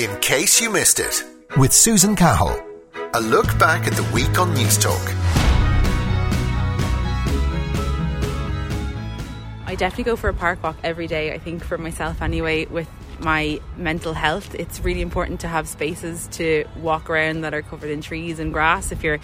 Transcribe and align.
In 0.00 0.18
case 0.20 0.62
you 0.62 0.70
missed 0.70 0.98
it, 0.98 1.22
with 1.58 1.74
Susan 1.74 2.16
Cahill. 2.16 2.58
A 3.12 3.20
look 3.20 3.58
back 3.58 3.86
at 3.86 3.92
the 3.92 4.02
week 4.14 4.38
on 4.38 4.54
Newstalk. 4.54 5.14
I 9.66 9.74
definitely 9.74 10.04
go 10.04 10.16
for 10.16 10.30
a 10.30 10.32
park 10.32 10.62
walk 10.62 10.78
every 10.82 11.06
day. 11.06 11.34
I 11.34 11.38
think 11.38 11.62
for 11.62 11.76
myself 11.76 12.22
anyway, 12.22 12.64
with 12.64 12.88
my 13.18 13.60
mental 13.76 14.14
health, 14.14 14.54
it's 14.54 14.80
really 14.80 15.02
important 15.02 15.40
to 15.40 15.48
have 15.48 15.68
spaces 15.68 16.28
to 16.28 16.64
walk 16.78 17.10
around 17.10 17.42
that 17.42 17.52
are 17.52 17.60
covered 17.60 17.90
in 17.90 18.00
trees 18.00 18.38
and 18.38 18.54
grass. 18.54 18.92
If 18.92 19.04
you're 19.04 19.20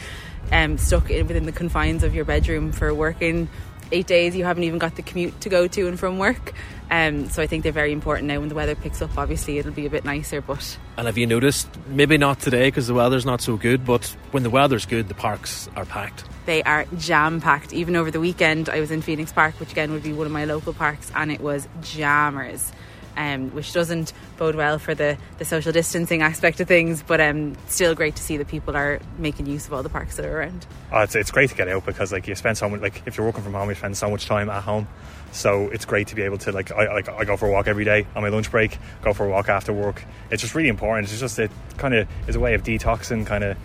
um, 0.52 0.76
stuck 0.76 1.08
in, 1.08 1.26
within 1.26 1.46
the 1.46 1.52
confines 1.52 2.02
of 2.02 2.14
your 2.14 2.26
bedroom 2.26 2.72
for 2.72 2.92
working 2.92 3.48
eight 3.92 4.06
days, 4.06 4.36
you 4.36 4.44
haven't 4.44 4.64
even 4.64 4.78
got 4.78 4.96
the 4.96 5.02
commute 5.02 5.40
to 5.42 5.48
go 5.48 5.66
to 5.66 5.88
and 5.88 5.98
from 5.98 6.18
work. 6.18 6.52
Um, 6.90 7.28
so 7.28 7.42
I 7.42 7.46
think 7.46 7.64
they're 7.64 7.72
very 7.72 7.92
important 7.92 8.28
now. 8.28 8.38
When 8.38 8.48
the 8.48 8.54
weather 8.54 8.74
picks 8.74 9.02
up, 9.02 9.16
obviously 9.18 9.58
it'll 9.58 9.72
be 9.72 9.86
a 9.86 9.90
bit 9.90 10.04
nicer. 10.04 10.40
But 10.40 10.78
and 10.96 11.06
have 11.06 11.18
you 11.18 11.26
noticed? 11.26 11.68
Maybe 11.88 12.16
not 12.16 12.40
today 12.40 12.68
because 12.68 12.86
the 12.86 12.94
weather's 12.94 13.26
not 13.26 13.40
so 13.40 13.56
good, 13.56 13.84
but 13.84 14.04
when 14.30 14.42
the 14.42 14.50
weather's 14.50 14.86
good, 14.86 15.08
the 15.08 15.14
parks 15.14 15.68
are 15.76 15.84
packed. 15.84 16.24
They 16.46 16.62
are 16.62 16.86
jam 16.96 17.40
packed. 17.40 17.72
Even 17.72 17.96
over 17.96 18.10
the 18.10 18.20
weekend, 18.20 18.68
I 18.68 18.78
was 18.78 18.90
in 18.90 19.02
Phoenix 19.02 19.32
Park, 19.32 19.58
which 19.58 19.72
again 19.72 19.92
would 19.92 20.04
be 20.04 20.12
one 20.12 20.26
of 20.26 20.32
my 20.32 20.44
local 20.44 20.72
parks, 20.72 21.10
and 21.14 21.32
it 21.32 21.40
was 21.40 21.68
jammers 21.82 22.72
um, 23.16 23.50
which 23.50 23.72
doesn't 23.72 24.12
bode 24.36 24.54
well 24.54 24.78
for 24.78 24.94
the, 24.94 25.16
the 25.38 25.44
social 25.44 25.72
distancing 25.72 26.22
aspect 26.22 26.60
of 26.60 26.68
things, 26.68 27.02
but 27.02 27.20
um, 27.20 27.56
still 27.68 27.94
great 27.94 28.16
to 28.16 28.22
see 28.22 28.36
that 28.36 28.48
people 28.48 28.76
are 28.76 29.00
making 29.18 29.46
use 29.46 29.66
of 29.66 29.72
all 29.72 29.82
the 29.82 29.88
parks 29.88 30.16
that 30.16 30.24
are 30.24 30.38
around. 30.38 30.66
Oh, 30.92 31.00
it's, 31.00 31.14
it's 31.14 31.30
great 31.30 31.50
to 31.50 31.56
get 31.56 31.68
out 31.68 31.86
because 31.86 32.12
like 32.12 32.26
you 32.26 32.34
spend 32.34 32.58
so 32.58 32.68
much, 32.68 32.80
like 32.80 33.02
if 33.06 33.16
you're 33.16 33.26
working 33.26 33.42
from 33.42 33.54
home, 33.54 33.68
you 33.68 33.74
spend 33.74 33.96
so 33.96 34.10
much 34.10 34.26
time 34.26 34.48
at 34.50 34.62
home. 34.62 34.86
So 35.32 35.68
it's 35.68 35.84
great 35.84 36.08
to 36.08 36.14
be 36.14 36.22
able 36.22 36.38
to 36.38 36.52
like 36.52 36.72
I 36.72 36.92
like 36.94 37.08
I 37.08 37.24
go 37.24 37.36
for 37.36 37.46
a 37.46 37.52
walk 37.52 37.66
every 37.66 37.84
day 37.84 38.06
on 38.14 38.22
my 38.22 38.28
lunch 38.28 38.50
break, 38.50 38.78
go 39.02 39.12
for 39.12 39.26
a 39.26 39.28
walk 39.28 39.48
after 39.48 39.72
work. 39.72 40.02
It's 40.30 40.40
just 40.40 40.54
really 40.54 40.68
important. 40.68 41.10
It's 41.10 41.20
just 41.20 41.38
it 41.38 41.50
kind 41.76 41.94
of 41.94 42.08
is 42.26 42.36
a 42.36 42.40
way 42.40 42.54
of 42.54 42.62
detoxing, 42.62 43.26
kind 43.26 43.44
of 43.44 43.56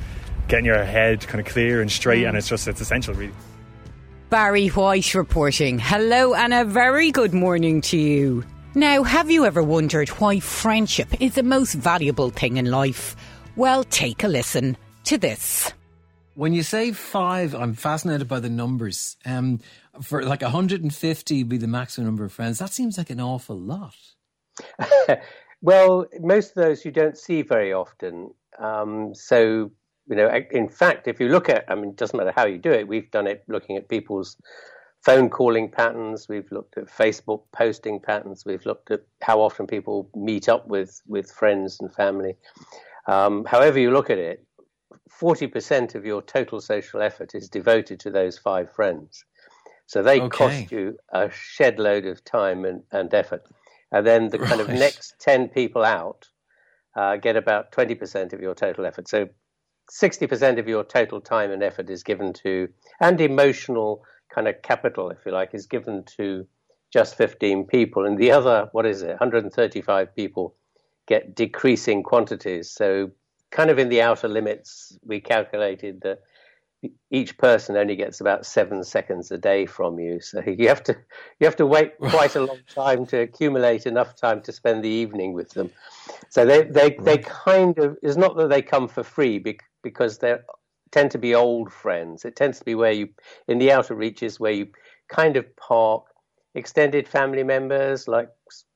getting 0.48 0.66
your 0.66 0.84
head 0.84 1.26
kind 1.28 1.40
of 1.40 1.46
clear 1.46 1.82
and 1.82 1.90
straight, 1.92 2.24
mm. 2.24 2.30
and 2.30 2.38
it's 2.38 2.50
just 2.50 2.68
it's 2.68 2.82
essential 2.82 3.14
really. 3.14 3.34
Barry 4.30 4.68
White 4.70 5.14
reporting. 5.14 5.78
Hello 5.78 6.34
and 6.34 6.54
a 6.54 6.66
very 6.66 7.12
good 7.12 7.34
morning 7.34 7.82
to 7.82 7.98
you. 7.98 8.46
Now, 8.74 9.04
have 9.04 9.30
you 9.30 9.44
ever 9.44 9.62
wondered 9.62 10.08
why 10.10 10.40
friendship 10.40 11.22
is 11.22 11.36
the 11.36 11.44
most 11.44 11.74
valuable 11.74 12.30
thing 12.30 12.56
in 12.56 12.72
life? 12.72 13.18
Well, 13.58 13.84
take 13.84 14.24
a 14.24 14.30
listen 14.30 14.78
to 15.04 15.18
this. 15.18 15.74
When 16.36 16.54
you 16.54 16.64
say 16.64 16.94
five, 16.94 17.54
I'm 17.54 17.74
fascinated 17.74 18.30
by 18.30 18.40
the 18.40 18.50
numbers. 18.50 19.18
Um, 19.26 19.60
for 20.02 20.24
like 20.24 20.42
150 20.42 21.44
be 21.44 21.58
the 21.58 21.68
maximum 21.68 22.06
number 22.06 22.24
of 22.24 22.32
friends. 22.32 22.60
That 22.60 22.72
seems 22.72 22.98
like 22.98 23.10
an 23.10 23.20
awful 23.20 23.60
lot. 23.60 23.98
well, 25.62 26.06
most 26.22 26.56
of 26.56 26.64
those 26.64 26.86
you 26.86 26.92
don't 26.92 27.18
see 27.18 27.42
very 27.42 27.74
often. 27.74 28.34
Um, 28.58 29.14
so, 29.14 29.70
you 30.08 30.16
know, 30.16 30.32
in 30.52 30.70
fact, 30.70 31.10
if 31.10 31.20
you 31.20 31.28
look 31.28 31.50
at, 31.50 31.66
I 31.68 31.76
mean, 31.76 31.90
it 31.90 31.98
doesn't 31.98 32.18
matter 32.18 32.32
how 32.34 32.46
you 32.46 32.58
do 32.58 32.72
it. 32.72 32.88
We've 32.88 33.12
done 33.12 33.28
it 33.28 33.44
looking 33.50 33.76
at 33.76 33.90
people's 33.90 34.38
phone 35.02 35.30
calling 35.30 35.70
patterns. 35.70 36.28
We've 36.30 36.52
looked 36.52 36.78
at 36.78 36.86
Facebook 36.86 37.44
posting 37.52 38.00
patterns. 38.00 38.46
We've 38.46 38.66
looked 38.66 38.92
at 38.92 39.02
how 39.22 39.42
often 39.42 39.68
people 39.68 40.10
meet 40.16 40.48
up 40.48 40.68
with, 40.68 41.02
with 41.08 41.32
friends 41.32 41.80
and 41.80 41.94
family. 41.94 42.36
Um, 43.08 43.46
however, 43.46 43.80
you 43.80 43.92
look 43.92 44.10
at 44.10 44.20
it, 44.20 44.46
40% 45.20 45.96
of 45.96 46.06
your 46.06 46.22
total 46.22 46.62
social 46.62 47.02
effort 47.02 47.36
is 47.36 47.50
devoted 47.50 48.00
to 48.02 48.12
those 48.12 48.38
five 48.38 48.72
friends. 48.72 49.24
So 49.88 50.02
they 50.02 50.22
okay. 50.22 50.30
cost 50.30 50.72
you 50.72 50.98
a 51.12 51.30
shed 51.32 51.80
load 51.80 52.06
of 52.06 52.24
time 52.24 52.64
and, 52.66 52.84
and 52.92 53.14
effort. 53.14 53.46
And 53.92 54.08
then 54.08 54.30
the 54.30 54.40
right. 54.40 54.50
kind 54.50 54.62
of 54.62 54.70
next 54.70 55.16
10 55.20 55.50
people 55.50 55.84
out 55.84 56.30
uh, 56.96 57.18
get 57.18 57.36
about 57.36 57.72
20% 57.72 58.34
of 58.34 58.42
your 58.42 58.54
total 58.56 58.86
effort. 58.86 59.08
So 59.08 59.28
60% 59.92 60.60
of 60.60 60.68
your 60.68 60.84
total 60.84 61.20
time 61.20 61.52
and 61.52 61.62
effort 61.62 61.90
is 61.90 62.04
given 62.04 62.32
to, 62.34 62.70
and 63.02 63.20
emotional 63.20 64.06
kind 64.34 64.48
of 64.48 64.62
capital, 64.62 65.10
if 65.10 65.20
you 65.26 65.32
like, 65.32 65.54
is 65.54 65.66
given 65.66 66.04
to 66.18 66.46
just 66.92 67.16
15 67.16 67.66
people. 67.66 68.06
And 68.06 68.18
the 68.18 68.32
other, 68.32 68.70
what 68.72 68.86
is 68.86 69.02
it, 69.02 69.10
135 69.10 70.16
people 70.16 70.56
get 71.08 71.36
decreasing 71.36 72.04
quantities. 72.04 72.72
So, 72.72 73.12
kind 73.50 73.70
of 73.70 73.80
in 73.80 73.90
the 73.90 74.02
outer 74.02 74.28
limits, 74.28 74.98
we 75.04 75.20
calculated 75.20 76.02
that 76.02 76.20
each 77.12 77.38
person 77.38 77.78
only 77.78 77.96
gets 77.96 78.22
about 78.22 78.46
seven 78.46 78.84
seconds 78.84 79.32
a 79.32 79.38
day 79.38 79.66
from 79.66 80.00
you. 80.00 80.20
So 80.20 80.42
you 80.48 80.68
have 80.68 80.84
to 80.84 80.98
you 81.40 81.46
have 81.46 81.56
to 81.58 81.66
wait 81.66 81.98
quite 82.00 82.36
a 82.36 82.46
long 82.46 82.60
time 82.68 83.06
to 83.08 83.20
accumulate 83.22 83.86
enough 83.86 84.16
time 84.16 84.42
to 84.44 84.52
spend 84.52 84.84
the 84.84 84.90
evening 84.90 85.34
with 85.34 85.52
them. 85.52 85.72
So 86.30 86.46
they 86.46 86.64
they, 86.64 86.82
right. 86.82 87.04
they 87.04 87.18
kind 87.20 87.78
of 87.78 87.98
it's 88.02 88.18
not 88.18 88.36
that 88.38 88.50
they 88.50 88.62
come 88.62 88.88
for 88.88 89.04
free 89.04 89.44
because 89.84 90.18
they're 90.18 90.44
tend 90.92 91.12
to 91.12 91.18
be 91.18 91.36
old 91.36 91.72
friends. 91.72 92.26
It 92.26 92.36
tends 92.36 92.60
to 92.60 92.66
be 92.66 92.76
where 92.76 92.92
you, 92.92 93.10
in 93.48 93.60
the 93.60 93.72
outer 93.72 93.96
reaches, 93.96 94.40
where 94.40 94.52
you 94.52 94.68
kind 95.08 95.38
of 95.38 95.56
park 95.56 96.04
extended 96.54 97.08
family 97.08 97.44
members 97.44 98.08
like 98.08 98.30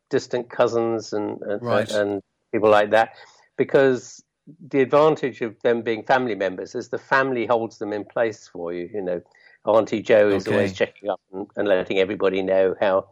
distant 0.09 0.49
cousins 0.49 1.13
and 1.13 1.41
and, 1.41 1.61
right. 1.61 1.91
and 1.91 2.21
people 2.51 2.69
like 2.69 2.91
that, 2.91 3.15
because 3.57 4.23
the 4.67 4.81
advantage 4.81 5.41
of 5.41 5.59
them 5.61 5.81
being 5.81 6.03
family 6.03 6.35
members 6.35 6.75
is 6.75 6.89
the 6.89 6.97
family 6.97 7.45
holds 7.45 7.79
them 7.79 7.91
in 7.91 8.05
place 8.05 8.47
for 8.47 8.73
you. 8.73 8.89
You 8.93 9.01
know, 9.01 9.21
Auntie 9.65 10.01
Joe 10.01 10.29
is 10.29 10.47
okay. 10.47 10.55
always 10.55 10.73
checking 10.73 11.09
up 11.09 11.19
and, 11.33 11.47
and, 11.55 11.67
letting 11.67 11.97
everybody 11.97 12.41
know 12.41 12.75
how, 12.79 13.07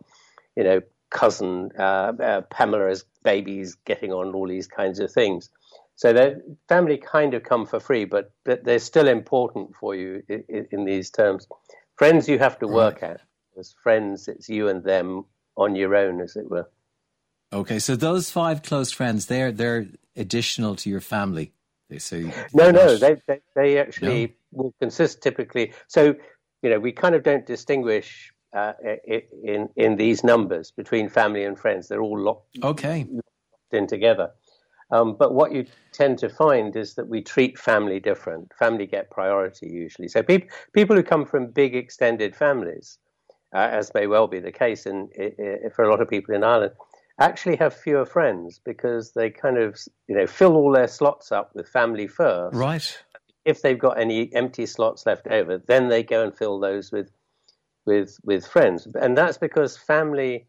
you 0.56 0.64
know, 0.64 0.82
cousin 1.10 1.72
uh, 1.78 2.14
uh, 2.22 2.42
Pamela's 2.50 3.06
baby 3.24 3.60
is 3.60 3.76
getting 3.86 4.12
on, 4.12 4.34
all 4.34 4.48
these 4.48 4.68
kinds 4.68 5.00
of 5.00 5.12
things. 5.12 5.50
So 5.96 6.12
the 6.12 6.58
family 6.68 6.98
kind 6.98 7.34
of 7.34 7.44
come 7.44 7.66
for 7.66 7.80
free, 7.80 8.06
but, 8.06 8.32
but 8.44 8.64
they're 8.64 8.80
still 8.80 9.08
important 9.08 9.76
for 9.76 9.96
you 9.96 10.24
in, 10.28 10.68
in 10.72 10.86
these 10.86 11.12
terms. 11.12 11.48
Friends 11.96 12.28
you 12.28 12.40
have 12.40 12.60
to 12.60 12.68
work 12.68 13.02
right. 13.02 13.12
at. 13.12 13.22
As 13.58 13.76
friends, 13.84 14.28
it's 14.28 14.50
you 14.50 14.68
and 14.68 14.84
them 14.84 15.26
on 15.56 15.76
your 15.76 15.96
own, 15.96 16.22
as 16.22 16.36
it 16.36 16.50
were. 16.50 16.68
Okay, 17.54 17.78
so 17.78 17.96
those 17.96 18.32
five 18.32 18.64
close 18.64 18.92
friends, 18.92 19.28
they're 19.28 19.52
they're 19.52 19.86
additional 20.16 20.76
to 20.78 20.90
your 20.90 21.02
family. 21.02 21.54
They 21.90 22.00
say 22.00 22.34
no, 22.52 22.72
no, 22.72 22.98
they 22.98 23.22
they, 23.28 23.42
they 23.56 23.78
actually 23.78 24.36
no? 24.52 24.64
will 24.64 24.74
consist 24.80 25.22
typically. 25.22 25.74
So 25.88 26.16
you 26.64 26.70
know, 26.72 26.80
we 26.80 26.92
kind 26.92 27.14
of 27.14 27.22
don't 27.22 27.46
distinguish 27.46 28.34
uh, 28.54 28.74
in 29.44 29.70
in 29.76 29.98
these 29.98 30.24
numbers 30.24 30.72
between 30.72 31.10
family 31.10 31.44
and 31.44 31.60
friends. 31.60 31.88
They're 31.88 32.02
all 32.02 32.20
locked, 32.20 32.58
okay. 32.64 33.06
locked 33.08 33.74
in 33.74 33.86
together. 33.86 34.32
Um, 34.92 35.16
but 35.18 35.34
what 35.34 35.52
you 35.52 35.66
tend 35.92 36.20
to 36.20 36.30
find 36.30 36.76
is 36.76 36.96
that 36.96 37.08
we 37.08 37.22
treat 37.22 37.58
family 37.58 38.00
different. 38.00 38.52
Family 38.58 38.86
get 38.86 39.10
priority 39.10 39.68
usually. 39.68 40.08
So 40.08 40.22
people 40.22 40.50
people 40.74 40.96
who 40.96 41.04
come 41.04 41.26
from 41.26 41.48
big 41.48 41.76
extended 41.76 42.36
families, 42.36 42.98
uh, 43.54 43.70
as 43.72 43.92
may 43.94 44.08
well 44.08 44.28
be 44.28 44.40
the 44.40 44.52
case 44.52 44.86
in, 44.86 45.10
in, 45.16 45.70
for 45.76 45.84
a 45.84 45.90
lot 45.90 46.02
of 46.02 46.10
people 46.10 46.36
in 46.36 46.44
Ireland, 46.44 46.74
actually 47.20 47.56
have 47.58 47.74
fewer 47.74 48.06
friends 48.06 48.60
because 48.64 49.14
they 49.14 49.30
kind 49.30 49.58
of 49.58 49.80
you 50.08 50.16
know 50.16 50.28
fill 50.28 50.56
all 50.56 50.72
their 50.72 50.88
slots 50.88 51.32
up 51.32 51.52
with 51.56 51.68
family 51.68 52.08
first. 52.08 52.56
Right. 52.56 53.04
If 53.46 53.62
they've 53.62 53.80
got 53.80 54.00
any 54.00 54.34
empty 54.34 54.66
slots 54.66 55.06
left 55.06 55.28
over, 55.28 55.58
then 55.58 55.90
they 55.90 56.02
go 56.02 56.24
and 56.24 56.36
fill 56.36 56.60
those 56.60 56.92
with 56.92 57.12
with 57.86 58.18
with 58.24 58.46
friends, 58.46 58.88
and 59.02 59.18
that's 59.18 59.38
because 59.38 59.78
family 59.78 60.48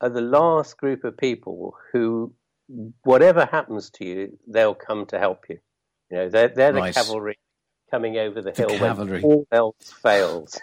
are 0.00 0.08
the 0.08 0.20
last 0.20 0.78
group 0.78 1.04
of 1.04 1.16
people 1.16 1.76
who 1.92 2.32
whatever 3.02 3.46
happens 3.46 3.90
to 3.90 4.04
you, 4.04 4.38
they'll 4.46 4.74
come 4.74 5.06
to 5.06 5.18
help 5.18 5.44
you. 5.48 5.58
You 6.10 6.16
know, 6.18 6.28
they're, 6.28 6.48
they're 6.48 6.72
the 6.72 6.92
cavalry 6.92 7.38
coming 7.90 8.16
over 8.16 8.40
the, 8.40 8.52
the 8.52 8.66
hill 8.68 8.78
cavalry. 8.78 9.20
when 9.20 9.32
all 9.32 9.46
else 9.52 9.92
fails. 10.02 10.60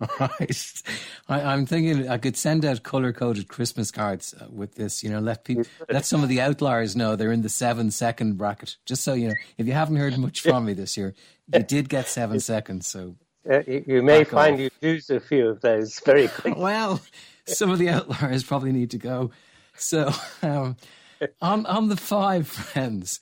right. 0.20 0.82
I, 1.28 1.52
am 1.52 1.66
thinking 1.66 2.08
I 2.08 2.18
could 2.18 2.36
send 2.36 2.64
out 2.64 2.82
color 2.82 3.12
coded 3.12 3.48
Christmas 3.48 3.90
cards 3.90 4.34
uh, 4.38 4.46
with 4.50 4.74
this. 4.74 5.04
You 5.04 5.10
know, 5.10 5.20
let 5.20 5.44
people, 5.44 5.64
let 5.88 6.04
some 6.04 6.22
of 6.22 6.28
the 6.28 6.40
outliers 6.40 6.96
know 6.96 7.16
they're 7.16 7.32
in 7.32 7.42
the 7.42 7.48
seven 7.48 7.90
second 7.90 8.36
bracket. 8.36 8.76
Just 8.84 9.02
so 9.04 9.14
you 9.14 9.28
know, 9.28 9.34
if 9.56 9.66
you 9.66 9.72
haven't 9.72 9.96
heard 9.96 10.18
much 10.18 10.40
from 10.40 10.66
me 10.66 10.74
this 10.74 10.96
year, 10.96 11.14
you 11.52 11.62
did 11.62 11.88
get 11.88 12.08
seven 12.08 12.40
seconds. 12.40 12.88
So 12.88 13.16
uh, 13.48 13.62
you, 13.66 13.84
you, 13.86 14.02
may 14.02 14.24
find 14.24 14.54
off. 14.54 14.60
you 14.60 14.70
lose 14.82 15.10
a 15.10 15.20
few 15.20 15.48
of 15.48 15.60
those 15.60 16.00
very 16.00 16.28
quickly. 16.28 16.54
well, 16.62 17.00
some 17.46 17.70
of 17.70 17.78
the 17.78 17.88
outliers 17.88 18.42
probably 18.42 18.72
need 18.72 18.90
to 18.90 18.98
go. 18.98 19.30
So. 19.76 20.12
Um, 20.42 20.76
on, 21.40 21.66
on 21.66 21.88
the 21.88 21.96
five 21.96 22.48
friends, 22.48 23.20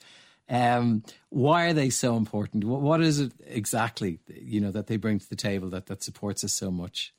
um, 0.48 1.02
why 1.30 1.66
are 1.66 1.72
they 1.72 1.90
so 1.90 2.16
important? 2.16 2.64
What, 2.64 2.80
what 2.80 3.00
is 3.00 3.20
it 3.20 3.32
exactly, 3.46 4.20
you 4.28 4.60
know, 4.60 4.70
that 4.70 4.86
they 4.86 4.96
bring 4.96 5.18
to 5.18 5.28
the 5.28 5.36
table 5.36 5.70
that, 5.70 5.86
that 5.86 6.02
supports 6.02 6.44
us 6.44 6.52
so 6.52 6.70
much? 6.70 7.14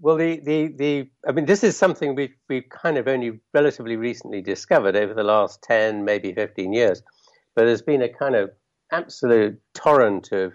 Well, 0.00 0.16
the, 0.16 0.40
the, 0.40 0.66
the 0.66 1.10
I 1.26 1.32
mean, 1.32 1.46
this 1.46 1.62
is 1.62 1.76
something 1.76 2.14
we've, 2.14 2.34
we've 2.48 2.68
kind 2.68 2.98
of 2.98 3.06
only 3.06 3.40
relatively 3.54 3.96
recently 3.96 4.42
discovered 4.42 4.96
over 4.96 5.14
the 5.14 5.22
last 5.22 5.62
10, 5.62 6.04
maybe 6.04 6.32
15 6.32 6.72
years. 6.72 7.02
But 7.54 7.66
there's 7.66 7.82
been 7.82 8.02
a 8.02 8.08
kind 8.08 8.34
of 8.34 8.50
absolute 8.90 9.60
torrent 9.74 10.32
of 10.32 10.54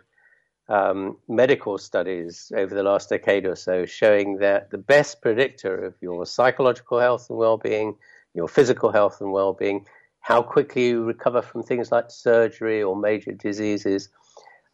um, 0.70 1.18
medical 1.28 1.78
studies 1.78 2.52
over 2.56 2.76
the 2.76 2.84
last 2.84 3.10
decade 3.10 3.46
or 3.46 3.56
so 3.56 3.86
showing 3.86 4.38
that 4.40 4.70
the 4.70 4.78
best 4.78 5.22
predictor 5.22 5.76
of 5.86 5.96
your 6.02 6.26
psychological 6.26 7.00
health 7.00 7.30
and 7.30 7.40
well 7.40 7.58
being, 7.58 7.96
your 8.38 8.48
physical 8.48 8.92
health 8.92 9.20
and 9.20 9.32
well 9.34 9.54
being 9.54 9.86
how 10.22 10.42
quickly 10.42 10.88
you 10.88 11.04
recover 11.04 11.42
from 11.42 11.64
things 11.64 11.92
like 11.92 12.10
surgery 12.10 12.82
or 12.84 12.96
major 12.96 13.32
diseases 13.34 14.10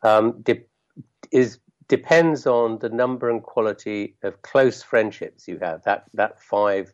um, 0.03 0.41
de- 0.41 0.65
is 1.31 1.59
depends 1.87 2.47
on 2.47 2.79
the 2.79 2.89
number 2.89 3.29
and 3.29 3.43
quality 3.43 4.15
of 4.23 4.41
close 4.41 4.81
friendships 4.81 5.47
you 5.47 5.57
have. 5.61 5.83
That 5.83 6.05
that 6.13 6.41
five 6.41 6.93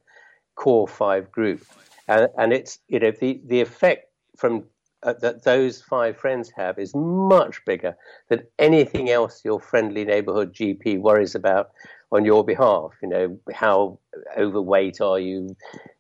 core 0.56 0.88
five 0.88 1.32
group, 1.32 1.64
and, 2.08 2.28
and 2.38 2.54
it's 2.54 2.80
you 2.88 3.00
know 3.00 3.12
the 3.12 3.42
the 3.46 3.62
effect 3.62 4.12
from 4.38 4.66
uh, 5.04 5.14
that 5.22 5.44
those 5.44 5.82
five 5.82 6.18
friends 6.18 6.52
have 6.56 6.78
is 6.78 6.94
much 6.96 7.64
bigger 7.66 7.96
than 8.30 8.44
anything 8.58 9.10
else 9.10 9.42
your 9.46 9.60
friendly 9.60 10.04
neighborhood 10.04 10.54
GP 10.54 11.00
worries 11.00 11.36
about 11.36 11.70
on 12.12 12.26
your 12.26 12.44
behalf. 12.44 12.92
You 13.02 13.10
know, 13.10 13.40
how 13.54 14.00
overweight 14.38 15.02
are 15.02 15.20
you? 15.20 15.56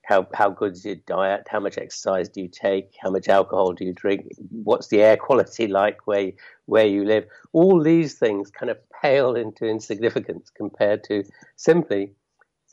How 0.09 0.27
how 0.33 0.49
good 0.49 0.73
is 0.73 0.83
your 0.83 0.95
diet? 0.95 1.47
How 1.47 1.59
much 1.59 1.77
exercise 1.77 2.29
do 2.29 2.41
you 2.41 2.47
take? 2.47 2.95
How 2.99 3.11
much 3.11 3.29
alcohol 3.29 3.73
do 3.73 3.85
you 3.85 3.93
drink? 3.93 4.27
What's 4.63 4.87
the 4.87 5.03
air 5.03 5.15
quality 5.17 5.67
like 5.67 6.07
where 6.07 6.31
where 6.65 6.87
you 6.87 7.05
live? 7.05 7.25
All 7.53 7.79
these 7.83 8.15
things 8.15 8.49
kind 8.49 8.71
of 8.71 8.77
pale 9.03 9.35
into 9.35 9.67
insignificance 9.67 10.49
compared 10.49 11.03
to 11.05 11.23
simply 11.57 12.13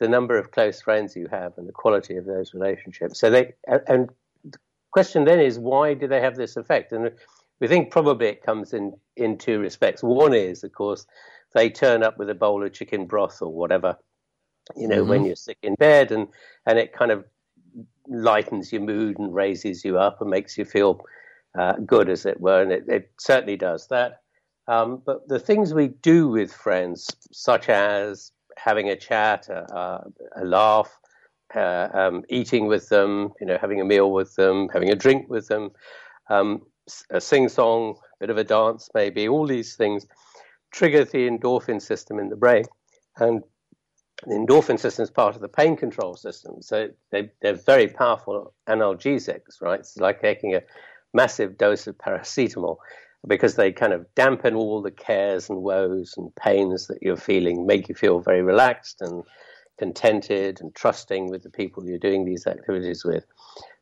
the 0.00 0.08
number 0.08 0.38
of 0.38 0.50
close 0.50 0.80
friends 0.80 1.14
you 1.14 1.28
have 1.30 1.52
and 1.58 1.68
the 1.68 1.72
quality 1.72 2.16
of 2.16 2.24
those 2.24 2.54
relationships. 2.54 3.20
So 3.20 3.28
they 3.28 3.52
and 3.86 4.08
the 4.44 4.58
question 4.90 5.26
then 5.26 5.38
is 5.38 5.58
why 5.58 5.92
do 5.92 6.08
they 6.08 6.22
have 6.22 6.36
this 6.36 6.56
effect? 6.56 6.92
And 6.92 7.12
we 7.60 7.68
think 7.68 7.90
probably 7.90 8.28
it 8.28 8.42
comes 8.42 8.72
in 8.72 8.94
in 9.14 9.36
two 9.36 9.58
respects. 9.58 10.02
One 10.02 10.32
is, 10.32 10.64
of 10.64 10.72
course, 10.72 11.06
they 11.54 11.68
turn 11.68 12.02
up 12.02 12.16
with 12.16 12.30
a 12.30 12.34
bowl 12.34 12.64
of 12.64 12.72
chicken 12.72 13.04
broth 13.04 13.42
or 13.42 13.52
whatever, 13.52 13.98
you 14.74 14.88
know, 14.88 15.00
mm-hmm. 15.00 15.08
when 15.08 15.24
you're 15.24 15.36
sick 15.36 15.58
in 15.62 15.74
bed, 15.74 16.10
and 16.10 16.28
and 16.66 16.78
it 16.78 16.92
kind 16.92 17.10
of 17.10 17.24
lightens 18.08 18.72
your 18.72 18.82
mood 18.82 19.18
and 19.18 19.34
raises 19.34 19.84
you 19.84 19.98
up 19.98 20.20
and 20.20 20.30
makes 20.30 20.56
you 20.56 20.64
feel 20.64 21.04
uh, 21.58 21.74
good, 21.84 22.08
as 22.08 22.26
it 22.26 22.40
were, 22.40 22.62
and 22.62 22.72
it, 22.72 22.84
it 22.88 23.10
certainly 23.18 23.56
does 23.56 23.88
that. 23.88 24.20
Um, 24.68 25.02
but 25.04 25.28
the 25.28 25.38
things 25.38 25.72
we 25.72 25.88
do 25.88 26.28
with 26.28 26.52
friends, 26.52 27.08
such 27.32 27.68
as 27.68 28.32
having 28.56 28.88
a 28.88 28.96
chat, 28.96 29.48
a, 29.48 30.02
a 30.36 30.44
laugh, 30.44 30.98
uh, 31.54 31.88
um, 31.92 32.24
eating 32.28 32.66
with 32.66 32.88
them, 32.88 33.32
you 33.40 33.46
know, 33.46 33.58
having 33.60 33.80
a 33.80 33.84
meal 33.84 34.10
with 34.10 34.34
them, 34.34 34.68
having 34.72 34.90
a 34.90 34.96
drink 34.96 35.28
with 35.28 35.46
them, 35.46 35.70
um, 36.30 36.62
a 37.10 37.20
sing 37.20 37.48
song, 37.48 37.96
a 38.14 38.16
bit 38.20 38.30
of 38.30 38.38
a 38.38 38.44
dance, 38.44 38.90
maybe, 38.94 39.28
all 39.28 39.46
these 39.46 39.76
things 39.76 40.06
trigger 40.72 41.04
the 41.04 41.28
endorphin 41.28 41.80
system 41.80 42.18
in 42.18 42.28
the 42.28 42.36
brain. 42.36 42.64
And 43.18 43.42
the 44.24 44.34
endorphin 44.34 44.78
system 44.78 45.02
is 45.02 45.10
part 45.10 45.34
of 45.34 45.42
the 45.42 45.48
pain 45.48 45.76
control 45.76 46.16
system. 46.16 46.62
So 46.62 46.88
they, 47.10 47.30
they're 47.42 47.54
very 47.54 47.88
powerful 47.88 48.54
analgesics, 48.68 49.60
right? 49.60 49.80
It's 49.80 49.96
like 49.98 50.20
taking 50.20 50.54
a 50.54 50.62
massive 51.12 51.58
dose 51.58 51.86
of 51.86 51.98
paracetamol 51.98 52.76
because 53.26 53.56
they 53.56 53.72
kind 53.72 53.92
of 53.92 54.06
dampen 54.14 54.54
all 54.54 54.82
the 54.82 54.90
cares 54.90 55.50
and 55.50 55.62
woes 55.62 56.14
and 56.16 56.34
pains 56.36 56.86
that 56.86 57.02
you're 57.02 57.16
feeling, 57.16 57.66
make 57.66 57.88
you 57.88 57.94
feel 57.94 58.20
very 58.20 58.42
relaxed 58.42 59.00
and 59.00 59.22
contented 59.78 60.60
and 60.60 60.74
trusting 60.74 61.28
with 61.28 61.42
the 61.42 61.50
people 61.50 61.84
you're 61.84 61.98
doing 61.98 62.24
these 62.24 62.46
activities 62.46 63.04
with. 63.04 63.26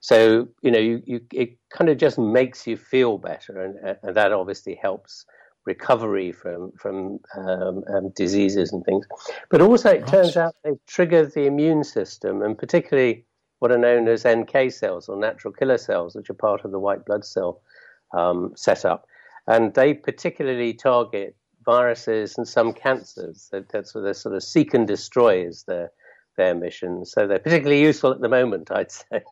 So, 0.01 0.49
you 0.63 0.71
know, 0.71 0.79
you, 0.79 1.03
you 1.07 1.21
it 1.33 1.57
kind 1.71 1.89
of 1.89 1.99
just 1.99 2.19
makes 2.19 2.67
you 2.67 2.77
feel 2.77 3.19
better, 3.19 3.63
and, 3.63 3.97
and 4.03 4.17
that 4.17 4.33
obviously 4.33 4.75
helps 4.75 5.25
recovery 5.65 6.33
from 6.33 6.73
from 6.73 7.21
um, 7.37 7.85
um, 7.89 8.11
diseases 8.11 8.73
and 8.73 8.85
things. 8.85 9.07
But 9.51 9.61
also, 9.61 9.91
it 9.91 10.07
turns 10.07 10.37
out 10.37 10.55
they 10.65 10.73
trigger 10.87 11.27
the 11.27 11.47
immune 11.47 11.85
system, 11.85 12.43
and 12.43 12.57
particularly 12.57 13.25
what 13.59 13.73
are 13.73 13.79
known 13.79 14.09
as 14.09 14.27
NK 14.27 14.71
cells 14.73 15.09
or 15.09 15.17
natural 15.17 15.53
killer 15.53 15.79
cells, 15.79 16.15
which 16.15 16.31
are 16.31 16.35
part 16.35 16.65
of 16.65 16.71
the 16.71 16.79
white 16.79 17.05
blood 17.05 17.25
cell 17.25 17.63
um, 18.13 18.53
setup, 18.57 19.07
and 19.47 19.75
they 19.75 19.95
particularly 19.95 20.75
target 20.75 21.37
viruses 21.65 22.37
and 22.37 22.47
some 22.47 22.73
cancers. 22.73 23.49
That, 23.53 23.69
that's 23.71 23.95
what 23.95 24.03
they 24.03 24.13
sort 24.13 24.35
of 24.35 24.43
seek 24.43 24.75
and 24.75 24.87
destroy 24.87 25.47
is 25.47 25.65
their 25.65 25.91
their 26.37 26.55
mission. 26.55 27.05
So 27.05 27.27
they're 27.27 27.39
particularly 27.39 27.83
useful 27.83 28.13
at 28.13 28.21
the 28.21 28.29
moment, 28.29 28.71
I'd 28.71 28.91
say. 28.93 29.23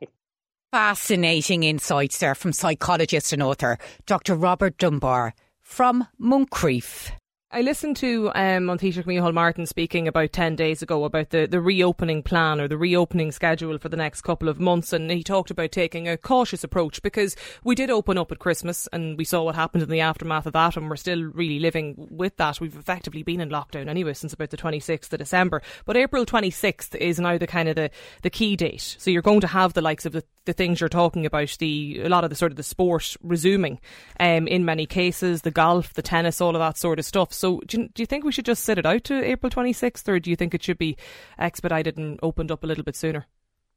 Fascinating 0.73 1.64
insights 1.64 2.17
there 2.19 2.34
from 2.34 2.52
psychologist 2.55 3.32
and 3.34 3.43
author 3.43 3.76
Dr. 4.06 4.34
Robin 4.34 4.73
Dunbar 4.79 5.34
from 5.62 6.06
Moncrieff. 6.20 7.12
I 7.55 7.61
listened 7.61 7.99
to 7.99 8.32
um, 8.35 8.70
on 8.70 8.79
Taoiseach 8.79 9.35
Martin 9.35 9.67
speaking 9.67 10.09
about 10.09 10.32
10 10.32 10.56
days 10.56 10.81
ago 10.81 11.05
about 11.05 11.29
the, 11.29 11.47
the 11.47 11.61
reopening 11.61 12.23
plan 12.23 12.59
or 12.59 12.67
the 12.67 12.79
reopening 12.79 13.31
schedule 13.31 13.76
for 13.76 13.91
the 13.91 13.97
next 13.97 14.23
couple 14.23 14.49
of 14.49 14.59
months. 14.59 14.91
And 14.94 15.11
he 15.11 15.23
talked 15.23 15.50
about 15.50 15.70
taking 15.70 16.09
a 16.09 16.17
cautious 16.17 16.64
approach 16.64 17.03
because 17.03 17.37
we 17.62 17.75
did 17.75 17.91
open 17.91 18.17
up 18.17 18.32
at 18.32 18.38
Christmas 18.38 18.88
and 18.91 19.19
we 19.19 19.25
saw 19.25 19.43
what 19.43 19.55
happened 19.55 19.82
in 19.82 19.91
the 19.91 20.00
aftermath 20.00 20.47
of 20.47 20.55
that. 20.55 20.79
And 20.79 20.88
we're 20.88 20.97
still 20.97 21.25
really 21.25 21.59
living 21.59 22.08
with 22.11 22.38
that. 22.38 22.58
We've 22.58 22.75
effectively 22.75 23.23
been 23.23 23.43
in 23.43 23.50
lockdown 23.50 23.87
anyway 23.87 24.15
since 24.15 24.32
about 24.32 24.49
the 24.49 24.56
26th 24.56 25.12
of 25.12 25.19
December. 25.19 25.61
But 25.85 25.99
April 25.99 26.25
26th 26.25 26.94
is 26.94 27.20
now 27.20 27.37
the 27.37 27.47
kind 27.47 27.69
of 27.69 27.76
the, 27.76 27.91
the 28.23 28.31
key 28.31 28.56
date. 28.56 28.97
So 28.99 29.11
you're 29.11 29.20
going 29.20 29.43
to 29.43 29.47
have 29.47 29.75
the 29.75 29.82
likes 29.82 30.06
of 30.06 30.12
the, 30.12 30.25
the 30.44 30.53
things 30.53 30.81
you're 30.81 30.89
talking 30.89 31.27
about, 31.27 31.56
the 31.59 32.00
a 32.03 32.09
lot 32.09 32.25
of 32.25 32.31
the 32.31 32.37
sort 32.37 32.53
of 32.53 32.56
the 32.56 32.62
sport 32.62 33.17
resuming 33.23 33.81
um, 34.19 34.47
in 34.49 34.65
many 34.65 34.87
cases, 34.87 35.43
the 35.43 35.50
golf, 35.50 35.94
the 35.94 36.03
tennis, 36.03 36.41
all 36.41 36.56
of 36.56 36.61
that 36.61 36.79
sort 36.79 36.99
of 36.99 37.05
stuff. 37.05 37.33
So 37.33 37.61
do 37.67 37.83
you, 37.83 37.89
do 37.89 38.03
you 38.03 38.06
think 38.06 38.25
we 38.25 38.33
should 38.33 38.44
just 38.44 38.65
sit 38.65 38.79
it 38.79 38.87
out 38.87 39.05
to 39.05 39.25
April 39.25 39.50
26th, 39.50 40.09
or 40.09 40.19
do 40.19 40.31
you 40.31 40.37
think 40.37 40.55
it 40.55 40.62
should 40.62 40.79
be 40.79 40.97
expedited 41.39 41.97
and 41.97 42.19
opened 42.23 42.50
up 42.50 42.65
a 42.65 42.67
little 42.67 42.85
bit 42.85 42.97
sooner? 42.97 43.27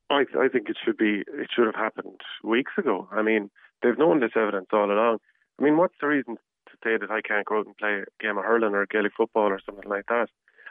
I, 0.09 0.25
I 0.39 0.47
think 0.49 0.69
it 0.69 0.77
should 0.83 0.97
be. 0.97 1.23
It 1.27 1.49
should 1.55 1.65
have 1.65 1.75
happened 1.75 2.21
weeks 2.43 2.73
ago. 2.77 3.07
I 3.11 3.21
mean, 3.21 3.49
they've 3.81 3.97
known 3.97 4.19
this 4.19 4.31
evidence 4.35 4.67
all 4.71 4.91
along. 4.91 5.19
I 5.59 5.63
mean, 5.63 5.77
what's 5.77 5.95
the 5.99 6.07
reason 6.07 6.35
to 6.35 6.71
say 6.83 6.97
that 6.99 7.11
I 7.11 7.21
can't 7.21 7.45
go 7.45 7.59
out 7.59 7.65
and 7.65 7.77
play 7.77 8.03
a 8.03 8.23
game 8.23 8.37
of 8.37 8.43
hurling 8.43 8.75
or 8.75 8.85
Gaelic 8.85 9.13
football 9.17 9.47
or 9.47 9.59
something 9.65 9.89
like 9.89 10.05
that? 10.07 10.27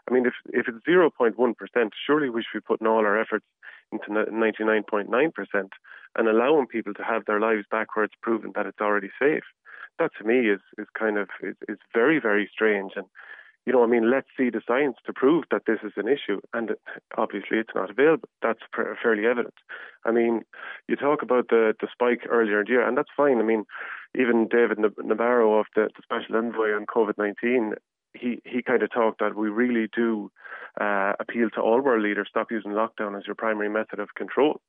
I 0.09 0.13
mean, 0.13 0.27
if 0.27 0.35
if 0.47 0.67
it's 0.69 0.87
0.1 0.87 1.57
percent, 1.57 1.93
surely 2.07 2.29
we 2.29 2.43
should 2.43 2.63
be 2.63 2.67
putting 2.67 2.87
all 2.87 2.99
our 2.99 3.21
efforts 3.21 3.47
into 3.93 4.09
99.9 4.09 5.35
percent 5.35 5.73
and 6.17 6.29
allowing 6.29 6.67
people 6.67 6.95
to 6.95 7.03
have 7.03 7.25
their 7.27 7.41
lives 7.41 7.65
back 7.71 7.95
where 7.95 8.05
it's 8.05 8.15
proven 8.23 8.53
that 8.55 8.67
it's 8.67 8.81
already 8.81 9.11
safe 9.21 9.45
that 9.99 10.11
to 10.19 10.25
me 10.25 10.51
is 10.51 10.61
is 10.79 10.87
kind 10.99 11.19
of 11.19 11.29
is, 11.43 11.57
is 11.69 11.79
very 11.93 12.19
very 12.21 12.49
strange 12.53 12.93
and 12.97 13.07
you 13.67 13.73
know, 13.73 13.83
I 13.83 13.87
mean, 13.87 14.11
let's 14.11 14.29
see 14.37 14.51
the 14.51 14.61
science 14.67 14.97
to 15.07 15.13
prove 15.13 15.45
that 15.51 15.63
this 15.67 15.79
is 15.83 15.93
an 15.97 16.07
issue, 16.07 16.41
and 16.53 16.73
obviously 17.17 17.59
it's 17.59 17.75
not 17.75 17.91
available. 17.91 18.29
That's 18.43 18.61
fairly 19.03 19.27
evident. 19.27 19.55
I 20.05 20.11
mean, 20.11 20.43
you 20.87 20.97
talk 20.97 21.23
about 21.23 21.49
the 21.49 21.75
the 21.81 21.89
spike 21.91 22.27
earlier 22.29 22.61
in 22.61 22.67
the 22.67 22.73
year, 22.73 22.87
and 22.87 22.97
that's 22.97 23.09
fine. 23.17 23.39
I 23.39 23.43
mean, 23.43 23.65
even 24.15 24.49
David 24.49 24.79
Nabarro 24.79 25.59
of 25.61 25.67
the, 25.75 25.89
the 25.97 26.03
Special 26.03 26.37
Envoy 26.37 26.75
on 26.75 26.85
COVID 26.85 27.17
nineteen, 27.17 27.75
he 28.15 28.41
he 28.45 28.63
kind 28.63 28.83
of 28.83 28.93
talked 28.93 29.21
that 29.21 29.37
we 29.37 29.49
really 29.49 29.89
do 29.95 30.31
uh, 30.81 31.13
appeal 31.21 31.51
to 31.51 31.61
all 31.61 31.81
world 31.81 32.03
leaders: 32.03 32.29
stop 32.31 32.51
using 32.51 32.73
lockdown 32.73 33.17
as 33.17 33.27
your 33.27 33.35
primary 33.35 33.69
method 33.69 33.99
of 33.99 34.15
control. 34.15 34.61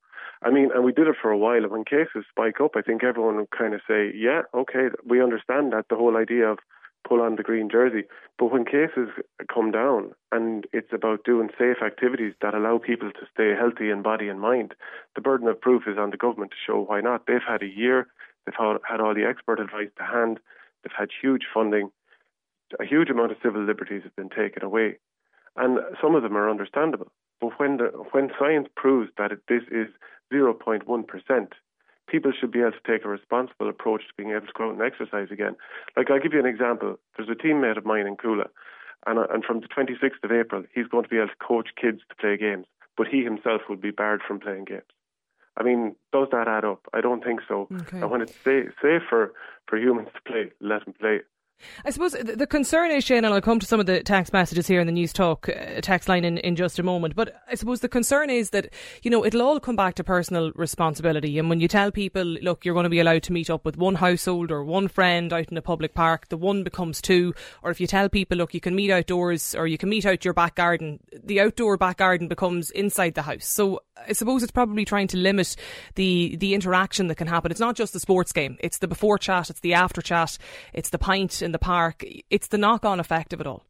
I 0.42 0.50
mean, 0.50 0.70
and 0.74 0.84
we 0.84 0.92
did 0.92 1.06
it 1.06 1.16
for 1.20 1.30
a 1.30 1.38
while. 1.38 1.62
And 1.62 1.70
when 1.70 1.84
cases 1.84 2.24
spike 2.28 2.60
up, 2.60 2.72
I 2.76 2.82
think 2.82 3.02
everyone 3.02 3.36
would 3.36 3.50
kind 3.50 3.74
of 3.74 3.80
say, 3.88 4.12
yeah, 4.14 4.42
okay, 4.54 4.88
we 5.04 5.22
understand 5.22 5.72
that 5.72 5.86
the 5.88 5.96
whole 5.96 6.16
idea 6.16 6.46
of 6.46 6.58
pull 7.08 7.22
on 7.22 7.36
the 7.36 7.42
green 7.42 7.68
jersey. 7.70 8.02
But 8.38 8.50
when 8.50 8.64
cases 8.64 9.08
come 9.52 9.70
down 9.70 10.12
and 10.32 10.66
it's 10.72 10.92
about 10.92 11.24
doing 11.24 11.48
safe 11.58 11.78
activities 11.84 12.34
that 12.42 12.54
allow 12.54 12.78
people 12.78 13.10
to 13.12 13.26
stay 13.32 13.54
healthy 13.58 13.90
in 13.90 14.02
body 14.02 14.28
and 14.28 14.40
mind, 14.40 14.74
the 15.14 15.20
burden 15.20 15.48
of 15.48 15.60
proof 15.60 15.84
is 15.86 15.98
on 15.98 16.10
the 16.10 16.16
government 16.16 16.50
to 16.50 16.56
show 16.66 16.80
why 16.80 17.00
not. 17.00 17.26
They've 17.26 17.40
had 17.46 17.62
a 17.62 17.66
year, 17.66 18.08
they've 18.44 18.54
had 18.58 19.00
all 19.00 19.14
the 19.14 19.24
expert 19.24 19.60
advice 19.60 19.90
to 19.98 20.04
hand, 20.04 20.40
they've 20.82 20.98
had 20.98 21.08
huge 21.22 21.42
funding, 21.52 21.90
a 22.80 22.84
huge 22.84 23.10
amount 23.10 23.32
of 23.32 23.38
civil 23.42 23.64
liberties 23.64 24.02
have 24.04 24.16
been 24.16 24.28
taken 24.28 24.64
away. 24.64 24.98
And 25.56 25.78
some 26.02 26.14
of 26.14 26.22
them 26.22 26.36
are 26.36 26.50
understandable. 26.50 27.10
But 27.40 27.58
when, 27.58 27.78
the, 27.78 27.86
when 28.12 28.30
science 28.38 28.68
proves 28.76 29.10
that 29.18 29.32
it, 29.32 29.40
this 29.48 29.62
is 29.70 29.88
0.1%, 30.32 31.48
people 32.08 32.32
should 32.38 32.50
be 32.50 32.60
able 32.60 32.72
to 32.72 32.78
take 32.86 33.04
a 33.04 33.08
responsible 33.08 33.68
approach 33.68 34.02
to 34.02 34.14
being 34.16 34.30
able 34.30 34.46
to 34.46 34.52
go 34.56 34.68
out 34.68 34.74
and 34.74 34.82
exercise 34.82 35.28
again. 35.30 35.56
Like, 35.96 36.10
I'll 36.10 36.20
give 36.20 36.32
you 36.32 36.40
an 36.40 36.46
example. 36.46 36.98
There's 37.16 37.28
a 37.28 37.34
teammate 37.34 37.78
of 37.78 37.84
mine 37.84 38.06
in 38.06 38.16
Cuala, 38.16 38.46
and, 39.06 39.18
and 39.18 39.44
from 39.44 39.60
the 39.60 39.68
26th 39.68 40.22
of 40.24 40.32
April, 40.32 40.64
he's 40.74 40.86
going 40.86 41.04
to 41.04 41.08
be 41.08 41.16
able 41.16 41.28
to 41.28 41.46
coach 41.46 41.68
kids 41.80 42.00
to 42.08 42.16
play 42.16 42.36
games, 42.36 42.66
but 42.96 43.06
he 43.06 43.22
himself 43.22 43.62
will 43.68 43.76
be 43.76 43.90
barred 43.90 44.22
from 44.26 44.40
playing 44.40 44.64
games. 44.64 44.82
I 45.56 45.62
mean, 45.62 45.96
does 46.12 46.28
that 46.32 46.48
add 46.48 46.64
up? 46.64 46.80
I 46.92 47.00
don't 47.00 47.24
think 47.24 47.40
so. 47.48 47.68
Okay. 47.72 48.00
And 48.00 48.10
when 48.10 48.20
it's 48.20 48.34
safe 48.44 49.02
for, 49.08 49.32
for 49.66 49.78
humans 49.78 50.08
to 50.14 50.30
play, 50.30 50.52
let 50.60 50.84
them 50.84 50.94
play. 50.98 51.20
I 51.84 51.90
suppose 51.90 52.12
the 52.12 52.46
concern 52.46 52.90
is, 52.90 53.04
Shane, 53.04 53.24
and 53.24 53.34
I'll 53.34 53.40
come 53.40 53.60
to 53.60 53.66
some 53.66 53.80
of 53.80 53.86
the 53.86 54.02
text 54.02 54.32
messages 54.32 54.66
here 54.66 54.80
in 54.80 54.86
the 54.86 54.92
Newstalk 54.92 55.48
uh, 55.48 55.80
text 55.80 56.08
line 56.08 56.24
in, 56.24 56.38
in 56.38 56.56
just 56.56 56.78
a 56.78 56.82
moment, 56.82 57.14
but 57.16 57.42
I 57.48 57.54
suppose 57.54 57.80
the 57.80 57.88
concern 57.88 58.30
is 58.30 58.50
that, 58.50 58.72
you 59.02 59.10
know, 59.10 59.24
it'll 59.24 59.42
all 59.42 59.60
come 59.60 59.76
back 59.76 59.94
to 59.94 60.04
personal 60.04 60.52
responsibility. 60.54 61.38
And 61.38 61.48
when 61.48 61.60
you 61.60 61.68
tell 61.68 61.90
people, 61.90 62.24
look, 62.24 62.64
you're 62.64 62.74
going 62.74 62.84
to 62.84 62.90
be 62.90 63.00
allowed 63.00 63.22
to 63.24 63.32
meet 63.32 63.50
up 63.50 63.64
with 63.64 63.76
one 63.76 63.96
household 63.96 64.50
or 64.50 64.64
one 64.64 64.88
friend 64.88 65.32
out 65.32 65.50
in 65.50 65.56
a 65.56 65.62
public 65.62 65.94
park, 65.94 66.28
the 66.28 66.36
one 66.36 66.62
becomes 66.62 67.00
two. 67.00 67.34
Or 67.62 67.70
if 67.70 67.80
you 67.80 67.86
tell 67.86 68.08
people, 68.08 68.36
look, 68.36 68.54
you 68.54 68.60
can 68.60 68.74
meet 68.74 68.90
outdoors 68.90 69.54
or 69.54 69.66
you 69.66 69.78
can 69.78 69.88
meet 69.88 70.06
out 70.06 70.24
your 70.24 70.34
back 70.34 70.54
garden, 70.54 71.00
the 71.24 71.40
outdoor 71.40 71.76
back 71.76 71.98
garden 71.98 72.28
becomes 72.28 72.70
inside 72.70 73.14
the 73.14 73.22
house. 73.22 73.46
So 73.46 73.80
I 74.06 74.12
suppose 74.12 74.42
it's 74.42 74.52
probably 74.52 74.84
trying 74.84 75.08
to 75.08 75.16
limit 75.16 75.56
the, 75.94 76.36
the 76.36 76.54
interaction 76.54 77.06
that 77.08 77.16
can 77.16 77.26
happen. 77.26 77.50
It's 77.50 77.60
not 77.60 77.76
just 77.76 77.92
the 77.92 78.00
sports 78.00 78.32
game, 78.32 78.56
it's 78.60 78.78
the 78.78 78.88
before 78.88 79.18
chat, 79.18 79.50
it's 79.50 79.60
the 79.60 79.74
after 79.74 80.02
chat, 80.02 80.36
it's 80.72 80.90
the 80.90 80.98
pint 80.98 81.42
in 81.46 81.52
the 81.52 81.58
park. 81.58 82.04
It's 82.28 82.48
the 82.48 82.58
knock 82.58 82.84
on 82.84 83.00
effect 83.00 83.32
of 83.32 83.40
it 83.40 83.46
all. 83.46 83.64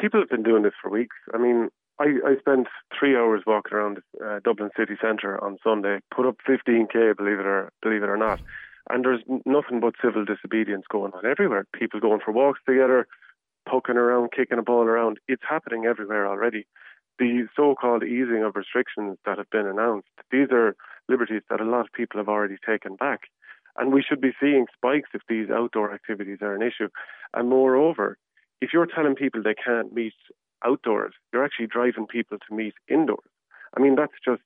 People 0.00 0.18
have 0.20 0.28
been 0.28 0.42
doing 0.42 0.64
this 0.64 0.72
for 0.82 0.90
weeks. 0.90 1.16
I 1.32 1.38
mean, 1.38 1.68
I, 2.00 2.06
I 2.26 2.36
spent 2.38 2.66
three 2.98 3.16
hours 3.16 3.42
walking 3.46 3.74
around 3.76 3.98
uh, 4.24 4.40
Dublin 4.44 4.70
city 4.76 4.94
centre 5.00 5.42
on 5.42 5.58
Sunday, 5.62 5.98
put 6.14 6.26
up 6.26 6.36
15k, 6.48 7.16
believe 7.16 7.38
it 7.38 7.46
or 7.46 7.72
believe 7.82 8.02
it 8.02 8.08
or 8.08 8.16
not, 8.16 8.40
and 8.88 9.04
there's 9.04 9.22
nothing 9.44 9.80
but 9.80 9.94
civil 10.02 10.24
disobedience 10.24 10.84
going 10.90 11.12
on 11.12 11.26
everywhere. 11.26 11.66
People 11.78 12.00
going 12.00 12.20
for 12.24 12.32
walks 12.32 12.60
together, 12.66 13.06
poking 13.68 13.96
around, 13.96 14.30
kicking 14.32 14.58
a 14.58 14.62
ball 14.62 14.84
around. 14.84 15.18
It's 15.28 15.42
happening 15.48 15.84
everywhere 15.84 16.26
already. 16.26 16.66
The 17.18 17.48
so-called 17.56 18.04
easing 18.04 18.44
of 18.44 18.54
restrictions 18.54 19.18
that 19.26 19.38
have 19.38 19.50
been 19.50 19.66
announced, 19.66 20.08
these 20.30 20.48
are 20.52 20.76
liberties 21.08 21.42
that 21.50 21.60
a 21.60 21.64
lot 21.64 21.86
of 21.86 21.92
people 21.92 22.18
have 22.18 22.28
already 22.28 22.56
taken 22.64 22.94
back. 22.94 23.22
And 23.78 23.92
we 23.92 24.02
should 24.02 24.20
be 24.20 24.32
seeing 24.40 24.66
spikes 24.74 25.10
if 25.14 25.22
these 25.28 25.48
outdoor 25.50 25.94
activities 25.94 26.38
are 26.42 26.54
an 26.54 26.62
issue. 26.62 26.88
And 27.32 27.48
moreover, 27.48 28.18
if 28.60 28.70
you're 28.72 28.86
telling 28.86 29.14
people 29.14 29.42
they 29.42 29.54
can't 29.54 29.94
meet 29.94 30.14
outdoors, 30.64 31.14
you're 31.32 31.44
actually 31.44 31.68
driving 31.68 32.06
people 32.06 32.38
to 32.38 32.54
meet 32.54 32.74
indoors. 32.88 33.30
I 33.76 33.80
mean, 33.80 33.94
that's 33.94 34.12
just 34.24 34.42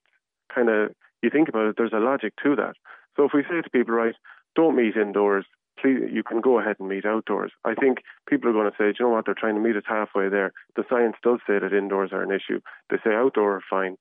kind 0.53 0.69
of, 0.69 0.91
you 1.23 1.29
think 1.31 1.49
about 1.49 1.67
it, 1.67 1.75
there's 1.77 1.93
a 1.93 1.99
logic 1.99 2.33
to 2.43 2.55
that. 2.57 2.75
So 3.17 3.23
if 3.23 3.31
we 3.33 3.43
say 3.43 3.61
to 3.61 3.69
people, 3.69 3.95
right, 3.95 4.15
don't 4.55 4.75
meet 4.75 4.95
indoors, 4.95 5.45
please, 5.79 5.99
you 6.11 6.21
can 6.23 6.41
go 6.41 6.59
ahead 6.59 6.75
and 6.79 6.87
meet 6.87 7.05
outdoors. 7.05 7.51
I 7.65 7.73
think 7.73 7.99
people 8.29 8.49
are 8.49 8.53
going 8.53 8.69
to 8.69 8.77
say, 8.77 8.93
you 8.97 9.05
know 9.05 9.09
what, 9.09 9.25
they're 9.25 9.33
trying 9.33 9.55
to 9.55 9.61
meet 9.61 9.75
us 9.75 9.83
halfway 9.87 10.29
there. 10.29 10.51
The 10.75 10.83
science 10.89 11.15
does 11.23 11.39
say 11.47 11.57
that 11.57 11.73
indoors 11.73 12.11
are 12.13 12.21
an 12.21 12.31
issue. 12.31 12.59
They 12.89 12.97
say 13.03 13.15
outdoor 13.15 13.55
are 13.55 13.63
fine. 13.67 13.97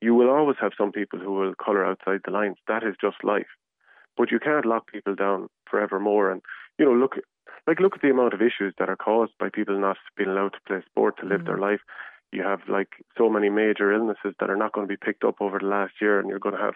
You 0.00 0.14
will 0.14 0.30
always 0.30 0.56
have 0.60 0.72
some 0.78 0.92
people 0.92 1.18
who 1.18 1.32
will 1.32 1.54
colour 1.62 1.84
outside 1.84 2.20
the 2.24 2.30
lines. 2.30 2.56
That 2.68 2.82
is 2.82 2.94
just 2.98 3.22
life. 3.22 3.48
But 4.20 4.30
you 4.30 4.38
can't 4.38 4.66
lock 4.66 4.86
people 4.86 5.14
down 5.14 5.48
forevermore. 5.70 6.30
And 6.30 6.42
you 6.78 6.84
know, 6.84 6.92
look, 6.92 7.14
like 7.66 7.80
look 7.80 7.94
at 7.94 8.02
the 8.02 8.10
amount 8.10 8.34
of 8.34 8.42
issues 8.42 8.74
that 8.78 8.90
are 8.90 8.96
caused 8.96 9.32
by 9.40 9.48
people 9.48 9.80
not 9.80 9.96
being 10.14 10.28
allowed 10.28 10.52
to 10.52 10.60
play 10.66 10.82
sport 10.84 11.16
to 11.18 11.26
live 11.26 11.40
mm. 11.40 11.46
their 11.46 11.56
life. 11.56 11.80
You 12.30 12.42
have 12.42 12.60
like 12.68 12.88
so 13.16 13.30
many 13.30 13.48
major 13.48 13.90
illnesses 13.90 14.34
that 14.38 14.50
are 14.50 14.58
not 14.58 14.72
going 14.74 14.86
to 14.86 14.92
be 14.92 14.98
picked 15.02 15.24
up 15.24 15.36
over 15.40 15.58
the 15.58 15.64
last 15.64 15.94
year, 16.02 16.20
and 16.20 16.28
you're 16.28 16.38
going 16.38 16.54
to 16.54 16.60
have 16.60 16.74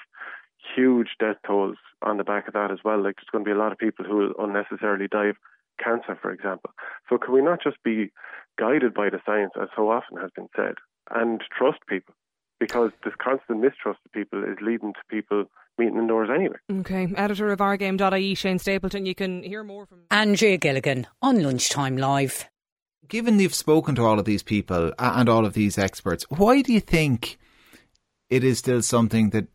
huge 0.74 1.10
death 1.20 1.36
tolls 1.46 1.76
on 2.00 2.16
the 2.16 2.24
back 2.24 2.48
of 2.48 2.54
that 2.54 2.70
as 2.70 2.78
well. 2.82 2.96
Like 2.96 3.16
there's 3.16 3.28
going 3.30 3.44
to 3.44 3.48
be 3.48 3.54
a 3.54 3.62
lot 3.62 3.72
of 3.72 3.78
people 3.78 4.06
who 4.06 4.16
will 4.16 4.32
unnecessarily 4.38 5.06
die 5.06 5.26
of 5.26 5.36
cancer, 5.78 6.18
for 6.20 6.32
example. 6.32 6.70
So 7.10 7.18
can 7.18 7.34
we 7.34 7.42
not 7.42 7.62
just 7.62 7.76
be 7.84 8.10
guided 8.58 8.94
by 8.94 9.10
the 9.10 9.20
science, 9.26 9.52
as 9.60 9.68
so 9.76 9.90
often 9.90 10.16
has 10.16 10.30
been 10.34 10.48
said, 10.56 10.76
and 11.10 11.42
trust 11.56 11.80
people? 11.90 12.14
Because 12.66 12.92
this 13.04 13.12
constant 13.22 13.60
mistrust 13.60 14.00
of 14.06 14.12
people 14.12 14.42
is 14.42 14.56
leading 14.62 14.94
to 14.94 15.00
people 15.10 15.44
meeting 15.76 15.98
indoors 15.98 16.30
anyway. 16.34 16.56
Okay. 16.80 17.12
Editor 17.14 17.52
of 17.52 17.58
ourgame.ie, 17.58 18.34
Shane 18.34 18.58
Stapleton. 18.58 19.04
You 19.04 19.14
can 19.14 19.42
hear 19.42 19.62
more 19.62 19.84
from 19.84 19.98
Andrea 20.10 20.56
Gilligan 20.56 21.06
on 21.20 21.42
Lunchtime 21.42 21.98
Live. 21.98 22.48
Given 23.06 23.38
you've 23.38 23.54
spoken 23.54 23.94
to 23.96 24.06
all 24.06 24.18
of 24.18 24.24
these 24.24 24.42
people 24.42 24.94
and 24.98 25.28
all 25.28 25.44
of 25.44 25.52
these 25.52 25.76
experts, 25.76 26.24
why 26.30 26.62
do 26.62 26.72
you 26.72 26.80
think 26.80 27.36
it 28.30 28.42
is 28.42 28.60
still 28.60 28.80
something 28.80 29.28
that 29.30 29.48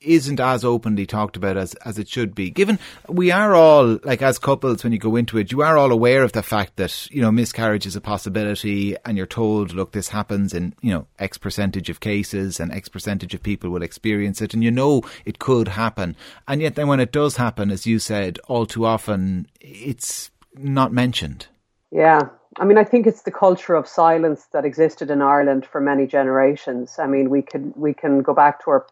isn't 0.00 0.40
as 0.40 0.64
openly 0.64 1.06
talked 1.06 1.36
about 1.36 1.56
as, 1.56 1.74
as 1.76 1.98
it 1.98 2.08
should 2.08 2.34
be. 2.34 2.50
Given 2.50 2.78
we 3.08 3.30
are 3.30 3.54
all, 3.54 3.98
like 4.04 4.22
as 4.22 4.38
couples, 4.38 4.84
when 4.84 4.92
you 4.92 4.98
go 4.98 5.16
into 5.16 5.38
it, 5.38 5.50
you 5.50 5.62
are 5.62 5.76
all 5.76 5.90
aware 5.90 6.22
of 6.22 6.32
the 6.32 6.42
fact 6.42 6.76
that, 6.76 7.10
you 7.10 7.20
know, 7.22 7.32
miscarriage 7.32 7.86
is 7.86 7.96
a 7.96 8.00
possibility 8.00 8.96
and 9.04 9.16
you're 9.16 9.26
told, 9.26 9.72
look, 9.72 9.92
this 9.92 10.08
happens 10.08 10.54
in, 10.54 10.74
you 10.82 10.92
know, 10.92 11.06
X 11.18 11.38
percentage 11.38 11.90
of 11.90 12.00
cases 12.00 12.60
and 12.60 12.72
X 12.72 12.88
percentage 12.88 13.34
of 13.34 13.42
people 13.42 13.70
will 13.70 13.82
experience 13.82 14.40
it 14.42 14.54
and 14.54 14.62
you 14.62 14.70
know 14.70 15.02
it 15.24 15.38
could 15.38 15.68
happen. 15.68 16.16
And 16.46 16.60
yet 16.60 16.74
then 16.74 16.88
when 16.88 17.00
it 17.00 17.12
does 17.12 17.36
happen, 17.36 17.70
as 17.70 17.86
you 17.86 17.98
said, 17.98 18.38
all 18.48 18.66
too 18.66 18.84
often 18.84 19.48
it's 19.60 20.30
not 20.54 20.92
mentioned. 20.92 21.46
Yeah. 21.90 22.28
I 22.58 22.64
mean, 22.64 22.78
I 22.78 22.84
think 22.84 23.06
it's 23.06 23.22
the 23.22 23.30
culture 23.30 23.74
of 23.74 23.86
silence 23.86 24.46
that 24.52 24.64
existed 24.64 25.10
in 25.10 25.20
Ireland 25.20 25.66
for 25.66 25.80
many 25.80 26.06
generations. 26.06 26.98
I 26.98 27.06
mean, 27.06 27.28
we 27.28 27.42
can 27.42 27.72
we 27.76 27.92
can 27.92 28.22
go 28.22 28.32
back 28.32 28.64
to 28.64 28.70
our, 28.70 28.86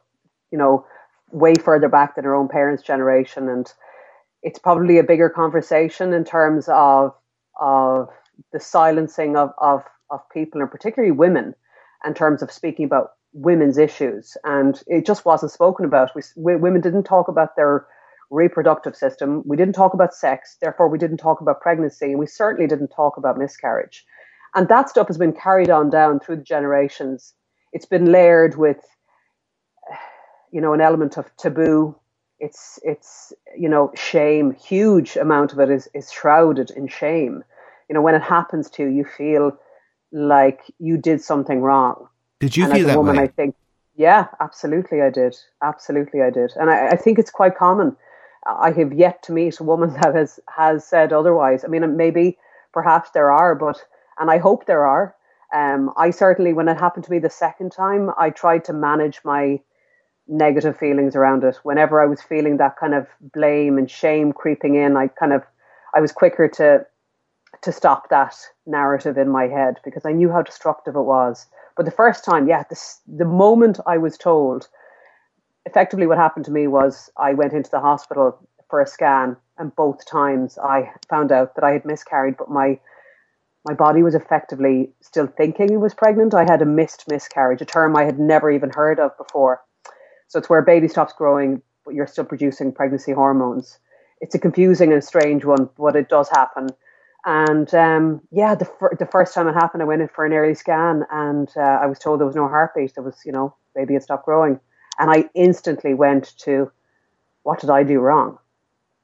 you 0.51 0.59
know, 0.59 0.85
way 1.33 1.55
further 1.55 1.89
back 1.89 2.17
than 2.17 2.25
our 2.25 2.35
own 2.35 2.49
parents' 2.49 2.83
generation, 2.83 3.49
and 3.49 3.73
it's 4.43 4.59
probably 4.59 4.99
a 4.99 5.05
bigger 5.05 5.29
conversation 5.29 6.13
in 6.13 6.25
terms 6.25 6.69
of 6.69 7.15
of 7.61 8.09
the 8.53 8.61
silencing 8.61 9.37
of 9.37 9.53
of 9.59 9.83
of 10.11 10.21
people, 10.33 10.61
and 10.61 10.71
particularly 10.71 11.13
women, 11.13 11.55
in 12.07 12.15
terms 12.15 12.43
of 12.43 12.53
speaking 12.53 12.85
about 12.85 13.13
women's 13.33 13.79
issues, 13.79 14.37
and 14.45 14.83
it 14.87 15.07
just 15.07 15.25
wasn't 15.25 15.53
spoken 15.53 15.85
about. 15.85 16.11
We, 16.15 16.57
women 16.57 16.81
didn't 16.81 17.05
talk 17.05 17.29
about 17.29 17.57
their 17.57 17.87
reproductive 18.31 18.97
system. 18.97 19.43
We 19.47 19.57
didn't 19.57 19.75
talk 19.75 19.95
about 19.95 20.15
sex. 20.15 20.57
Therefore, 20.61 20.89
we 20.89 20.99
didn't 20.99 21.19
talk 21.19 21.41
about 21.41 21.61
pregnancy, 21.61 22.07
and 22.07 22.19
we 22.19 22.27
certainly 22.27 22.67
didn't 22.69 22.89
talk 22.89 23.17
about 23.17 23.39
miscarriage. 23.39 24.05
And 24.55 24.69
that 24.69 24.89
stuff 24.89 25.09
has 25.09 25.19
been 25.19 25.33
carried 25.33 25.71
on 25.71 25.91
down 25.91 26.21
through 26.21 26.37
the 26.37 26.43
generations. 26.43 27.35
It's 27.73 27.87
been 27.87 28.13
layered 28.13 28.57
with 28.57 28.79
you 30.55 30.61
know, 30.61 30.73
an 30.73 30.81
element 30.81 31.19
of 31.19 31.37
taboo. 31.37 31.97
It's 32.39 32.79
it's 32.85 33.33
you 33.59 33.69
know 33.69 33.91
shame. 33.97 34.55
Huge 34.55 35.17
amount 35.17 35.53
of 35.53 35.59
it 35.59 35.69
is 35.69 35.89
is 35.95 36.13
shrouded 36.13 36.71
in 36.71 36.87
shame. 36.87 37.43
You 37.89 37.95
know, 37.95 38.03
when 38.03 38.15
it 38.15 38.23
happens 38.23 38.71
to 38.71 38.85
you, 38.85 38.89
you 38.89 39.05
feel 39.05 39.59
like 40.13 40.61
you 40.79 40.97
did 40.97 41.21
something 41.21 41.61
wrong. 41.61 42.09
Did 42.39 42.57
you 42.57 42.65
and 42.65 42.73
feel 42.73 42.87
that 42.87 42.97
woman, 42.97 43.17
way? 43.17 43.25
I 43.25 43.27
think, 43.27 43.57
yeah, 43.97 44.29
absolutely, 44.41 45.03
I 45.03 45.11
did. 45.11 45.37
Absolutely, 45.61 46.23
I 46.23 46.31
did, 46.31 46.53
and 46.55 46.71
I, 46.71 46.91
I 46.91 46.97
think 46.97 47.19
it's 47.19 47.33
quite 47.33 47.57
common. 47.57 47.97
I 48.47 48.71
have 48.71 48.93
yet 48.93 49.25
to 49.25 49.33
meet 49.33 49.59
a 49.59 49.65
woman 49.65 49.93
that 50.01 50.15
has 50.15 50.39
has 50.57 50.87
said 50.87 51.13
otherwise. 51.13 51.65
I 51.65 51.69
mean, 51.69 51.97
maybe 51.97 52.39
perhaps 52.73 53.11
there 53.11 53.33
are, 53.33 53.57
but 53.57 53.85
and 54.21 54.31
I 54.31 54.39
hope 54.39 54.67
there 54.67 54.87
are. 54.87 55.17
Um, 55.53 55.93
I 55.97 56.11
certainly, 56.11 56.53
when 56.53 56.69
it 56.69 56.79
happened 56.79 57.05
to 57.07 57.11
me 57.11 57.19
the 57.19 57.31
second 57.31 57.73
time, 57.73 58.11
I 58.17 58.31
tried 58.31 58.65
to 58.67 58.73
manage 58.73 59.21
my 59.25 59.61
negative 60.27 60.77
feelings 60.79 61.15
around 61.17 61.45
it. 61.45 61.57
Whenever 61.63 62.01
I 62.01 62.07
was 62.07 62.23
feeling 62.23 62.57
that 62.57 62.77
kind 62.77 62.95
of 62.95 63.07
blame 63.21 63.79
and 63.79 63.91
shame 63.91 64.33
creeping 64.33 64.75
in, 64.75 64.97
I 64.97 65.09
kind 65.09 65.33
of 65.33 65.43
I 65.95 66.01
was 66.01 66.13
quicker 66.13 66.49
to 66.49 66.87
to 67.63 67.73
stop 67.73 68.11
that 68.11 68.35
narrative 68.67 69.17
in 69.17 69.29
my 69.29 69.47
head 69.47 69.79
because 69.85 70.05
I 70.05 70.13
knew 70.13 70.31
how 70.31 70.43
destructive 70.43 70.97
it 70.97 71.03
was. 71.03 71.47
But 71.77 71.87
the 71.87 71.93
first 71.93 72.25
time, 72.25 72.49
yeah, 72.49 72.65
the 73.07 73.25
moment 73.25 73.81
I 73.87 73.97
was 73.97 74.19
told, 74.19 74.69
effectively 75.65 76.07
what 76.07 76.19
happened 76.19 76.45
to 76.47 76.51
me 76.51 76.67
was 76.67 77.11
I 77.17 77.33
went 77.35 77.53
into 77.53 77.71
the 77.71 77.81
hospital 77.81 78.39
for 78.69 78.81
a 78.81 78.87
scan, 78.87 79.37
and 79.59 79.75
both 79.77 80.05
times 80.07 80.59
I 80.59 80.91
found 81.09 81.33
out 81.33 81.55
that 81.55 81.65
I 81.65 81.73
had 81.73 81.85
miscarried, 81.85 82.37
but 82.37 82.51
my 82.51 82.79
my 83.67 83.73
body 83.73 84.03
was 84.03 84.15
effectively 84.15 84.91
still 85.01 85.27
thinking 85.27 85.73
it 85.73 85.81
was 85.81 85.95
pregnant. 85.95 86.35
I 86.35 86.45
had 86.45 86.61
a 86.61 86.67
missed 86.67 87.05
miscarriage, 87.09 87.63
a 87.63 87.65
term 87.65 87.97
I 87.97 88.05
had 88.05 88.19
never 88.19 88.51
even 88.51 88.71
heard 88.71 89.01
of 89.01 89.17
before. 89.17 89.63
So 90.29 90.39
it's 90.39 90.49
where 90.49 90.61
a 90.61 90.65
baby 90.65 90.89
stops 90.89 91.13
growing, 91.13 91.63
but 91.85 91.95
you're 91.95 92.07
still 92.07 92.25
producing 92.25 92.73
pregnancy 92.73 93.13
hormones. 93.13 93.79
It's 94.21 94.35
a 94.35 94.39
confusing 94.39 94.93
and 94.93 95.05
strange 95.05 95.45
one, 95.45 95.69
but 95.77 95.97
it 95.97 96.09
does 96.09 96.29
happen. 96.29 96.69
And 97.27 97.73
um, 97.75 98.21
yeah, 98.31 98.55
the, 98.55 98.65
fir- 98.65 98.97
the 98.99 99.07
first 99.07 99.35
time 99.35 99.49
it 99.49 99.55
happened, 99.55 99.83
I 99.83 99.87
went 99.87 100.03
in 100.03 100.09
for 100.09 100.25
an 100.25 100.33
early 100.33 100.55
scan 100.55 101.05
and 101.11 101.49
uh, 101.57 101.61
I 101.61 101.87
was 101.87 101.99
told 101.99 102.21
there 102.21 102.27
was 102.27 102.37
no 102.37 102.49
heartbeat. 102.49 102.95
There 102.95 103.05
was, 103.05 103.21
you 103.25 103.33
know, 103.33 103.55
baby 103.75 103.95
had 103.95 104.03
stopped 104.03 104.25
growing. 104.25 104.61
And 104.99 105.11
I 105.11 105.29
instantly 105.35 105.95
went 105.95 106.37
to, 106.39 106.71
what 107.43 107.61
did 107.61 107.71
I 107.71 107.83
do 107.83 108.01
wrong? 108.01 108.39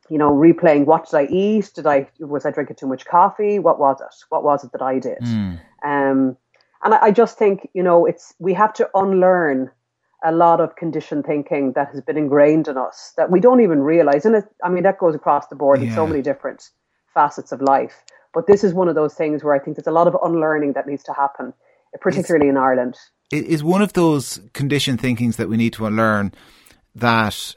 You 0.08 0.18
know, 0.18 0.32
replaying 0.32 0.86
what 0.86 1.08
did 1.08 1.16
I 1.16 1.26
eat? 1.26 1.70
Did 1.74 1.86
I 1.86 2.08
was 2.18 2.44
I 2.44 2.50
drinking 2.50 2.76
too 2.76 2.86
much 2.86 3.06
coffee? 3.06 3.58
What 3.58 3.78
was 3.78 4.00
it? 4.00 4.14
What 4.28 4.42
was 4.42 4.64
it 4.64 4.72
that 4.72 4.82
I 4.82 4.98
did? 4.98 5.20
Mm. 5.20 5.60
Um, 5.84 6.36
and 6.82 6.94
I, 6.94 6.98
I 7.06 7.10
just 7.10 7.38
think, 7.38 7.68
you 7.74 7.82
know, 7.82 8.06
it's 8.06 8.34
we 8.38 8.52
have 8.54 8.72
to 8.74 8.90
unlearn 8.94 9.70
a 10.22 10.32
lot 10.32 10.60
of 10.60 10.76
conditioned 10.76 11.24
thinking 11.24 11.72
that 11.72 11.88
has 11.92 12.00
been 12.02 12.16
ingrained 12.16 12.68
in 12.68 12.76
us 12.76 13.12
that 13.16 13.30
we 13.30 13.40
don't 13.40 13.60
even 13.60 13.80
realize. 13.80 14.26
And 14.26 14.36
it, 14.36 14.44
I 14.62 14.68
mean, 14.68 14.82
that 14.82 14.98
goes 14.98 15.14
across 15.14 15.46
the 15.48 15.56
board 15.56 15.82
in 15.82 15.92
so 15.94 16.06
many 16.06 16.22
different 16.22 16.68
facets 17.14 17.52
of 17.52 17.62
life. 17.62 18.04
But 18.32 18.46
this 18.46 18.62
is 18.62 18.74
one 18.74 18.88
of 18.88 18.94
those 18.94 19.14
things 19.14 19.42
where 19.42 19.54
I 19.54 19.58
think 19.58 19.76
there's 19.76 19.86
a 19.86 19.92
lot 19.92 20.06
of 20.06 20.16
unlearning 20.22 20.74
that 20.74 20.86
needs 20.86 21.02
to 21.04 21.12
happen, 21.12 21.52
particularly 22.00 22.46
it's, 22.46 22.52
in 22.52 22.56
Ireland. 22.56 22.96
It 23.32 23.44
is 23.44 23.64
one 23.64 23.82
of 23.82 23.94
those 23.94 24.40
conditioned 24.52 25.00
thinkings 25.00 25.36
that 25.36 25.48
we 25.48 25.56
need 25.56 25.72
to 25.74 25.86
unlearn 25.86 26.32
that 26.94 27.54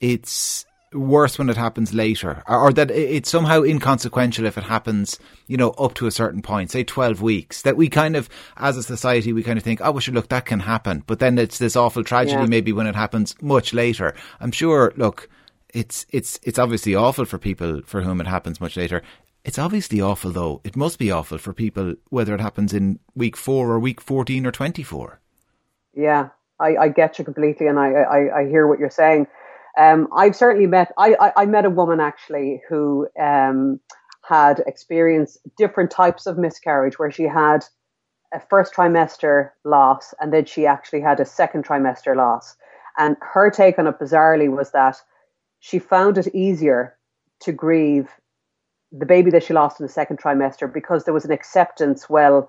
it's 0.00 0.66
worse 0.94 1.38
when 1.38 1.50
it 1.50 1.56
happens 1.56 1.92
later, 1.92 2.42
or, 2.46 2.60
or 2.60 2.72
that 2.72 2.90
it's 2.90 3.28
somehow 3.28 3.62
inconsequential 3.62 4.46
if 4.46 4.56
it 4.56 4.64
happens, 4.64 5.18
you 5.46 5.56
know, 5.56 5.70
up 5.70 5.94
to 5.94 6.06
a 6.06 6.10
certain 6.10 6.42
point, 6.42 6.70
say 6.70 6.84
12 6.84 7.20
weeks, 7.20 7.62
that 7.62 7.76
we 7.76 7.88
kind 7.88 8.16
of, 8.16 8.28
as 8.56 8.76
a 8.76 8.82
society, 8.82 9.32
we 9.32 9.42
kind 9.42 9.58
of 9.58 9.64
think, 9.64 9.80
oh, 9.82 9.90
well, 9.90 10.00
sure, 10.00 10.14
look, 10.14 10.28
that 10.28 10.46
can 10.46 10.60
happen. 10.60 11.02
But 11.06 11.18
then 11.18 11.38
it's 11.38 11.58
this 11.58 11.76
awful 11.76 12.04
tragedy 12.04 12.40
yeah. 12.40 12.46
maybe 12.46 12.72
when 12.72 12.86
it 12.86 12.94
happens 12.94 13.34
much 13.42 13.74
later. 13.74 14.14
I'm 14.40 14.52
sure, 14.52 14.92
look, 14.96 15.28
it's, 15.72 16.06
it's, 16.10 16.38
it's 16.42 16.58
obviously 16.58 16.94
awful 16.94 17.24
for 17.24 17.38
people 17.38 17.82
for 17.84 18.02
whom 18.02 18.20
it 18.20 18.26
happens 18.26 18.60
much 18.60 18.76
later. 18.76 19.02
It's 19.44 19.58
obviously 19.58 20.00
awful 20.00 20.30
though. 20.30 20.62
It 20.64 20.74
must 20.74 20.98
be 20.98 21.10
awful 21.10 21.36
for 21.36 21.52
people 21.52 21.94
whether 22.08 22.34
it 22.34 22.40
happens 22.40 22.72
in 22.72 22.98
week 23.14 23.36
four 23.36 23.70
or 23.70 23.78
week 23.78 24.00
14 24.00 24.46
or 24.46 24.52
24. 24.52 25.20
Yeah, 25.94 26.30
I, 26.58 26.76
I 26.76 26.88
get 26.88 27.18
you 27.18 27.24
completely 27.24 27.66
and 27.66 27.78
I, 27.78 27.90
I, 27.92 28.40
I 28.40 28.48
hear 28.48 28.66
what 28.66 28.78
you're 28.78 28.88
saying. 28.88 29.26
Um, 29.78 30.08
I've 30.16 30.36
certainly 30.36 30.66
met, 30.66 30.92
I, 30.98 31.14
I, 31.20 31.32
I, 31.42 31.46
met 31.46 31.64
a 31.64 31.70
woman 31.70 31.98
actually 31.98 32.62
who 32.68 33.08
um, 33.20 33.80
had 34.22 34.62
experienced 34.66 35.38
different 35.56 35.90
types 35.90 36.26
of 36.26 36.38
miscarriage 36.38 36.98
where 36.98 37.10
she 37.10 37.24
had 37.24 37.64
a 38.32 38.40
first 38.40 38.72
trimester 38.72 39.50
loss 39.64 40.14
and 40.20 40.32
then 40.32 40.44
she 40.44 40.66
actually 40.66 41.00
had 41.00 41.18
a 41.18 41.24
second 41.24 41.64
trimester 41.64 42.14
loss. 42.14 42.56
And 42.98 43.16
her 43.20 43.50
take 43.50 43.78
on 43.78 43.86
it 43.88 43.98
bizarrely 43.98 44.48
was 44.48 44.70
that 44.72 44.96
she 45.58 45.78
found 45.78 46.18
it 46.18 46.34
easier 46.34 46.96
to 47.40 47.52
grieve 47.52 48.08
the 48.92 49.06
baby 49.06 49.30
that 49.32 49.42
she 49.42 49.54
lost 49.54 49.80
in 49.80 49.86
the 49.86 49.92
second 49.92 50.18
trimester 50.20 50.72
because 50.72 51.04
there 51.04 51.14
was 51.14 51.24
an 51.24 51.32
acceptance, 51.32 52.08
well, 52.08 52.48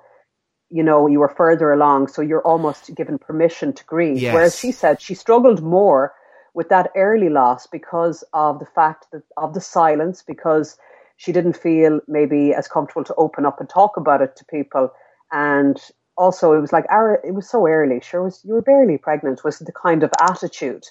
you 0.69 0.83
know, 0.83 1.07
you 1.07 1.19
were 1.19 1.29
further 1.29 1.71
along, 1.71 2.07
so 2.07 2.21
you're 2.21 2.45
almost 2.45 2.93
given 2.95 3.17
permission 3.17 3.73
to 3.73 3.83
grieve. 3.85 4.19
Yes. 4.19 4.33
Whereas 4.33 4.59
she 4.59 4.71
said 4.71 5.01
she 5.01 5.15
struggled 5.15 5.63
more 5.63 6.13
with 6.55 6.69
that 6.69 6.89
early 6.95 7.29
loss 7.29 7.67
because 7.67 8.23
of 8.33 8.59
the 8.59 8.65
fact 8.65 9.05
that 9.11 9.21
of 9.37 9.53
the 9.53 9.61
silence, 9.61 10.23
because 10.25 10.77
she 11.17 11.31
didn't 11.31 11.57
feel 11.57 11.99
maybe 12.07 12.53
as 12.53 12.67
comfortable 12.67 13.03
to 13.03 13.15
open 13.15 13.45
up 13.45 13.59
and 13.59 13.69
talk 13.69 13.97
about 13.97 14.21
it 14.21 14.35
to 14.37 14.45
people. 14.45 14.89
And 15.31 15.79
also 16.17 16.53
it 16.53 16.61
was 16.61 16.71
like 16.71 16.85
it 17.23 17.35
was 17.35 17.47
so 17.47 17.67
early. 17.67 17.99
Sure 18.01 18.23
was 18.23 18.41
you 18.43 18.53
were 18.53 18.61
barely 18.61 18.97
pregnant 18.97 19.43
was 19.43 19.59
the 19.59 19.71
kind 19.71 20.01
of 20.01 20.11
attitude. 20.21 20.85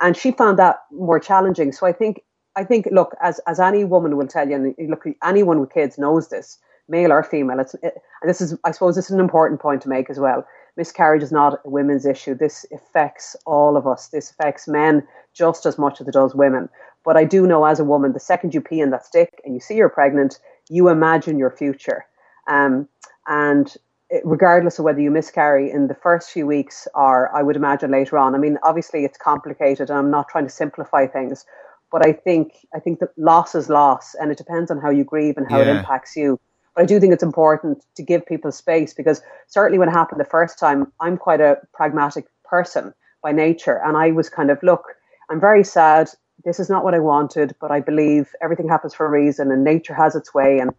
And 0.00 0.16
she 0.16 0.32
found 0.32 0.58
that 0.58 0.80
more 0.90 1.20
challenging. 1.20 1.72
So 1.72 1.86
I 1.86 1.92
think 1.92 2.22
I 2.56 2.64
think 2.64 2.88
look, 2.90 3.14
as 3.22 3.40
as 3.46 3.60
any 3.60 3.84
woman 3.84 4.16
will 4.16 4.26
tell 4.26 4.48
you, 4.48 4.56
and 4.56 4.90
look 4.90 5.04
anyone 5.22 5.60
with 5.60 5.72
kids 5.72 5.98
knows 5.98 6.28
this, 6.28 6.58
male 6.88 7.12
or 7.12 7.22
female. 7.22 7.60
It's 7.60 7.74
it, 7.74 7.94
and 8.22 8.30
this 8.30 8.40
is 8.40 8.56
I 8.64 8.70
suppose 8.70 8.96
this 8.96 9.06
is 9.06 9.12
an 9.14 9.20
important 9.20 9.60
point 9.60 9.82
to 9.82 9.88
make 9.90 10.08
as 10.08 10.18
well 10.18 10.46
miscarriage 10.80 11.22
is 11.22 11.30
not 11.30 11.60
a 11.66 11.68
women's 11.68 12.06
issue. 12.06 12.34
This 12.34 12.64
affects 12.72 13.36
all 13.44 13.76
of 13.76 13.86
us. 13.86 14.08
This 14.08 14.30
affects 14.30 14.66
men 14.66 15.06
just 15.34 15.66
as 15.66 15.76
much 15.76 16.00
as 16.00 16.08
it 16.08 16.14
does 16.14 16.34
women. 16.34 16.70
But 17.04 17.18
I 17.18 17.24
do 17.24 17.46
know 17.46 17.66
as 17.66 17.80
a 17.80 17.84
woman, 17.84 18.14
the 18.14 18.28
second 18.32 18.54
you 18.54 18.62
pee 18.62 18.80
in 18.80 18.90
that 18.90 19.04
stick 19.04 19.42
and 19.44 19.52
you 19.52 19.60
see 19.60 19.76
you're 19.76 19.90
pregnant, 19.90 20.38
you 20.70 20.88
imagine 20.88 21.38
your 21.38 21.50
future. 21.50 22.06
Um, 22.48 22.88
and 23.26 23.76
it, 24.08 24.22
regardless 24.24 24.78
of 24.78 24.86
whether 24.86 25.02
you 25.02 25.10
miscarry 25.10 25.70
in 25.70 25.88
the 25.88 25.94
first 25.94 26.30
few 26.30 26.46
weeks 26.46 26.88
or 26.94 27.14
I 27.36 27.42
would 27.42 27.56
imagine 27.56 27.90
later 27.90 28.16
on, 28.16 28.34
I 28.34 28.38
mean, 28.38 28.56
obviously 28.62 29.04
it's 29.04 29.18
complicated 29.18 29.90
and 29.90 29.98
I'm 29.98 30.10
not 30.10 30.28
trying 30.30 30.46
to 30.46 30.50
simplify 30.62 31.06
things, 31.06 31.44
but 31.92 32.06
I 32.06 32.12
think 32.12 32.54
I 32.74 32.80
think 32.80 33.00
that 33.00 33.10
loss 33.18 33.54
is 33.54 33.68
loss 33.68 34.14
and 34.14 34.32
it 34.32 34.38
depends 34.38 34.70
on 34.70 34.78
how 34.80 34.88
you 34.88 35.04
grieve 35.04 35.36
and 35.36 35.46
how 35.50 35.58
yeah. 35.58 35.66
it 35.66 35.76
impacts 35.76 36.16
you. 36.16 36.40
But 36.74 36.82
I 36.82 36.86
do 36.86 37.00
think 37.00 37.12
it's 37.12 37.22
important 37.22 37.84
to 37.96 38.02
give 38.02 38.26
people 38.26 38.52
space 38.52 38.94
because 38.94 39.22
certainly 39.48 39.78
when 39.78 39.88
it 39.88 39.92
happened 39.92 40.20
the 40.20 40.24
first 40.24 40.58
time, 40.58 40.92
I'm 41.00 41.16
quite 41.16 41.40
a 41.40 41.58
pragmatic 41.72 42.26
person 42.44 42.94
by 43.22 43.32
nature. 43.32 43.80
And 43.84 43.96
I 43.96 44.12
was 44.12 44.28
kind 44.28 44.50
of, 44.50 44.62
look, 44.62 44.84
I'm 45.30 45.40
very 45.40 45.64
sad. 45.64 46.10
This 46.44 46.60
is 46.60 46.70
not 46.70 46.84
what 46.84 46.94
I 46.94 46.98
wanted, 46.98 47.54
but 47.60 47.70
I 47.70 47.80
believe 47.80 48.30
everything 48.40 48.68
happens 48.68 48.94
for 48.94 49.06
a 49.06 49.10
reason 49.10 49.50
and 49.50 49.64
nature 49.64 49.94
has 49.94 50.14
its 50.14 50.32
way 50.32 50.58
and 50.58 50.70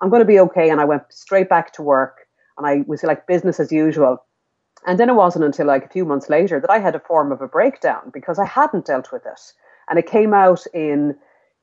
I'm 0.00 0.10
going 0.10 0.20
to 0.20 0.26
be 0.26 0.38
okay. 0.40 0.70
And 0.70 0.80
I 0.80 0.84
went 0.84 1.02
straight 1.10 1.48
back 1.48 1.72
to 1.74 1.82
work 1.82 2.28
and 2.56 2.66
I 2.66 2.84
was 2.86 3.02
like 3.02 3.26
business 3.26 3.58
as 3.58 3.72
usual. 3.72 4.24
And 4.86 4.98
then 4.98 5.08
it 5.08 5.14
wasn't 5.14 5.44
until 5.44 5.66
like 5.66 5.84
a 5.84 5.88
few 5.88 6.04
months 6.04 6.28
later 6.28 6.60
that 6.60 6.70
I 6.70 6.78
had 6.78 6.94
a 6.94 7.00
form 7.00 7.32
of 7.32 7.42
a 7.42 7.48
breakdown 7.48 8.10
because 8.12 8.38
I 8.38 8.46
hadn't 8.46 8.86
dealt 8.86 9.10
with 9.12 9.26
it. 9.26 9.40
And 9.88 9.98
it 9.98 10.06
came 10.06 10.34
out 10.34 10.64
in 10.72 11.16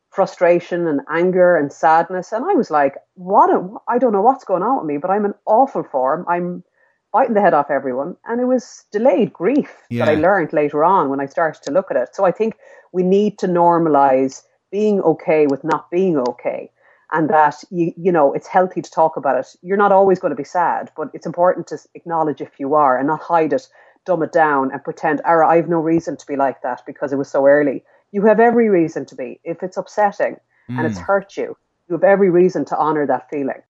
frustration 0.09 0.88
and 0.88 1.01
anger 1.09 1.57
and 1.57 1.71
sadness. 1.71 2.31
And 2.31 2.45
I 2.45 2.53
was 2.53 2.71
like, 2.71 2.95
what? 3.15 3.50
A, 3.50 3.67
I 3.88 3.97
don't 3.97 4.13
know 4.13 4.21
what's 4.21 4.45
going 4.45 4.63
on 4.63 4.77
with 4.77 4.85
me, 4.85 4.97
but 4.97 5.12
I'm 5.12 5.25
in 5.25 5.33
awful 5.45 5.83
form. 5.83 6.25
I'm 6.27 6.63
biting 7.12 7.33
the 7.33 7.41
head 7.41 7.53
off 7.53 7.71
everyone. 7.71 8.17
And 8.25 8.41
it 8.41 8.45
was 8.45 8.85
delayed 8.91 9.31
grief 9.31 9.74
yeah. 9.89 10.05
that 10.05 10.12
I 10.12 10.15
learned 10.15 10.53
later 10.53 10.83
on 10.83 11.09
when 11.09 11.21
I 11.21 11.25
started 11.25 11.63
to 11.63 11.71
look 11.71 11.91
at 11.91 11.97
it. 11.97 12.09
So 12.13 12.25
I 12.25 12.31
think 12.31 12.55
we 12.91 13.03
need 13.03 13.38
to 13.39 13.47
normalize 13.47 14.43
being 14.71 15.00
okay 15.01 15.47
with 15.47 15.63
not 15.63 15.89
being 15.89 16.17
okay. 16.17 16.69
And 17.12 17.29
that 17.29 17.63
you 17.69 17.93
you 17.95 18.11
know 18.11 18.33
it's 18.33 18.48
healthy 18.48 18.81
to 18.81 18.91
talk 18.91 19.15
about 19.15 19.39
it. 19.39 19.48
You're 19.61 19.77
not 19.77 19.91
always 19.91 20.20
going 20.20 20.31
to 20.31 20.35
be 20.35 20.44
sad, 20.44 20.91
but 20.98 21.09
it's 21.13 21.25
important 21.25 21.68
to 21.68 21.77
acknowledge 21.94 22.41
if 22.41 22.59
you 22.59 22.74
are 22.74 22.98
and 22.98 23.07
not 23.07 23.22
hide 23.22 23.53
it, 23.53 23.68
dumb 24.05 24.24
it 24.24 24.33
down, 24.33 24.72
and 24.72 24.83
pretend, 24.83 25.22
"Ara, 25.24 25.48
I 25.48 25.55
have 25.57 25.70
no 25.70 25.79
reason 25.79 26.18
to 26.18 26.25
be 26.25 26.35
like 26.35 26.61
that 26.63 26.81
because 26.85 27.13
it 27.13 27.18
was 27.18 27.29
so 27.29 27.46
early." 27.46 27.85
You 28.11 28.25
have 28.25 28.39
every 28.39 28.70
reason 28.70 29.05
to 29.07 29.15
be. 29.15 29.39
If 29.44 29.63
it's 29.63 29.77
upsetting 29.77 30.37
mm. 30.70 30.77
and 30.77 30.85
it's 30.85 30.98
hmm. 30.98 31.03
hurt 31.03 31.37
you, 31.37 31.57
you 31.87 31.96
have 31.96 32.03
every 32.03 32.29
reason 32.29 32.65
to 32.65 32.77
honour 32.77 33.07
that 33.07 33.29
feeling. 33.29 33.61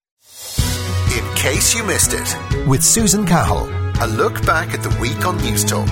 In 1.16 1.34
case 1.34 1.74
you 1.74 1.84
missed 1.84 2.12
it, 2.12 2.66
with 2.66 2.82
Susan 2.82 3.26
Cahill, 3.26 3.68
a 4.02 4.06
look 4.06 4.44
back 4.44 4.74
at 4.74 4.82
the 4.82 4.96
week 5.00 5.26
on 5.26 5.38
Newstalk. 5.38 5.88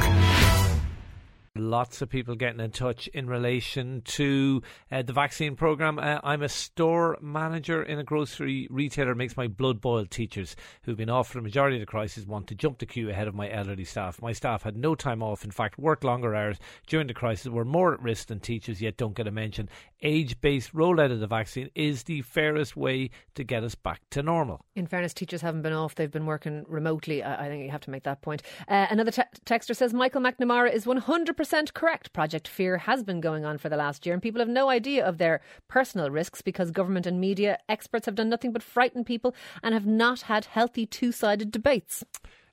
Lots 1.56 2.02
of 2.02 2.08
people 2.08 2.34
getting 2.34 2.58
in 2.58 2.72
touch 2.72 3.06
in 3.14 3.28
relation 3.28 4.02
to 4.06 4.60
uh, 4.90 5.02
the 5.02 5.12
vaccine 5.12 5.54
program. 5.54 6.00
Uh, 6.00 6.18
I'm 6.24 6.42
a 6.42 6.48
store 6.48 7.16
manager 7.20 7.80
in 7.80 8.00
a 8.00 8.02
grocery 8.02 8.66
retailer. 8.72 9.12
It 9.12 9.18
Makes 9.18 9.36
my 9.36 9.46
blood 9.46 9.80
boil. 9.80 10.04
Teachers 10.04 10.56
who've 10.82 10.96
been 10.96 11.08
off 11.08 11.28
for 11.28 11.38
the 11.38 11.42
majority 11.42 11.76
of 11.76 11.80
the 11.80 11.86
crisis 11.86 12.26
want 12.26 12.48
to 12.48 12.56
jump 12.56 12.80
the 12.80 12.86
queue 12.86 13.08
ahead 13.08 13.28
of 13.28 13.36
my 13.36 13.48
elderly 13.48 13.84
staff. 13.84 14.20
My 14.20 14.32
staff 14.32 14.64
had 14.64 14.76
no 14.76 14.96
time 14.96 15.22
off. 15.22 15.44
In 15.44 15.52
fact, 15.52 15.78
worked 15.78 16.02
longer 16.02 16.34
hours 16.34 16.58
during 16.88 17.06
the 17.06 17.14
crisis. 17.14 17.46
Were 17.46 17.64
more 17.64 17.94
at 17.94 18.02
risk 18.02 18.26
than 18.26 18.40
teachers, 18.40 18.82
yet 18.82 18.96
don't 18.96 19.14
get 19.14 19.28
a 19.28 19.30
mention. 19.30 19.68
Age-based 20.02 20.74
rollout 20.74 21.12
of 21.12 21.20
the 21.20 21.28
vaccine 21.28 21.70
is 21.76 22.02
the 22.02 22.22
fairest 22.22 22.76
way 22.76 23.10
to 23.36 23.44
get 23.44 23.62
us 23.62 23.76
back 23.76 24.00
to 24.10 24.24
normal. 24.24 24.64
In 24.74 24.88
fairness, 24.88 25.14
teachers 25.14 25.42
haven't 25.42 25.62
been 25.62 25.72
off. 25.72 25.94
They've 25.94 26.10
been 26.10 26.26
working 26.26 26.64
remotely. 26.66 27.22
I, 27.22 27.46
I 27.46 27.48
think 27.48 27.62
you 27.62 27.70
have 27.70 27.82
to 27.82 27.90
make 27.90 28.02
that 28.02 28.22
point. 28.22 28.42
Uh, 28.66 28.88
another 28.90 29.12
te- 29.12 29.22
texter 29.46 29.76
says 29.76 29.94
Michael 29.94 30.20
McNamara 30.20 30.74
is 30.74 30.84
100 30.84 31.36
100% 31.44 31.74
correct. 31.74 32.12
Project 32.12 32.48
Fear 32.48 32.78
has 32.78 33.02
been 33.02 33.20
going 33.20 33.44
on 33.44 33.59
for 33.59 33.68
the 33.68 33.76
last 33.76 34.07
year, 34.07 34.14
and 34.14 34.22
people 34.22 34.40
have 34.40 34.48
no 34.48 34.68
idea 34.70 35.04
of 35.04 35.18
their 35.18 35.40
personal 35.68 36.11
risks 36.11 36.42
because 36.42 36.70
government 36.70 37.07
and 37.07 37.20
media 37.20 37.59
experts 37.68 38.07
have 38.07 38.14
done 38.14 38.28
nothing 38.28 38.52
but 38.52 38.62
frighten 38.62 39.04
people 39.04 39.35
and 39.62 39.74
have 39.74 39.87
not 39.87 40.22
had 40.22 40.46
healthy 40.46 40.87
two 40.87 41.12
sided 41.12 41.50
debates. 41.50 42.04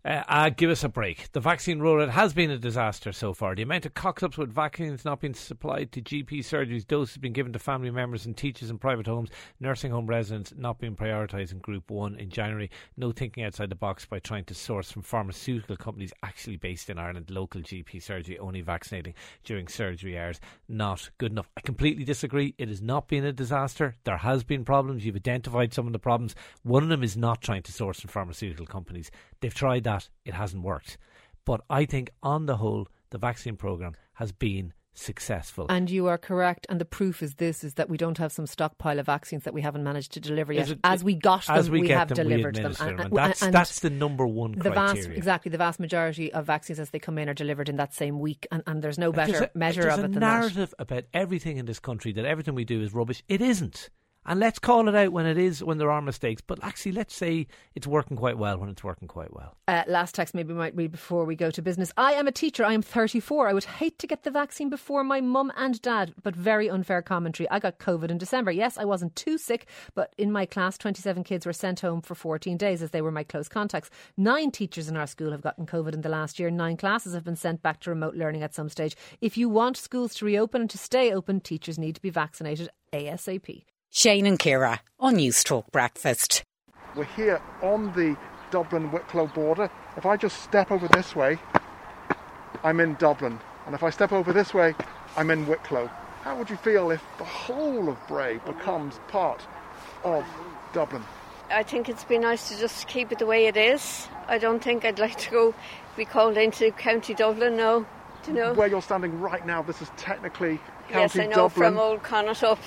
Uh, 0.03 0.23
uh, 0.27 0.49
give 0.49 0.71
us 0.71 0.83
a 0.83 0.89
break. 0.89 1.31
The 1.31 1.39
vaccine 1.39 1.79
rollout 1.79 2.09
has 2.09 2.33
been 2.33 2.49
a 2.49 2.57
disaster 2.57 3.11
so 3.11 3.35
far. 3.35 3.53
The 3.53 3.61
amount 3.61 3.85
of 3.85 3.93
cock 3.93 4.23
ups 4.23 4.35
with 4.35 4.51
vaccines 4.51 5.05
not 5.05 5.21
being 5.21 5.35
supplied 5.35 5.91
to 5.91 6.01
GP 6.01 6.39
surgeries, 6.39 6.87
doses 6.87 7.17
being 7.17 7.33
given 7.33 7.53
to 7.53 7.59
family 7.59 7.91
members 7.91 8.25
and 8.25 8.35
teachers 8.35 8.71
in 8.71 8.79
private 8.79 9.05
homes, 9.05 9.29
nursing 9.59 9.91
home 9.91 10.07
residents 10.07 10.53
not 10.57 10.79
being 10.79 10.95
prioritised 10.95 11.51
in 11.51 11.59
Group 11.59 11.91
1 11.91 12.15
in 12.15 12.29
January. 12.29 12.71
No 12.97 13.11
thinking 13.11 13.43
outside 13.43 13.69
the 13.69 13.75
box 13.75 14.03
by 14.07 14.17
trying 14.17 14.45
to 14.45 14.55
source 14.55 14.89
from 14.89 15.03
pharmaceutical 15.03 15.77
companies 15.77 16.13
actually 16.23 16.55
based 16.57 16.89
in 16.89 16.97
Ireland. 16.97 17.29
Local 17.29 17.61
GP 17.61 18.01
surgery 18.01 18.39
only 18.39 18.61
vaccinating 18.61 19.13
during 19.43 19.67
surgery 19.67 20.17
hours. 20.17 20.39
Not 20.67 21.11
good 21.19 21.31
enough. 21.31 21.49
I 21.55 21.61
completely 21.61 22.05
disagree. 22.05 22.55
It 22.57 22.69
has 22.69 22.81
not 22.81 23.07
been 23.07 23.23
a 23.23 23.31
disaster. 23.31 23.95
There 24.05 24.17
has 24.17 24.43
been 24.43 24.65
problems. 24.65 25.05
You've 25.05 25.15
identified 25.15 25.75
some 25.75 25.85
of 25.85 25.93
the 25.93 25.99
problems. 25.99 26.33
One 26.63 26.81
of 26.81 26.89
them 26.89 27.03
is 27.03 27.15
not 27.15 27.43
trying 27.43 27.61
to 27.63 27.71
source 27.71 27.99
from 27.99 28.09
pharmaceutical 28.09 28.65
companies. 28.65 29.11
They've 29.41 29.53
tried 29.53 29.83
that 29.83 29.90
that 29.91 30.09
it 30.25 30.33
hasn't 30.33 30.63
worked. 30.63 30.97
But 31.45 31.61
I 31.69 31.85
think 31.85 32.11
on 32.21 32.45
the 32.45 32.57
whole, 32.57 32.87
the 33.09 33.17
vaccine 33.17 33.57
programme 33.57 33.95
has 34.13 34.31
been 34.31 34.73
successful. 34.93 35.65
And 35.69 35.89
you 35.89 36.07
are 36.07 36.17
correct. 36.17 36.67
And 36.69 36.79
the 36.79 36.85
proof 36.85 37.23
is 37.23 37.35
this: 37.35 37.63
is 37.63 37.73
that 37.75 37.89
we 37.89 37.97
don't 37.97 38.17
have 38.17 38.31
some 38.31 38.45
stockpile 38.45 38.99
of 38.99 39.05
vaccines 39.05 39.43
that 39.43 39.53
we 39.53 39.61
haven't 39.61 39.83
managed 39.83 40.11
to 40.13 40.19
deliver 40.19 40.53
yet. 40.53 40.69
It, 40.69 40.79
as 40.83 41.03
we 41.03 41.15
got 41.15 41.47
them, 41.47 41.55
as 41.55 41.69
we, 41.69 41.81
we 41.81 41.89
have 41.89 42.09
them, 42.09 42.15
delivered 42.15 42.55
them. 42.55 42.75
And, 42.79 42.99
and, 42.99 43.13
that's, 43.13 43.41
and 43.41 43.53
that's 43.53 43.79
the 43.79 43.89
number 43.89 44.27
one 44.27 44.51
the 44.51 44.69
criteria. 44.69 45.03
Vast, 45.03 45.09
exactly, 45.17 45.49
the 45.49 45.57
vast 45.57 45.79
majority 45.79 46.31
of 46.33 46.45
vaccines 46.45 46.79
as 46.79 46.89
they 46.91 46.99
come 46.99 47.17
in 47.17 47.29
are 47.29 47.33
delivered 47.33 47.69
in 47.69 47.77
that 47.77 47.93
same 47.93 48.19
week, 48.19 48.45
and, 48.51 48.63
and 48.67 48.81
there's 48.81 48.99
no 48.99 49.11
better 49.11 49.31
there's 49.31 49.43
a, 49.43 49.57
measure 49.57 49.87
of 49.87 49.99
it 49.99 50.01
than 50.03 50.11
that. 50.13 50.19
narrative 50.19 50.73
about 50.77 51.05
everything 51.13 51.57
in 51.57 51.65
this 51.65 51.79
country 51.79 52.11
that 52.13 52.25
everything 52.25 52.53
we 52.53 52.65
do 52.65 52.81
is 52.81 52.93
rubbish. 52.93 53.23
It 53.27 53.41
isn't. 53.41 53.89
And 54.25 54.39
let's 54.39 54.59
call 54.59 54.87
it 54.87 54.95
out 54.95 55.11
when 55.11 55.25
it 55.25 55.37
is 55.37 55.63
when 55.63 55.77
there 55.77 55.89
are 55.91 56.01
mistakes. 56.01 56.41
But 56.45 56.63
actually, 56.63 56.91
let's 56.91 57.15
say 57.15 57.47
it's 57.75 57.87
working 57.87 58.17
quite 58.17 58.37
well 58.37 58.57
when 58.57 58.69
it's 58.69 58.83
working 58.83 59.07
quite 59.07 59.33
well. 59.33 59.57
Uh, 59.67 59.83
last 59.87 60.13
text 60.13 60.35
maybe 60.35 60.53
might 60.53 60.75
read 60.75 60.91
before 60.91 61.25
we 61.25 61.35
go 61.35 61.49
to 61.49 61.61
business. 61.61 61.91
I 61.97 62.13
am 62.13 62.27
a 62.27 62.31
teacher. 62.31 62.63
I 62.63 62.73
am 62.73 62.81
34. 62.81 63.47
I 63.47 63.53
would 63.53 63.63
hate 63.63 63.97
to 63.99 64.07
get 64.07 64.23
the 64.23 64.31
vaccine 64.31 64.69
before 64.69 65.03
my 65.03 65.21
mum 65.21 65.51
and 65.57 65.81
dad, 65.81 66.13
but 66.21 66.35
very 66.35 66.69
unfair 66.69 67.01
commentary. 67.01 67.49
I 67.49 67.59
got 67.59 67.79
COVID 67.79 68.11
in 68.11 68.17
December. 68.19 68.51
Yes, 68.51 68.77
I 68.77 68.85
wasn't 68.85 69.15
too 69.15 69.37
sick, 69.37 69.67
but 69.95 70.13
in 70.17 70.31
my 70.31 70.45
class, 70.45 70.77
27 70.77 71.23
kids 71.23 71.45
were 71.45 71.53
sent 71.53 71.79
home 71.79 72.01
for 72.01 72.13
14 72.13 72.57
days 72.57 72.83
as 72.83 72.91
they 72.91 73.01
were 73.01 73.11
my 73.11 73.23
close 73.23 73.49
contacts. 73.49 73.89
Nine 74.17 74.51
teachers 74.51 74.87
in 74.87 74.97
our 74.97 75.07
school 75.07 75.31
have 75.31 75.41
gotten 75.41 75.65
COVID 75.65 75.93
in 75.93 76.01
the 76.01 76.09
last 76.09 76.39
year. 76.39 76.51
Nine 76.51 76.77
classes 76.77 77.13
have 77.13 77.23
been 77.23 77.35
sent 77.35 77.61
back 77.63 77.79
to 77.81 77.89
remote 77.89 78.15
learning 78.15 78.43
at 78.43 78.53
some 78.53 78.69
stage. 78.69 78.95
If 79.19 79.35
you 79.35 79.49
want 79.49 79.77
schools 79.77 80.13
to 80.15 80.25
reopen 80.25 80.61
and 80.61 80.69
to 80.69 80.77
stay 80.77 81.11
open, 81.11 81.39
teachers 81.39 81.79
need 81.79 81.95
to 81.95 82.01
be 82.01 82.09
vaccinated 82.11 82.69
ASAP. 82.93 83.63
Shane 83.93 84.25
and 84.25 84.39
Ciara 84.39 84.79
on 85.01 85.15
Newstalk 85.15 85.69
Breakfast. 85.69 86.45
We're 86.95 87.03
here 87.03 87.41
on 87.61 87.91
the 87.91 88.15
Dublin 88.49 88.89
Wicklow 88.89 89.27
border. 89.27 89.69
If 89.97 90.05
I 90.05 90.15
just 90.15 90.41
step 90.43 90.71
over 90.71 90.87
this 90.87 91.13
way, 91.13 91.37
I'm 92.63 92.79
in 92.79 92.95
Dublin. 92.95 93.37
And 93.65 93.75
if 93.75 93.83
I 93.83 93.89
step 93.89 94.13
over 94.13 94.31
this 94.31 94.53
way, 94.53 94.75
I'm 95.17 95.29
in 95.29 95.45
Wicklow. 95.45 95.87
How 96.21 96.37
would 96.37 96.49
you 96.49 96.55
feel 96.55 96.89
if 96.89 97.03
the 97.17 97.25
whole 97.25 97.89
of 97.89 97.97
Bray 98.07 98.37
becomes 98.45 98.97
part 99.09 99.45
of 100.05 100.25
Dublin? 100.71 101.03
I 101.49 101.63
think 101.63 101.89
it's 101.89 102.05
been 102.05 102.21
nice 102.21 102.47
to 102.47 102.57
just 102.57 102.87
keep 102.87 103.11
it 103.11 103.19
the 103.19 103.25
way 103.25 103.47
it 103.47 103.57
is. 103.57 104.07
I 104.29 104.37
don't 104.37 104.63
think 104.63 104.85
I'd 104.85 104.99
like 104.99 105.17
to 105.17 105.31
go 105.31 105.53
be 105.97 106.05
called 106.05 106.37
into 106.37 106.71
County 106.71 107.13
Dublin, 107.13 107.57
no. 107.57 107.85
Do 108.23 108.31
you 108.31 108.37
know? 108.37 108.53
Where 108.53 108.69
you're 108.69 108.81
standing 108.81 109.19
right 109.19 109.45
now, 109.45 109.61
this 109.61 109.81
is 109.81 109.91
technically 109.97 110.61
County 110.87 111.01
yes, 111.01 111.13
County 111.13 111.25
I 111.25 111.27
know 111.27 111.35
Dublin. 111.49 111.71
from 111.73 111.77
Old 111.77 112.03
Connaught 112.03 112.43
up. 112.43 112.59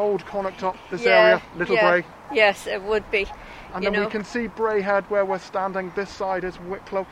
Old 0.00 0.24
Connaught 0.24 0.62
up, 0.62 0.76
this 0.90 1.02
Yeah, 1.02 1.10
area, 1.10 1.42
Little 1.56 1.76
yeah. 1.76 1.90
Bray. 1.90 2.04
Yes, 2.32 2.66
it 2.66 2.82
would 2.82 3.08
be. 3.10 3.26
And 3.74 3.84
then 3.84 3.92
know. 3.92 4.04
we 4.04 4.10
can 4.10 4.24
see 4.24 4.48
Brayhead 4.48 5.04
where 5.10 5.24
we're 5.24 5.38
standing. 5.38 5.92
This 5.94 6.10
side 6.10 6.42
is 6.42 6.58
Wicklow. 6.60 7.06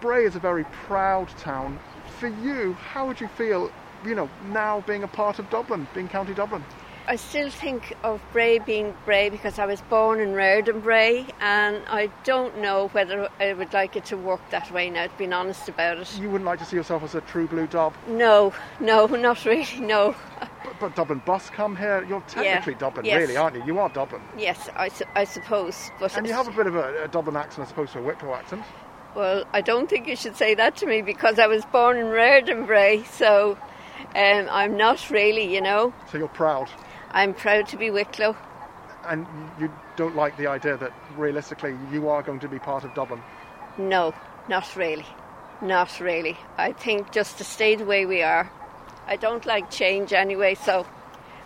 Bray 0.00 0.24
is 0.24 0.34
a 0.34 0.40
very 0.40 0.64
proud 0.86 1.28
town. 1.38 1.78
For 2.18 2.28
you, 2.28 2.74
how 2.74 3.06
would 3.06 3.20
you 3.20 3.28
feel, 3.28 3.70
you 4.04 4.14
know, 4.14 4.28
now 4.50 4.80
being 4.86 5.04
a 5.04 5.08
part 5.08 5.38
of 5.38 5.48
Dublin, 5.48 5.86
being 5.94 6.08
County 6.08 6.34
Dublin? 6.34 6.64
I 7.06 7.16
still 7.16 7.50
think 7.50 7.94
of 8.02 8.22
Bray 8.32 8.58
being 8.58 8.94
Bray 9.04 9.28
because 9.28 9.58
I 9.58 9.66
was 9.66 9.82
born 9.82 10.20
and 10.20 10.34
reared 10.34 10.68
in 10.68 10.80
Bray, 10.80 11.26
and 11.38 11.82
I 11.86 12.10
don't 12.24 12.56
know 12.58 12.88
whether 12.88 13.28
I 13.38 13.52
would 13.52 13.74
like 13.74 13.94
it 13.94 14.06
to 14.06 14.16
work 14.16 14.40
that 14.50 14.70
way 14.70 14.88
now, 14.88 15.06
to 15.08 15.18
be 15.18 15.30
honest 15.30 15.68
about 15.68 15.98
it. 15.98 16.18
You 16.18 16.30
wouldn't 16.30 16.46
like 16.46 16.60
to 16.60 16.64
see 16.64 16.76
yourself 16.76 17.02
as 17.02 17.14
a 17.14 17.20
true 17.22 17.46
blue 17.46 17.66
Dub. 17.66 17.92
No, 18.08 18.54
no, 18.80 19.06
not 19.28 19.44
really, 19.44 19.80
no. 19.80 20.16
But, 20.80 20.96
Dublin 20.96 21.22
bus 21.24 21.50
come 21.50 21.76
here. 21.76 22.04
You're 22.08 22.20
technically 22.22 22.72
Yeah, 22.74 22.78
Dublin, 22.78 23.06
yes. 23.06 23.18
really, 23.18 23.36
aren't 23.36 23.56
you? 23.56 23.64
You 23.64 23.78
are 23.78 23.88
Dublin. 23.88 24.22
Yes, 24.36 24.68
I, 24.76 24.88
su- 24.88 25.04
I 25.14 25.24
suppose. 25.24 25.90
But 26.00 26.16
And 26.16 26.26
you 26.26 26.32
have 26.32 26.48
a 26.48 26.52
bit 26.52 26.66
of 26.66 26.74
a, 26.76 27.04
a 27.04 27.08
Dublin 27.08 27.36
accent 27.36 27.66
as 27.66 27.72
opposed 27.72 27.92
to 27.92 28.00
a 28.00 28.02
Wicklow 28.02 28.34
accent. 28.34 28.64
Well, 29.14 29.44
I 29.52 29.60
don't 29.60 29.88
think 29.88 30.08
you 30.08 30.16
should 30.16 30.36
say 30.36 30.54
that 30.54 30.76
to 30.76 30.86
me 30.86 31.00
because 31.00 31.38
I 31.38 31.46
was 31.46 31.64
born 31.66 31.96
in 31.96 32.10
Bray, 32.66 33.04
so 33.04 33.56
um, 34.14 34.48
I'm 34.50 34.76
not 34.76 35.10
really, 35.10 35.52
you 35.54 35.60
know. 35.60 35.94
So 36.10 36.18
you're 36.18 36.28
proud. 36.28 36.68
I'm 37.12 37.32
proud 37.32 37.68
to 37.68 37.76
be 37.76 37.90
Wicklow. 37.90 38.36
And 39.06 39.26
you 39.60 39.70
don't 39.96 40.16
like 40.16 40.36
the 40.36 40.48
idea 40.48 40.76
that 40.78 40.92
realistically 41.16 41.76
you 41.92 42.08
are 42.08 42.22
going 42.22 42.40
to 42.40 42.48
be 42.48 42.58
part 42.58 42.84
of 42.84 42.92
Dublin. 42.94 43.20
No, 43.78 44.14
not 44.48 44.74
really. 44.74 45.06
Not 45.62 46.00
really. 46.00 46.36
I 46.58 46.72
think 46.72 47.12
just 47.12 47.38
to 47.38 47.44
stay 47.44 47.76
the 47.76 47.84
way 47.84 48.06
we 48.06 48.22
are. 48.22 48.50
I 49.06 49.16
don't 49.16 49.44
like 49.46 49.70
change 49.70 50.12
anyway, 50.12 50.54
so 50.54 50.86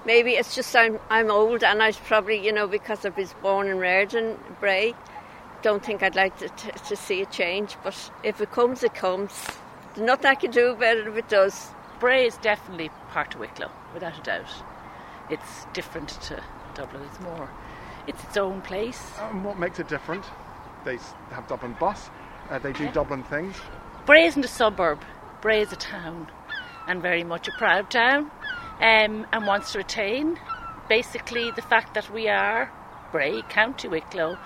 maybe 0.05 0.33
it's 0.33 0.55
just 0.55 0.75
I'm 0.77 0.99
I'm 1.11 1.31
old 1.31 1.65
and 1.65 1.83
I 1.83 1.93
probably, 1.93 2.45
you 2.45 2.53
know, 2.53 2.67
because 2.67 3.05
I 3.05 3.11
was 3.11 3.35
born 3.43 3.69
and 3.69 3.81
reared 3.81 4.15
in 4.15 4.37
Bray, 4.61 4.95
don't 5.63 5.85
think 5.85 6.03
I'd 6.03 6.15
like 6.15 6.39
to, 6.39 6.49
to, 6.49 6.73
to 6.73 6.97
see 6.97 7.23
a 7.23 7.27
change. 7.27 7.77
But 7.83 8.11
if 8.23 8.41
it 8.41 8.51
comes, 8.53 8.83
it 8.83 8.95
comes. 8.95 9.33
There's 9.95 10.07
nothing 10.07 10.27
I 10.27 10.35
can 10.35 10.51
do 10.51 10.71
about 10.71 10.97
it 10.97 11.07
if 11.09 11.17
it 11.17 11.29
does. 11.29 11.69
Bray 11.99 12.27
is 12.27 12.37
definitely 12.37 12.91
part 13.11 13.35
of 13.35 13.41
Wicklow, 13.41 13.71
without 13.93 14.19
a 14.19 14.23
doubt. 14.23 14.51
It's 15.31 15.67
different 15.73 16.09
to 16.09 16.43
Dublin. 16.75 17.03
It's 17.03 17.21
more, 17.21 17.51
it's 18.07 18.23
its 18.23 18.37
own 18.37 18.63
place. 18.63 19.13
And 19.19 19.45
what 19.45 19.59
makes 19.59 19.81
it 19.81 19.89
different? 19.89 20.25
They 20.85 20.99
have 21.31 21.49
Dublin 21.49 21.77
bus. 21.81 22.09
Uh, 22.51 22.59
they 22.61 22.73
do 22.73 22.89
Dublin 22.93 23.25
things. 23.25 23.57
Bray 24.07 24.27
isn't 24.27 24.45
a 24.45 24.49
suburb. 24.49 25.01
Bray 25.41 25.61
is 25.61 25.73
a 25.73 25.77
town, 25.77 26.31
and 26.89 27.01
very 27.01 27.23
much 27.23 27.47
a 27.47 27.53
proud 27.53 27.91
town, 27.91 28.31
um, 28.81 29.27
and 29.33 29.47
wants 29.47 29.73
to 29.73 29.79
retain 29.79 30.39
basically 30.89 31.51
the 31.53 31.63
fact 31.63 31.95
that 31.95 32.11
we 32.13 32.29
are 32.29 32.73
Bray, 33.13 33.43
County 33.49 33.89
Wicklow, 33.89 34.37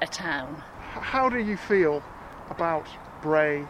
a 0.00 0.06
town. 0.06 0.62
How 0.92 1.28
do 1.28 1.38
you 1.38 1.56
feel 1.56 2.02
about 2.50 2.86
Bray 3.22 3.66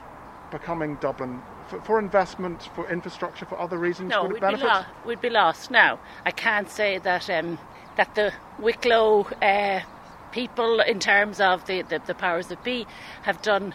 becoming 0.51 0.97
Dublin 0.97 1.41
for, 1.69 1.81
for 1.83 1.99
investment, 1.99 2.69
for 2.75 2.91
infrastructure, 2.91 3.47
for 3.47 3.61
other 3.61 3.79
reasons? 3.79 4.11
No, 4.11 4.25
we'd 4.25 4.41
be, 4.41 4.57
lo- 4.57 4.85
we'd 5.07 5.21
be 5.21 5.31
lost. 5.31 5.71
Now, 5.71 6.01
I 6.27 6.31
can't 6.31 6.69
say 6.69 6.99
that 6.99 7.31
um, 7.31 7.59
that 7.97 8.15
the 8.15 8.33
Wicklow 8.59 9.25
uh, 9.43 9.81
people, 10.33 10.81
in 10.81 10.99
terms 10.99 11.41
of 11.41 11.67
the, 11.67 11.83
the, 11.83 12.01
the 12.07 12.15
powers 12.15 12.49
that 12.49 12.65
be, 12.65 12.87
have 13.23 13.43
done 13.43 13.75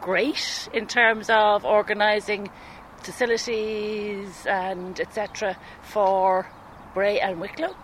great 0.00 0.68
in 0.72 0.86
terms 0.86 1.28
of 1.28 1.64
organising 1.64 2.50
facilities 3.00 4.46
and 4.46 4.98
etc. 5.00 5.56
for 5.82 6.46
Bray 6.94 7.20
and 7.20 7.40
Wicklow. 7.40 7.74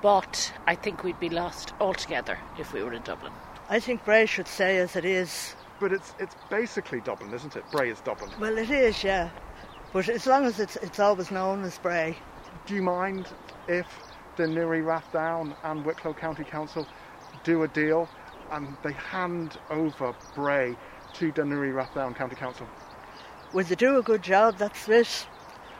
But 0.00 0.52
I 0.66 0.74
think 0.74 1.02
we'd 1.02 1.18
be 1.18 1.28
lost 1.28 1.72
altogether 1.80 2.38
if 2.58 2.72
we 2.72 2.82
were 2.82 2.92
in 2.92 3.02
Dublin. 3.02 3.32
I 3.68 3.80
think 3.80 4.04
Bray 4.04 4.26
should 4.26 4.48
stay 4.48 4.78
as 4.78 4.96
it 4.96 5.04
is. 5.04 5.54
But 5.80 5.92
it's 5.92 6.14
it's 6.18 6.34
basically 6.50 7.00
Dublin, 7.00 7.32
isn't 7.34 7.56
it? 7.56 7.64
Bray 7.70 7.90
is 7.90 8.00
Dublin. 8.00 8.30
Well, 8.40 8.58
it 8.58 8.70
is, 8.70 9.04
yeah. 9.04 9.30
But 9.92 10.08
as 10.08 10.26
long 10.26 10.44
as 10.44 10.60
it's 10.60 10.76
it's 10.76 10.98
always 10.98 11.30
known 11.30 11.64
as 11.64 11.78
Bray. 11.78 12.16
Do 12.66 12.74
you 12.74 12.82
mind 12.82 13.28
if 13.66 13.86
the 14.36 14.44
Dún 14.44 14.54
Laoghaire 14.54 14.84
Rathdown 14.84 15.56
and 15.64 15.84
Wicklow 15.84 16.14
County 16.14 16.44
Council 16.44 16.86
do 17.44 17.62
a 17.62 17.68
deal 17.68 18.08
and 18.50 18.76
they 18.82 18.92
hand 18.92 19.58
over 19.70 20.14
Bray 20.34 20.76
to 21.14 21.32
Dún 21.32 21.48
Laoghaire 21.48 21.74
Rathdown 21.74 22.14
County 22.14 22.36
Council? 22.36 22.66
Will 23.52 23.64
they 23.64 23.74
do 23.74 23.98
a 23.98 24.02
good 24.02 24.22
job? 24.22 24.58
That's 24.58 24.88
it. 24.88 25.26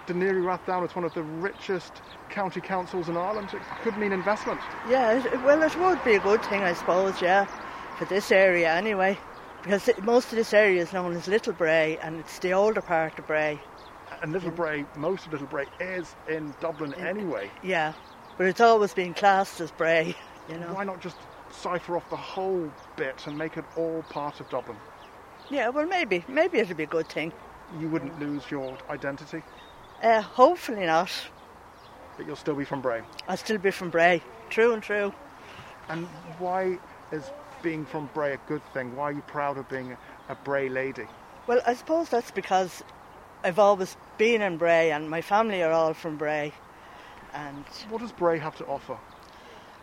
Dún 0.07 0.23
Laoghaire 0.23 0.43
Rathdown 0.43 0.89
is 0.89 0.97
one 0.97 1.05
of 1.05 1.13
the 1.13 1.23
richest 1.23 2.01
county 2.31 2.63
councils 2.63 3.11
in 3.11 3.17
Ireland. 3.17 3.51
It 3.53 3.61
could 3.83 3.99
mean 3.99 4.13
investment. 4.13 4.59
Yeah, 4.89 5.19
it, 5.19 5.43
well, 5.43 5.63
it 5.63 5.79
would 5.79 6.03
be 6.03 6.15
a 6.15 6.21
good 6.21 6.43
thing, 6.47 6.63
I 6.63 6.73
suppose, 6.73 7.21
yeah, 7.21 7.45
for 7.99 8.07
this 8.07 8.33
area 8.33 8.73
anyway. 8.73 9.19
Because 9.63 9.91
most 10.03 10.33
of 10.33 10.37
this 10.37 10.55
area 10.55 10.81
is 10.81 10.95
known 10.95 11.15
as 11.15 11.29
Little 11.29 11.53
Bray 11.53 11.99
and 11.99 12.19
it's 12.21 12.39
the 12.39 12.53
older 12.53 12.81
part 12.81 13.19
of 13.19 13.27
Bray. 13.27 13.61
And 14.23 14.33
Little 14.33 14.51
mm. 14.51 14.57
Bray, 14.57 14.87
most 14.97 15.27
of 15.27 15.33
Little 15.33 15.47
Bray 15.47 15.67
is 15.79 16.17
in 16.27 16.55
Dublin 16.61 16.93
mm. 16.93 17.05
anyway. 17.05 17.51
Yeah, 17.63 17.93
but 18.39 18.47
it's 18.47 18.63
always 18.63 18.95
been 18.95 19.13
classed 19.13 19.61
as 19.61 19.71
Bray, 19.73 20.17
you 20.49 20.59
know. 20.59 20.73
Why 20.73 20.85
not 20.85 21.01
just 21.01 21.17
cipher 21.51 21.97
off 21.99 22.09
the 22.09 22.17
whole 22.17 22.73
bit 22.97 23.27
and 23.27 23.37
make 23.37 23.59
it 23.59 23.65
all 23.77 24.03
part 24.09 24.41
of 24.41 24.49
Dublin? 24.49 24.79
Yeah, 25.51 25.69
well, 25.69 25.87
maybe. 25.87 26.25
Maybe 26.29 26.59
it'll 26.59 26.77
be 26.77 26.85
a 26.85 26.87
good 26.87 27.09
thing. 27.09 27.33
You 27.79 27.89
wouldn't 27.89 28.19
lose 28.19 28.51
your 28.51 28.77
identity, 28.89 29.43
Uh, 30.03 30.21
hopefully 30.23 30.87
not. 30.87 31.11
but 32.17 32.27
you'll 32.27 32.37
still 32.37 32.55
be 32.55 32.65
from 32.65 32.81
Bray. 32.81 33.03
I'll 33.29 33.37
still 33.37 33.59
be 33.59 33.71
from 33.71 33.91
Bray. 33.91 34.23
True 34.51 34.73
and 34.73 34.83
true. 34.83 35.13
And 35.89 36.07
why 36.39 36.79
is 37.13 37.31
being 37.63 37.85
from 37.85 38.09
Bray 38.15 38.33
a 38.35 38.39
good 38.49 38.63
thing? 38.73 38.95
Why 38.97 39.05
are 39.05 39.13
you 39.13 39.23
proud 39.23 39.59
of 39.59 39.69
being 39.69 39.97
a 40.29 40.35
Bray 40.35 40.69
lady? 40.69 41.07
Well, 41.47 41.61
I 41.67 41.75
suppose 41.75 42.09
that's 42.09 42.31
because 42.31 42.83
I've 43.45 43.59
always 43.59 43.97
been 44.17 44.43
in 44.43 44.57
Bray 44.57 44.91
and 44.93 45.09
my 45.11 45.21
family 45.21 45.63
are 45.63 45.73
all 45.73 45.95
from 45.95 46.17
Bray. 46.17 46.53
And 47.35 47.65
What 47.91 48.01
does 48.01 48.13
Bray 48.13 48.39
have 48.39 48.57
to 48.57 48.67
offer? 48.67 48.97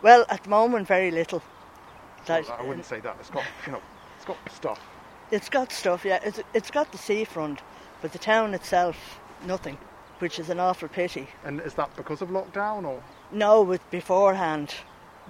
well, 0.02 0.24
at 0.28 0.42
the 0.44 0.50
moment, 0.50 0.86
very 0.88 1.10
little. 1.10 1.42
That- 2.26 2.44
Well, 2.48 2.56
I 2.58 2.62
wouldn't 2.62 2.84
say 2.86 3.00
that. 3.00 3.16
It's 3.20 3.30
got, 3.30 3.44
you 3.66 3.72
know, 3.72 3.82
it's 4.16 4.24
got 4.24 4.36
stuff. 4.52 4.80
It's 5.30 5.48
got 5.48 5.72
stuff, 5.72 6.04
yeah. 6.04 6.20
It's, 6.24 6.40
it's 6.54 6.70
got 6.70 6.92
the 6.92 6.98
seafront, 6.98 7.60
but 8.02 8.12
the 8.12 8.18
town 8.18 8.54
itself, 8.54 9.18
nothing, 9.44 9.76
which 10.20 10.38
is 10.38 10.50
an 10.50 10.60
awful 10.60 10.88
pity. 10.88 11.28
And 11.44 11.60
is 11.60 11.74
that 11.74 11.94
because 11.96 12.22
of 12.22 12.28
lockdown 12.28 12.84
or? 12.84 13.02
No, 13.32 13.62
with 13.62 13.88
beforehand. 13.90 14.74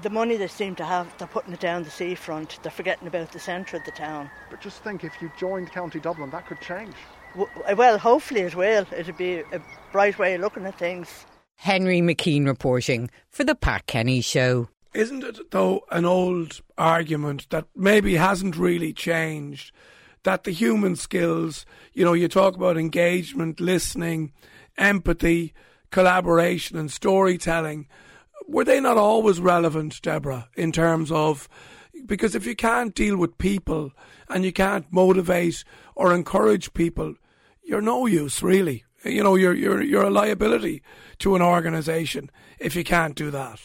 The 0.03 0.11
money 0.11 0.37
they 0.37 0.49
seem 0.49 0.75
to 0.77 0.85
have, 0.85 1.17
they're 1.17 1.27
putting 1.27 1.55
it 1.55 1.61
down 1.61 1.85
the 1.85 1.91
seafront. 1.91 2.59
They're 2.63 2.71
forgetting 2.71 3.09
about 3.09 3.33
the 3.33 3.39
centre 3.39 3.79
of 3.79 3.85
the 3.87 3.91
town. 3.93 4.31
But 4.51 4.61
just 4.61 4.83
think, 4.85 5.03
if 5.05 5.15
you 5.23 5.33
joined 5.39 5.73
County 5.73 6.01
Dublin, 6.01 6.29
that 6.31 6.47
could 6.47 6.61
change. 6.61 6.95
W- 7.35 7.51
Well, 7.75 7.97
hopefully 7.99 8.43
it 8.43 8.55
will. 8.55 8.87
It'll 8.95 9.15
be 9.15 9.39
a 9.53 9.63
bright 9.93 10.19
way 10.19 10.35
of 10.35 10.43
looking 10.43 10.67
at 10.67 10.79
things. 10.79 11.25
Henry 11.57 12.03
McKean 12.03 12.45
reporting 12.47 13.09
for 13.31 13.43
the 13.45 13.55
Pat 13.55 13.87
Kenny 13.87 14.21
Show. 14.21 14.69
Isn't 14.97 15.25
it, 15.25 15.51
though, 15.51 15.83
an 15.91 16.07
old 16.07 16.63
argument 16.79 17.51
that 17.51 17.67
maybe 17.77 18.15
hasn't 18.15 18.57
really 18.57 18.95
changed? 18.95 19.71
That 20.23 20.45
the 20.45 20.53
human 20.53 20.97
skills, 20.97 21.67
you 21.93 22.03
know, 22.03 22.15
you 22.15 22.29
talk 22.29 22.57
about 22.57 22.79
engagement, 22.79 23.61
listening, 23.61 24.33
empathy, 24.79 25.53
collaboration, 25.91 26.79
and 26.79 26.91
storytelling, 26.91 27.89
were 28.49 28.65
they 28.65 28.81
not 28.81 28.97
always 28.97 29.39
relevant, 29.39 30.01
Deborah, 30.01 30.49
in 30.57 30.73
terms 30.73 31.13
of 31.13 31.47
because 32.07 32.35
if 32.35 32.47
you 32.47 32.57
can't 32.57 32.95
deal 32.95 33.19
with 33.19 33.37
people 33.37 33.93
and 34.31 34.47
you 34.47 34.53
can't 34.53 34.91
motivate 34.91 35.63
or 35.95 36.15
encourage 36.15 36.73
people, 36.73 37.17
you're 37.63 37.83
no 37.83 38.07
use 38.07 38.43
really. 38.43 38.85
You 39.05 39.23
know, 39.23 39.35
you're 39.35 39.55
you're 39.55 39.83
you're 39.83 40.05
a 40.05 40.11
liability 40.11 40.83
to 41.19 41.37
an 41.37 41.43
organisation 41.43 42.31
if 42.59 42.75
you 42.75 42.83
can't 42.83 43.15
do 43.15 43.31
that. 43.31 43.61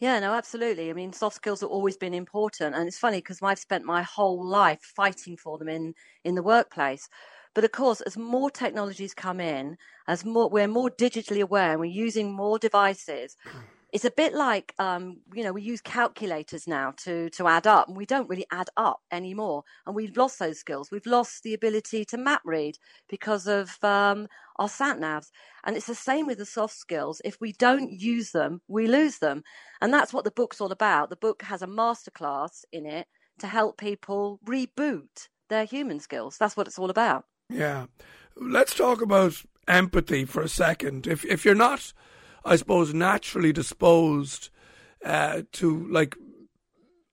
Yeah, 0.00 0.18
no, 0.18 0.32
absolutely. 0.34 0.88
I 0.90 0.94
mean, 0.94 1.12
soft 1.12 1.36
skills 1.36 1.60
have 1.60 1.70
always 1.70 1.96
been 1.96 2.14
important, 2.14 2.74
and 2.74 2.88
it's 2.88 2.98
funny 2.98 3.18
because 3.18 3.40
I've 3.42 3.58
spent 3.58 3.84
my 3.84 4.02
whole 4.02 4.44
life 4.44 4.80
fighting 4.82 5.36
for 5.36 5.58
them 5.58 5.68
in 5.68 5.94
in 6.24 6.34
the 6.34 6.42
workplace. 6.42 7.08
But 7.54 7.64
of 7.64 7.72
course, 7.72 8.00
as 8.00 8.16
more 8.16 8.50
technologies 8.50 9.14
come 9.14 9.40
in, 9.40 9.76
as 10.08 10.24
more 10.24 10.48
we're 10.48 10.68
more 10.68 10.90
digitally 10.90 11.42
aware, 11.42 11.72
and 11.72 11.80
we're 11.80 11.86
using 12.06 12.32
more 12.32 12.58
devices. 12.58 13.36
It's 13.92 14.04
a 14.04 14.10
bit 14.10 14.34
like, 14.34 14.74
um, 14.78 15.18
you 15.34 15.42
know, 15.42 15.52
we 15.52 15.62
use 15.62 15.80
calculators 15.80 16.66
now 16.68 16.92
to, 16.98 17.28
to 17.30 17.48
add 17.48 17.66
up, 17.66 17.88
and 17.88 17.96
we 17.96 18.06
don't 18.06 18.28
really 18.28 18.46
add 18.52 18.68
up 18.76 19.00
anymore. 19.10 19.64
And 19.86 19.96
we've 19.96 20.16
lost 20.16 20.38
those 20.38 20.58
skills. 20.58 20.90
We've 20.90 21.06
lost 21.06 21.42
the 21.42 21.54
ability 21.54 22.04
to 22.06 22.16
map 22.16 22.42
read 22.44 22.76
because 23.08 23.46
of 23.46 23.82
um, 23.82 24.28
our 24.56 24.68
sat 24.68 24.98
navs. 24.98 25.30
And 25.64 25.76
it's 25.76 25.86
the 25.86 25.94
same 25.94 26.26
with 26.26 26.38
the 26.38 26.46
soft 26.46 26.74
skills. 26.74 27.20
If 27.24 27.40
we 27.40 27.52
don't 27.52 27.90
use 27.90 28.30
them, 28.30 28.60
we 28.68 28.86
lose 28.86 29.18
them. 29.18 29.42
And 29.80 29.92
that's 29.92 30.12
what 30.12 30.24
the 30.24 30.30
book's 30.30 30.60
all 30.60 30.72
about. 30.72 31.10
The 31.10 31.16
book 31.16 31.42
has 31.42 31.62
a 31.62 31.66
masterclass 31.66 32.64
in 32.72 32.86
it 32.86 33.08
to 33.40 33.46
help 33.46 33.76
people 33.78 34.38
reboot 34.46 35.28
their 35.48 35.64
human 35.64 35.98
skills. 35.98 36.36
That's 36.38 36.56
what 36.56 36.66
it's 36.66 36.78
all 36.78 36.90
about. 36.90 37.24
Yeah. 37.48 37.86
Let's 38.36 38.74
talk 38.74 39.02
about 39.02 39.42
empathy 39.66 40.24
for 40.24 40.42
a 40.42 40.48
second. 40.48 41.06
If 41.06 41.24
if 41.24 41.44
you're 41.44 41.54
not, 41.54 41.92
I 42.44 42.56
suppose, 42.56 42.94
naturally 42.94 43.52
disposed 43.52 44.50
uh, 45.04 45.42
to 45.52 45.86
like 45.88 46.16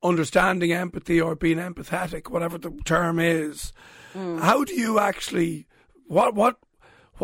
understanding 0.04 0.72
empathy 0.72 1.20
or 1.20 1.36
being 1.36 1.58
empathetic, 1.58 2.30
whatever 2.30 2.58
the 2.58 2.72
term 2.86 3.20
is, 3.20 3.74
mm. 4.14 4.40
how 4.40 4.64
do 4.64 4.74
you 4.74 5.00
actually 5.00 5.68
what 6.06 6.36
what 6.36 6.58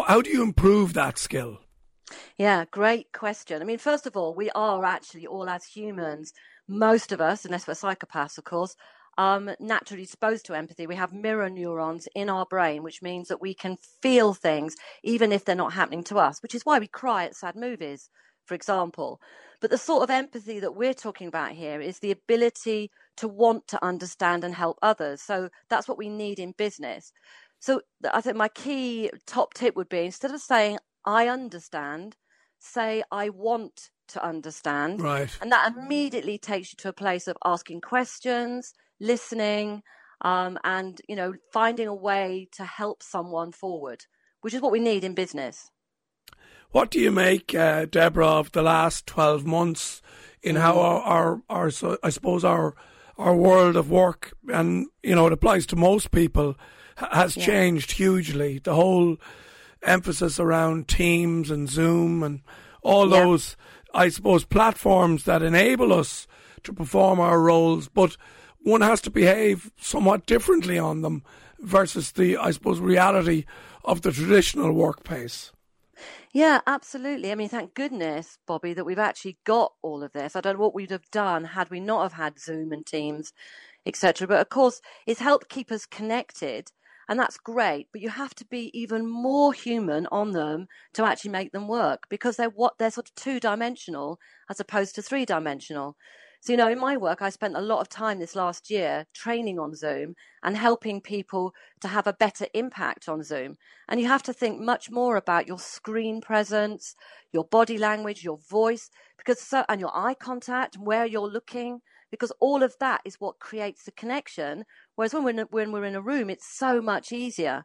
how 0.08 0.22
do 0.22 0.30
you 0.30 0.44
improve 0.44 0.94
that 0.94 1.18
skill? 1.18 1.60
Yeah, 2.38 2.66
great 2.70 3.12
question. 3.12 3.62
I 3.62 3.66
mean, 3.66 3.78
first 3.78 4.06
of 4.06 4.18
all, 4.18 4.34
we 4.34 4.50
are 4.52 4.84
actually 4.86 5.26
all 5.26 5.50
as 5.50 5.66
humans, 5.66 6.34
most 6.68 7.12
of 7.12 7.22
us, 7.22 7.46
unless 7.46 7.68
we're 7.68 7.74
psychopaths, 7.74 8.38
of 8.38 8.44
course, 8.44 8.76
um, 9.18 9.52
naturally 9.60 10.04
disposed 10.04 10.46
to 10.46 10.56
empathy. 10.56 10.88
We 10.88 10.96
have 10.96 11.14
mirror 11.14 11.50
neurons 11.50 12.08
in 12.16 12.30
our 12.30 12.46
brain, 12.46 12.84
which 12.84 13.02
means 13.02 13.28
that 13.28 13.42
we 13.42 13.54
can 13.54 13.78
feel 14.02 14.34
things 14.34 14.76
even 15.04 15.32
if 15.32 15.46
they're 15.46 15.56
not 15.56 15.74
happening 15.74 16.04
to 16.06 16.18
us, 16.18 16.42
which 16.42 16.56
is 16.56 16.66
why 16.66 16.80
we 16.80 16.88
cry 16.88 17.26
at 17.26 17.36
sad 17.36 17.56
movies, 17.56 18.10
for 18.46 18.56
example. 18.56 19.20
But 19.62 19.70
the 19.70 19.78
sort 19.78 20.04
of 20.04 20.10
empathy 20.10 20.60
that 20.60 20.76
we're 20.76 20.94
talking 20.94 21.28
about 21.28 21.52
here 21.52 21.80
is 21.80 22.00
the 22.00 22.12
ability 22.12 22.92
to 23.18 23.28
want 23.28 23.68
to 23.70 23.86
understand 23.86 24.44
and 24.44 24.56
help 24.56 24.78
others. 24.82 25.22
So 25.22 25.50
that's 25.70 25.88
what 25.88 25.98
we 25.98 26.10
need 26.10 26.40
in 26.40 26.54
business. 26.58 27.12
So 27.60 27.82
I 28.12 28.20
think 28.20 28.36
my 28.36 28.50
key 28.50 29.10
top 29.26 29.54
tip 29.54 29.76
would 29.76 29.88
be 29.88 30.06
instead 30.06 30.32
of 30.32 30.42
saying, 30.42 30.80
I 31.06 31.28
understand, 31.28 32.18
say, 32.60 33.04
I 33.12 33.30
want 33.30 33.90
to 34.10 34.26
understand. 34.26 35.02
Right. 35.02 35.30
And 35.42 35.52
that 35.52 35.74
immediately 35.74 36.38
takes 36.38 36.74
you 36.74 36.78
to 36.78 36.90
a 36.90 36.94
place 36.94 37.28
of 37.28 37.38
asking 37.46 37.82
questions, 37.82 38.74
listening, 39.04 39.84
um, 40.22 40.58
and 40.64 41.00
you 41.08 41.16
know 41.16 41.34
finding 41.52 41.88
a 41.88 41.94
way 41.94 42.48
to 42.54 42.64
help 42.64 43.04
someone 43.04 43.52
forward, 43.52 44.06
which 44.42 44.54
is 44.54 44.62
what 44.62 44.72
we 44.72 44.80
need 44.80 45.04
in 45.04 45.14
business. 45.14 45.70
What 46.72 46.90
do 46.90 47.00
you 47.00 47.12
make, 47.12 47.54
uh, 47.54 47.86
Deborah, 47.86 48.40
of 48.40 48.52
the 48.52 48.64
last 48.64 49.06
twelve 49.06 49.46
months 49.46 50.02
in 50.42 50.56
how 50.56 50.80
our, 50.80 51.02
our, 51.02 51.42
our 51.50 51.70
so 51.70 51.98
I 52.02 52.10
suppose 52.10 52.44
our 52.44 52.74
our 53.18 53.36
world 53.36 53.76
of 53.76 53.92
work, 53.92 54.34
and 54.48 54.88
you 55.04 55.14
know 55.14 55.28
it 55.28 55.34
applies 55.34 55.66
to 55.68 55.76
most 55.76 56.10
people, 56.10 56.56
has 56.96 57.38
yeah. 57.38 57.46
changed 57.46 57.92
hugely. 57.92 58.60
The 58.60 58.74
whole 58.74 59.18
emphasis 59.84 60.40
around 60.40 60.88
Teams 60.88 61.52
and 61.52 61.70
Zoom 61.70 62.24
and 62.24 62.42
all 62.82 63.10
yeah. 63.10 63.20
those, 63.20 63.56
I 63.94 64.10
suppose, 64.10 64.46
platforms 64.46 65.26
that 65.26 65.42
enable 65.42 65.94
us 65.94 66.28
to 66.64 66.74
perform 66.74 67.20
our 67.20 67.40
roles, 67.40 67.90
but 67.90 68.18
one 68.64 68.82
has 68.82 69.02
to 69.02 69.12
behave 69.12 69.72
somewhat 69.80 70.26
differently 70.26 70.80
on 70.80 71.02
them 71.02 71.24
versus 71.60 72.14
the, 72.14 72.38
I 72.38 72.52
suppose, 72.52 72.80
reality 72.80 73.46
of 73.84 74.02
the 74.02 74.12
traditional 74.12 74.74
work 74.74 75.04
workplace. 75.04 75.52
Yeah, 76.34 76.62
absolutely. 76.66 77.32
I 77.32 77.36
mean, 77.36 77.50
thank 77.50 77.76
goodness, 77.76 78.40
Bobby, 78.48 78.74
that 78.74 78.86
we've 78.86 79.00
actually 79.00 79.38
got 79.44 79.74
all 79.82 80.04
of 80.04 80.14
this. 80.14 80.36
I 80.36 80.42
don't 80.42 80.56
know 80.56 80.64
what 80.64 80.74
we'd 80.74 80.92
have 80.92 81.10
done 81.12 81.44
had 81.46 81.70
we 81.70 81.80
not 81.80 82.02
have 82.02 82.14
had 82.14 82.40
Zoom 82.40 82.72
and 82.72 82.86
Teams, 82.86 83.34
etc. 83.86 84.28
But 84.28 84.42
of 84.42 84.50
course, 84.50 84.82
it's 85.06 85.20
helped 85.20 85.50
keep 85.50 85.72
us 85.72 85.86
connected, 85.86 86.72
and 87.08 87.20
that's 87.20 87.38
great. 87.38 87.88
But 87.92 88.02
you 88.02 88.10
have 88.10 88.34
to 88.36 88.46
be 88.46 88.72
even 88.74 89.08
more 89.08 89.54
human 89.54 90.08
on 90.08 90.32
them 90.32 90.68
to 90.94 91.06
actually 91.06 91.32
make 91.32 91.52
them 91.52 91.68
work 91.68 92.10
because 92.10 92.36
they're 92.36 92.50
what 92.50 92.80
they're 92.80 92.90
sort 92.90 93.10
of 93.10 93.16
two 93.16 93.40
dimensional 93.40 94.20
as 94.50 94.60
opposed 94.60 94.96
to 94.96 95.02
three 95.04 95.26
dimensional. 95.26 95.96
So, 96.44 96.52
you 96.52 96.58
know, 96.58 96.68
in 96.68 96.78
my 96.78 96.98
work, 96.98 97.22
I 97.22 97.30
spent 97.30 97.56
a 97.56 97.62
lot 97.62 97.80
of 97.80 97.88
time 97.88 98.20
this 98.20 98.36
last 98.36 98.70
year 98.70 99.06
training 99.14 99.60
on 99.60 99.74
Zoom 99.76 100.16
and 100.44 100.58
helping 100.58 101.00
people 101.00 101.54
to 101.80 101.88
have 101.88 102.06
a 102.06 102.12
better 102.12 102.48
impact 102.54 103.08
on 103.08 103.24
Zoom. 103.24 103.56
And 103.88 104.02
you 104.02 104.08
have 104.08 104.24
to 104.24 104.34
think 104.34 104.60
much 104.60 104.92
more 104.92 105.16
about 105.16 105.48
your 105.48 105.58
screen 105.58 106.20
presence, 106.20 106.96
your 107.32 107.46
body 107.46 107.78
language, 107.78 108.26
your 108.26 108.40
voice, 108.50 108.90
because 109.18 109.40
so, 109.40 109.64
and 109.70 109.80
your 109.80 109.96
eye 109.96 110.16
contact, 110.16 110.76
where 110.76 111.06
you're 111.06 111.30
looking, 111.30 111.80
because 112.12 112.34
all 112.42 112.62
of 112.62 112.76
that 112.82 113.00
is 113.06 113.22
what 113.22 113.40
creates 113.40 113.86
the 113.86 113.94
connection. 113.94 114.66
Whereas 114.96 115.14
when 115.14 115.24
we're 115.24 115.30
in, 115.30 115.48
when 115.50 115.72
we're 115.72 115.86
in 115.86 115.96
a 115.96 116.02
room, 116.02 116.30
it's 116.30 116.46
so 116.46 116.82
much 116.82 117.14
easier. 117.14 117.64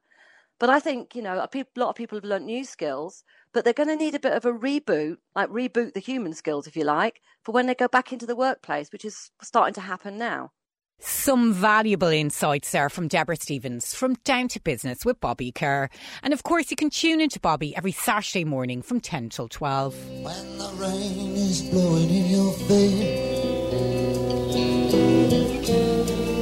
But 0.61 0.71
I 0.71 0.79
think, 0.79 1.17
you 1.17 1.23
know, 1.23 1.35
a, 1.35 1.65
lot 1.77 1.89
of 1.89 1.95
people 1.97 2.17
have 2.17 2.25
learnt 2.25 2.45
new 2.45 2.65
skills, 2.65 3.25
but 3.53 3.65
they're 3.65 3.73
going 3.73 3.89
to 3.89 3.97
need 3.97 4.15
a 4.15 4.21
bit 4.21 4.33
of 4.33 4.45
a 4.45 4.53
reboot, 4.53 5.17
like 5.35 5.49
reboot 5.49 5.95
the 5.95 6.01
human 6.01 6.35
skills, 6.35 6.67
if 6.67 6.77
you 6.77 6.85
like, 6.85 7.21
for 7.43 7.53
when 7.53 7.67
they 7.67 7.75
go 7.75 7.89
back 7.89 8.13
into 8.13 8.27
the 8.27 8.37
workplace, 8.37 8.93
which 8.93 9.05
is 9.05 9.31
starting 9.43 9.75
to 9.75 9.81
happen 9.81 10.19
now. 10.19 10.53
Some 11.01 11.53
valuable 11.53 12.09
insights 12.09 12.73
there 12.73 12.89
from 12.89 13.07
Deborah 13.07 13.37
Stevens 13.37 13.95
from 13.95 14.15
Down 14.25 14.49
to 14.49 14.61
Business 14.61 15.05
with 15.05 15.21
Bobby 15.21 15.53
Kerr. 15.53 15.89
And 16.25 16.33
of 16.33 16.43
course, 16.43 16.73
you 16.73 16.77
can 16.77 16.91
tune 16.91 17.21
into 17.21 17.39
Bobby 17.39 17.77
every 17.77 17.93
Saturday 17.93 18.45
morning 18.45 18.83
from 18.83 18.99
10 19.01 19.29
till 19.29 19.47
12. 19.47 19.95
When 20.23 20.59
the 20.59 20.73
rain 20.75 21.37
is 21.37 21.63
blowing 21.63 22.11
in 22.11 22.27
your 22.27 22.53
face 22.53 23.39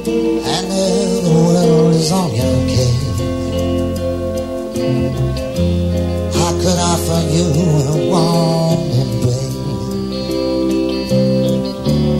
and 0.07 0.71
the 0.71 1.29
world 1.29 1.93
is 1.93 2.11
on 2.11 2.33
your 2.33 2.67
case 2.67 3.36
offer 7.09 7.23
you 7.29 7.43
a 7.43 8.09
warm 8.09 8.79
embrace 8.91 9.55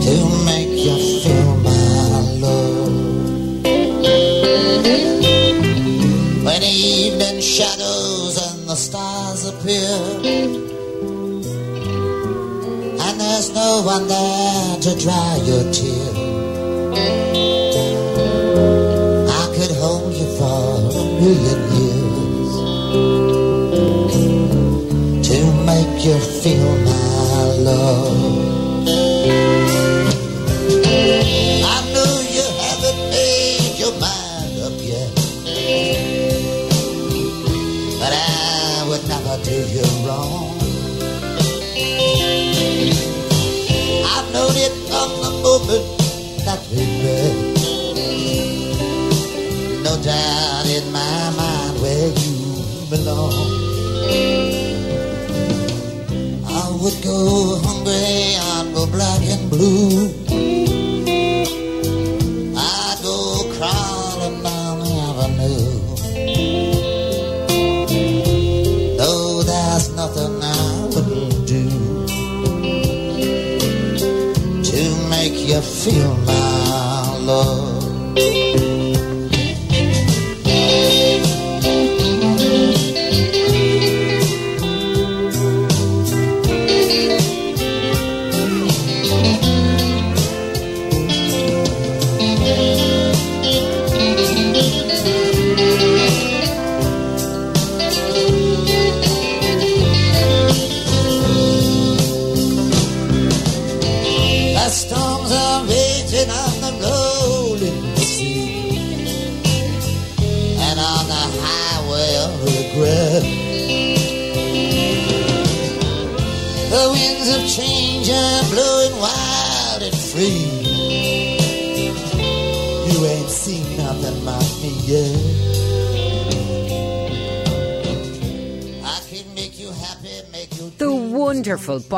to 0.04 0.14
make 0.46 0.74
you 0.86 0.96
feel 1.22 1.56
my 1.56 2.20
love. 2.40 2.88
When 6.44 6.62
evening 6.62 7.40
shadows 7.40 8.36
and 8.50 8.68
the 8.68 8.76
stars 8.76 9.44
appear, 9.46 9.94
and 13.04 13.20
there's 13.20 13.50
no 13.54 13.82
one 13.84 14.08
there 14.08 14.76
to 14.80 14.96
dry 14.98 15.36
your 15.44 15.67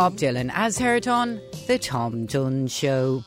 Bob 0.00 0.16
Dylan 0.16 0.50
as 0.54 0.78
heard 0.78 1.06
on 1.06 1.42
The 1.66 1.78
Tom 1.78 2.24
Dunne 2.24 2.68
Show. 2.68 3.22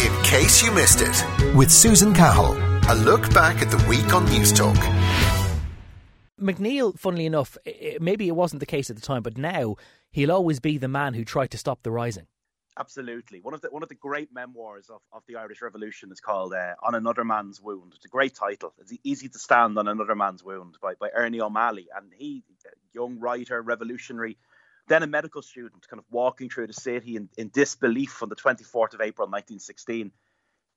In 0.00 0.22
case 0.22 0.62
you 0.62 0.70
missed 0.70 1.00
it, 1.00 1.56
with 1.56 1.68
Susan 1.68 2.14
Cahill, 2.14 2.52
a 2.88 2.94
look 2.94 3.34
back 3.34 3.60
at 3.60 3.68
the 3.72 3.84
week 3.88 4.14
on 4.14 4.24
News 4.26 4.52
Talk. 4.52 4.76
MacNeill, 6.40 6.96
funnily 6.96 7.26
enough, 7.26 7.58
i- 7.66 7.70
i- 7.70 7.98
maybe 8.00 8.28
it 8.28 8.36
wasn't 8.36 8.60
the 8.60 8.66
case 8.66 8.88
at 8.88 8.94
the 8.94 9.02
time, 9.02 9.24
but 9.24 9.36
now 9.36 9.74
he'll 10.12 10.30
always 10.30 10.60
be 10.60 10.78
the 10.78 10.86
man 10.86 11.14
who 11.14 11.24
tried 11.24 11.50
to 11.50 11.58
stop 11.58 11.82
the 11.82 11.90
rising. 11.90 12.28
Absolutely. 12.78 13.40
One 13.40 13.52
of 13.54 13.62
the 13.62 13.70
one 13.70 13.82
of 13.82 13.88
the 13.88 13.96
great 13.96 14.32
memoirs 14.32 14.88
of, 14.90 15.00
of 15.12 15.24
the 15.26 15.34
Irish 15.34 15.60
Revolution 15.60 16.12
is 16.12 16.20
called 16.20 16.52
uh, 16.54 16.74
On 16.84 16.94
Another 16.94 17.24
Man's 17.24 17.60
Wound. 17.60 17.94
It's 17.96 18.04
a 18.04 18.08
great 18.08 18.36
title. 18.36 18.74
It's 18.78 18.92
easy 19.02 19.28
to 19.30 19.38
stand 19.40 19.76
on 19.76 19.88
another 19.88 20.14
man's 20.14 20.44
wound 20.44 20.76
by, 20.80 20.94
by 20.94 21.08
Ernie 21.12 21.40
O'Malley. 21.40 21.88
And 21.96 22.12
he, 22.16 22.44
a 22.64 22.68
young 22.94 23.18
writer, 23.18 23.60
revolutionary, 23.60 24.36
then 24.88 25.02
a 25.02 25.06
medical 25.06 25.42
student, 25.42 25.86
kind 25.88 25.98
of 25.98 26.04
walking 26.10 26.48
through 26.48 26.68
the 26.68 26.72
city 26.72 27.16
in, 27.16 27.28
in 27.36 27.48
disbelief 27.48 28.22
on 28.22 28.28
the 28.28 28.36
24th 28.36 28.94
of 28.94 29.00
April 29.00 29.26
1916. 29.26 30.12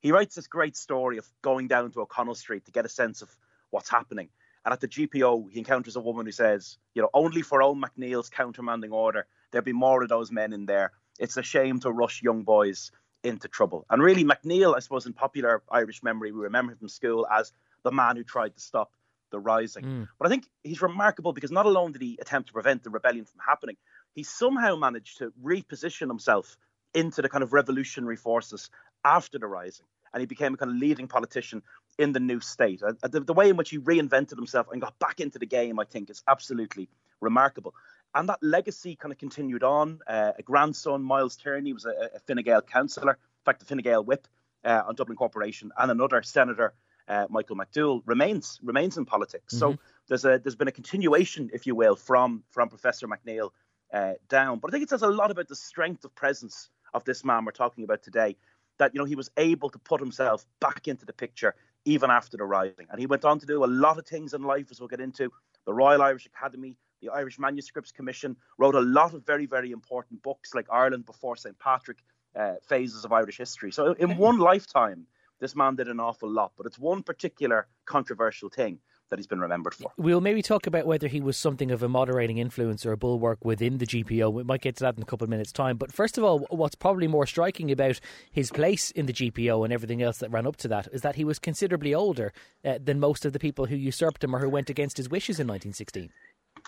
He 0.02 0.12
writes 0.12 0.36
this 0.36 0.48
great 0.48 0.78
story 0.78 1.17
of 1.17 1.28
going 1.41 1.67
down 1.67 1.91
to 1.91 2.02
O'Connell 2.02 2.36
Street 2.36 2.65
to 2.65 2.72
get 2.72 2.86
a 2.86 2.89
sense 2.89 3.22
of 3.22 3.30
what's 3.69 3.89
happening. 3.89 4.30
And 4.65 4.74
at 4.74 4.82
the 4.82 4.88
GPO, 4.88 5.52
he 5.52 5.60
encounters 5.60 5.95
a 5.95 6.02
woman 6.02 6.26
who 6.26 6.32
says, 6.32 6.78
you 6.93 7.02
know, 7.02 7.10
only 7.13 7.41
for 7.41 7.62
old 7.62 7.82
MacNeill's 7.82 8.30
countermanding 8.30 8.91
order, 8.91 9.26
there'll 9.52 9.65
be 9.65 9.74
more 9.74 10.04
of 10.04 10.10
those 10.10 10.32
men 10.32 10.54
in 10.54 10.65
there. 10.65 10.91
It's 11.17 11.38
a 11.38 11.43
shame 11.43 11.80
to 11.82 11.91
rush 11.91 12.22
young 12.22 12.43
boys 12.43 12.91
into 13.24 13.48
trouble. 13.48 13.86
And 13.89 14.02
really, 14.02 14.24
MacNeill, 14.24 14.76
I 14.76 14.80
suppose, 14.80 15.06
in 15.06 15.13
popular 15.13 15.62
Irish 15.69 16.04
memory, 16.04 16.32
we 16.32 16.41
remember 16.41 16.72
him 16.72 16.78
from 16.78 16.89
school 16.89 17.28
as 17.30 17.52
the 17.84 17.91
man 17.91 18.15
who 18.15 18.24
tried 18.24 18.56
to 18.56 18.62
stop 18.62 18.91
the 19.32 19.39
rising. 19.39 19.84
Mm. 19.84 20.08
But 20.17 20.28
I 20.28 20.30
think 20.30 20.48
he's 20.63 20.82
remarkable 20.82 21.34
because 21.34 21.52
not 21.52 21.65
alone 21.65 21.91
did 21.91 22.02
he 22.02 22.17
attempt 22.22 22.48
to 22.48 22.54
prevent 22.54 22.84
the 22.84 22.89
rebellion 22.89 23.26
from 23.26 23.39
happening, 23.45 23.78
he 24.19 24.23
somehow 24.23 24.75
managed 24.75 25.17
to 25.19 25.32
reposition 25.51 26.08
himself 26.10 26.58
into 26.93 27.21
the 27.21 27.29
kind 27.29 27.43
of 27.43 27.53
revolutionary 27.53 28.17
forces 28.17 28.69
after 29.17 29.39
the 29.39 29.47
rising. 29.47 29.86
And 30.12 30.19
he 30.19 30.27
became 30.27 30.53
a 30.55 30.58
kind 30.58 30.71
of 30.71 30.77
leading 30.77 31.08
politician 31.08 31.62
in 31.97 32.12
the 32.12 32.19
new 32.19 32.39
state. 32.41 32.82
Uh, 32.84 32.93
The, 33.13 33.21
the 33.21 33.38
way 33.39 33.47
in 33.49 33.58
which 33.60 33.69
he 33.69 33.79
reinvented 33.91 34.36
himself 34.36 34.67
and 34.71 34.82
got 34.82 34.99
back 34.99 35.17
into 35.21 35.39
the 35.39 35.45
game, 35.45 35.79
I 35.79 35.86
think, 35.86 36.10
is 36.10 36.21
absolutely 36.27 36.89
remarkable. 37.21 37.73
And 38.13 38.27
that 38.27 38.39
legacy 38.41 38.95
kind 39.01 39.13
of 39.13 39.19
continued 39.25 39.63
on. 39.63 39.88
Uh, 40.15 40.32
a 40.41 40.43
grandson, 40.43 41.01
Myles 41.12 41.38
Tierney, 41.41 41.73
was 41.73 41.86
a, 41.86 41.93
a 42.17 42.19
Fine 42.27 42.43
Gael 42.43 42.62
councillor, 42.62 43.13
in 43.13 43.43
fact, 43.45 43.60
the 43.60 43.65
Fine 43.65 43.84
Gael 43.88 44.03
whip 44.03 44.27
uh, 44.65 44.82
on 44.88 44.95
Dublin 44.95 45.17
Corporation, 45.17 45.71
and 45.77 45.91
another 45.91 46.21
senator, 46.23 46.73
uh, 47.08 47.27
Michael 47.29 47.55
McDowell, 47.55 48.01
remains 48.05 48.60
remains 48.71 48.97
in 48.97 49.05
politics. 49.05 49.51
So 49.62 49.73
Mhm. 49.73 49.79
there's 50.08 50.25
a 50.25 50.39
there's 50.39 50.60
been 50.62 50.67
a 50.67 50.77
continuation, 50.82 51.49
if 51.53 51.62
you 51.67 51.75
will, 51.82 51.95
from 51.95 52.43
from 52.49 52.67
Professor 52.67 53.08
MacNeill 53.08 53.51
uh, 53.93 54.13
down. 54.28 54.60
But 54.60 54.69
I 54.69 54.71
think 54.71 54.84
it 54.84 54.89
says 54.89 55.02
a 55.02 55.08
lot 55.08 55.32
about 55.32 55.47
the 55.47 55.56
strength 55.56 56.06
of 56.06 56.13
presence 56.15 56.69
of 56.93 57.04
this 57.06 57.23
man 57.23 57.45
we're 57.45 57.52
talking 57.52 57.84
about 57.84 58.04
today. 58.04 58.36
That 58.78 58.93
you 58.93 58.99
know 58.99 59.06
he 59.06 59.15
was 59.15 59.30
able 59.38 59.69
to 59.69 59.80
put 59.80 59.99
himself 59.99 60.45
back 60.62 60.88
into 60.88 61.06
the 61.06 61.13
picture 61.13 61.56
even 61.86 62.10
after 62.10 62.38
the 62.38 62.43
rising, 62.43 62.88
and 62.89 62.99
he 62.99 63.08
went 63.08 63.25
on 63.25 63.39
to 63.39 63.45
do 63.45 63.63
a 63.63 63.67
lot 63.67 63.97
of 63.97 64.06
things 64.06 64.34
in 64.34 64.41
life, 64.41 64.67
as 64.71 64.80
we'll 64.80 64.89
get 64.89 65.02
into. 65.02 65.32
The 65.65 65.73
Royal 65.73 66.02
Irish 66.02 66.25
Academy, 66.25 66.78
the 67.02 67.10
Irish 67.10 67.39
Manuscripts 67.39 67.91
Commission, 67.91 68.36
wrote 68.58 68.75
a 68.75 68.82
lot 68.82 69.13
of 69.13 69.25
very 69.25 69.45
very 69.45 69.71
important 69.71 70.21
books 70.23 70.54
like 70.54 70.67
Ireland 70.71 71.06
before 71.06 71.36
St 71.36 71.58
Patrick, 71.60 71.97
uh, 72.36 72.54
phases 72.67 73.06
of 73.06 73.12
Irish 73.12 73.38
history. 73.38 73.71
So 73.71 73.93
in 73.93 74.17
one 74.30 74.38
lifetime, 74.39 75.08
this 75.39 75.56
man 75.56 75.75
did 75.75 75.88
an 75.88 75.99
awful 75.99 76.30
lot. 76.30 76.54
But 76.58 76.65
it's 76.65 76.80
one 76.80 77.04
particular 77.04 77.67
controversial 77.86 78.49
thing 78.49 78.80
that 79.10 79.19
he's 79.19 79.28
been 79.28 79.39
remembered 79.39 79.74
for. 79.74 79.91
We'll 79.98 80.22
maybe 80.22 80.41
talk 80.41 80.67
about 80.67 80.86
whether 80.86 81.08
he 81.08 81.22
was 81.22 81.38
something 81.38 81.72
of 81.72 81.84
a 81.84 81.89
moderating 81.89 82.38
influence 82.38 82.86
or 82.86 82.91
a 82.91 82.98
bulwark 82.98 83.43
within 83.43 83.78
the 83.78 83.86
GPO. 83.86 84.32
We 84.32 84.43
might 84.43 84.62
get 84.62 84.76
to 84.78 84.84
that 84.84 84.95
in 84.98 85.04
a 85.04 85.06
couple 85.06 85.26
of 85.26 85.30
minutes' 85.30 85.52
time. 85.52 85.78
But 85.78 85.91
first 85.91 86.17
of 86.17 86.24
all, 86.24 86.39
what's 86.50 86.76
probably 86.76 87.08
more 87.08 87.26
striking 87.26 87.72
about 87.72 88.00
his 88.32 88.52
place 88.52 88.91
in 88.91 89.06
the 89.06 89.13
GPO 89.13 89.63
and 89.63 89.74
everything 89.74 90.02
else 90.02 90.17
that 90.19 90.32
ran 90.32 90.48
up 90.48 90.56
to 90.58 90.67
that 90.69 90.88
is 90.91 91.02
that 91.02 91.15
he 91.15 91.24
was 91.24 91.39
considerably 91.39 91.93
older 91.93 92.34
uh, 92.63 92.80
than 92.84 93.00
most 93.00 93.26
of 93.26 93.34
the 93.34 93.39
people 93.39 93.65
who 93.65 93.76
usurped 93.76 94.24
him 94.24 94.36
or 94.36 94.39
who 94.39 94.50
went 94.50 94.69
against 94.69 94.98
his 94.98 95.10
wishes 95.10 95.39
in 95.39 95.48
1916. 95.48 96.10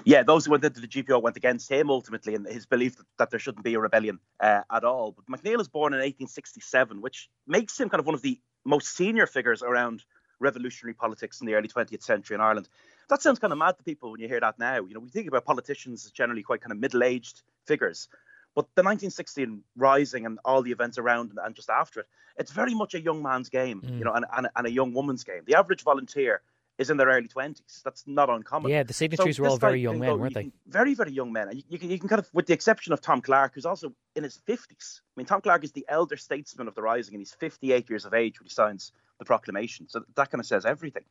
yeah, 0.05 0.23
those 0.23 0.45
who 0.45 0.51
went 0.51 0.63
into 0.63 0.81
the 0.81 0.87
GPO 0.87 1.21
went 1.21 1.37
against 1.37 1.69
him 1.69 1.89
ultimately 1.89 2.33
in 2.33 2.45
his 2.45 2.65
belief 2.65 2.97
that, 2.97 3.05
that 3.17 3.29
there 3.29 3.39
shouldn't 3.39 3.63
be 3.63 3.73
a 3.73 3.79
rebellion 3.79 4.19
uh, 4.39 4.61
at 4.71 4.83
all. 4.83 5.11
But 5.11 5.25
MacNeill 5.27 5.59
is 5.59 5.67
born 5.67 5.93
in 5.93 5.99
1867, 5.99 7.01
which 7.01 7.29
makes 7.47 7.79
him 7.79 7.89
kind 7.89 7.99
of 7.99 8.05
one 8.05 8.15
of 8.15 8.21
the 8.21 8.39
most 8.65 8.95
senior 8.95 9.27
figures 9.27 9.63
around 9.63 10.03
revolutionary 10.41 10.93
politics 10.93 11.39
in 11.39 11.47
the 11.47 11.53
early 11.53 11.67
20th 11.67 12.03
century 12.03 12.35
in 12.35 12.41
Ireland. 12.41 12.67
That 13.09 13.21
sounds 13.21 13.39
kind 13.39 13.53
of 13.53 13.59
mad 13.59 13.77
to 13.77 13.83
people 13.83 14.11
when 14.11 14.19
you 14.19 14.27
hear 14.27 14.39
that 14.39 14.59
now. 14.59 14.77
You 14.77 14.93
know, 14.93 14.99
we 14.99 15.09
think 15.09 15.27
about 15.27 15.45
politicians 15.45 16.05
as 16.05 16.11
generally 16.11 16.43
quite 16.43 16.61
kind 16.61 16.71
of 16.71 16.79
middle-aged 16.79 17.41
figures. 17.65 18.09
But 18.53 18.63
the 18.75 18.83
1916 18.83 19.63
rising 19.77 20.25
and 20.25 20.39
all 20.43 20.61
the 20.61 20.71
events 20.71 20.97
around 20.97 21.31
and, 21.41 21.55
just 21.55 21.69
after 21.69 22.01
it, 22.01 22.07
it's 22.37 22.51
very 22.51 22.73
much 22.73 22.93
a 22.95 23.01
young 23.01 23.21
man's 23.21 23.49
game, 23.49 23.81
mm. 23.81 23.97
you 23.97 24.03
know, 24.03 24.13
and, 24.13 24.25
and, 24.35 24.47
and 24.55 24.67
a 24.67 24.71
young 24.71 24.93
woman's 24.93 25.23
game. 25.23 25.41
The 25.45 25.55
average 25.55 25.83
volunteer 25.83 26.41
is 26.77 26.89
in 26.89 26.97
their 26.97 27.07
early 27.07 27.27
20s. 27.27 27.83
That's 27.83 28.03
not 28.07 28.29
uncommon. 28.29 28.71
Yeah, 28.71 28.83
the 28.83 28.93
signatories 28.93 29.37
So 29.37 29.43
were 29.43 29.49
all 29.49 29.57
very 29.57 29.79
young 29.79 29.99
men, 29.99 30.09
go- 30.09 30.17
weren't 30.17 30.33
they? 30.33 30.43
can- 30.43 30.53
Very, 30.67 30.95
very 30.95 31.11
young 31.11 31.31
men. 31.31 31.47
And 31.49 31.57
you, 31.57 31.63
you, 31.69 31.79
can, 31.79 31.89
you 31.89 31.99
can 31.99 32.09
kind 32.09 32.19
of, 32.19 32.29
with 32.33 32.47
the 32.47 32.53
exception 32.53 32.91
of 32.91 33.01
Tom 33.01 33.21
Clarke, 33.21 33.53
who's 33.55 33.65
also 33.65 33.93
in 34.15 34.23
his 34.23 34.39
50s. 34.47 34.99
I 34.99 35.13
mean, 35.15 35.27
Tom 35.27 35.41
Clarke 35.41 35.63
is 35.63 35.71
the 35.71 35.85
elder 35.87 36.17
statesman 36.17 36.67
of 36.67 36.75
the 36.75 36.81
Rising, 36.81 37.13
and 37.13 37.21
he's 37.21 37.33
58 37.33 37.89
years 37.89 38.05
of 38.05 38.13
age 38.13 38.39
when 38.39 38.47
he 38.47 38.49
signs 38.49 38.91
the 39.21 39.25
proclamation. 39.25 39.87
So 39.87 40.03
that 40.15 40.31
kind 40.31 40.39
of 40.39 40.47
says 40.47 40.65
everything. 40.65 41.03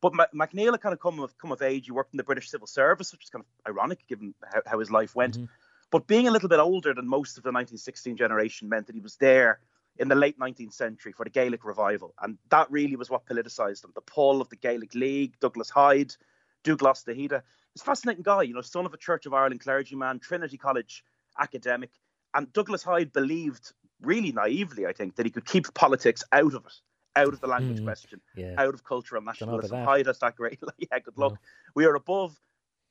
But 0.00 0.12
MacNeill 0.32 0.70
had 0.70 0.80
kind 0.80 0.92
of 0.92 1.00
come 1.00 1.18
of, 1.18 1.36
come 1.38 1.50
of 1.50 1.60
age. 1.60 1.86
He 1.86 1.92
worked 1.92 2.14
in 2.14 2.18
the 2.18 2.24
British 2.24 2.50
Civil 2.50 2.68
Service, 2.68 3.10
which 3.10 3.24
is 3.24 3.30
kind 3.30 3.44
of 3.44 3.70
ironic 3.70 4.06
given 4.06 4.32
how, 4.52 4.62
how 4.64 4.78
his 4.78 4.92
life 4.92 5.16
went. 5.16 5.34
Mm-hmm. 5.34 5.46
But 5.90 6.06
being 6.06 6.28
a 6.28 6.30
little 6.30 6.48
bit 6.48 6.60
older 6.60 6.94
than 6.94 7.08
most 7.08 7.36
of 7.36 7.42
the 7.42 7.48
1916 7.48 8.16
generation 8.16 8.68
meant 8.68 8.86
that 8.86 8.94
he 8.94 9.00
was 9.00 9.16
there 9.16 9.58
in 9.96 10.06
the 10.06 10.14
late 10.14 10.38
19th 10.38 10.72
century 10.72 11.10
for 11.10 11.24
the 11.24 11.30
Gaelic 11.30 11.64
revival. 11.64 12.14
And 12.22 12.38
that 12.50 12.70
really 12.70 12.94
was 12.94 13.10
what 13.10 13.26
politicised 13.26 13.84
him. 13.84 13.90
The 13.94 14.00
pull 14.02 14.40
of 14.40 14.48
the 14.50 14.56
Gaelic 14.56 14.94
League, 14.94 15.34
Douglas 15.40 15.70
Hyde, 15.70 16.14
Douglas 16.62 17.02
de 17.02 17.14
hÍde. 17.14 17.42
He's 17.74 17.82
a 17.82 17.84
fascinating 17.84 18.22
guy, 18.22 18.42
you 18.42 18.54
know, 18.54 18.60
son 18.60 18.86
of 18.86 18.94
a 18.94 18.98
Church 18.98 19.26
of 19.26 19.34
Ireland 19.34 19.60
clergyman, 19.60 20.20
Trinity 20.20 20.58
College 20.58 21.02
academic. 21.36 21.90
And 22.34 22.52
Douglas 22.52 22.84
Hyde 22.84 23.12
believed, 23.12 23.72
really 24.00 24.30
naively, 24.30 24.86
I 24.86 24.92
think, 24.92 25.16
that 25.16 25.26
he 25.26 25.32
could 25.32 25.46
keep 25.46 25.74
politics 25.74 26.22
out 26.30 26.54
of 26.54 26.66
it, 26.66 26.74
out 27.18 27.32
of 27.32 27.40
the 27.40 27.46
language 27.46 27.80
Mm, 27.80 27.84
question, 27.84 28.20
yeah. 28.36 28.54
out 28.56 28.74
of 28.74 28.84
cultural 28.84 29.22
nationalism. 29.22 29.84
Hyde 29.84 30.06
has 30.06 30.18
that 30.20 30.36
great, 30.36 30.58
yeah, 30.78 30.98
good 30.98 31.18
luck. 31.18 31.38
We 31.74 31.84
are 31.84 31.94
above 31.94 32.38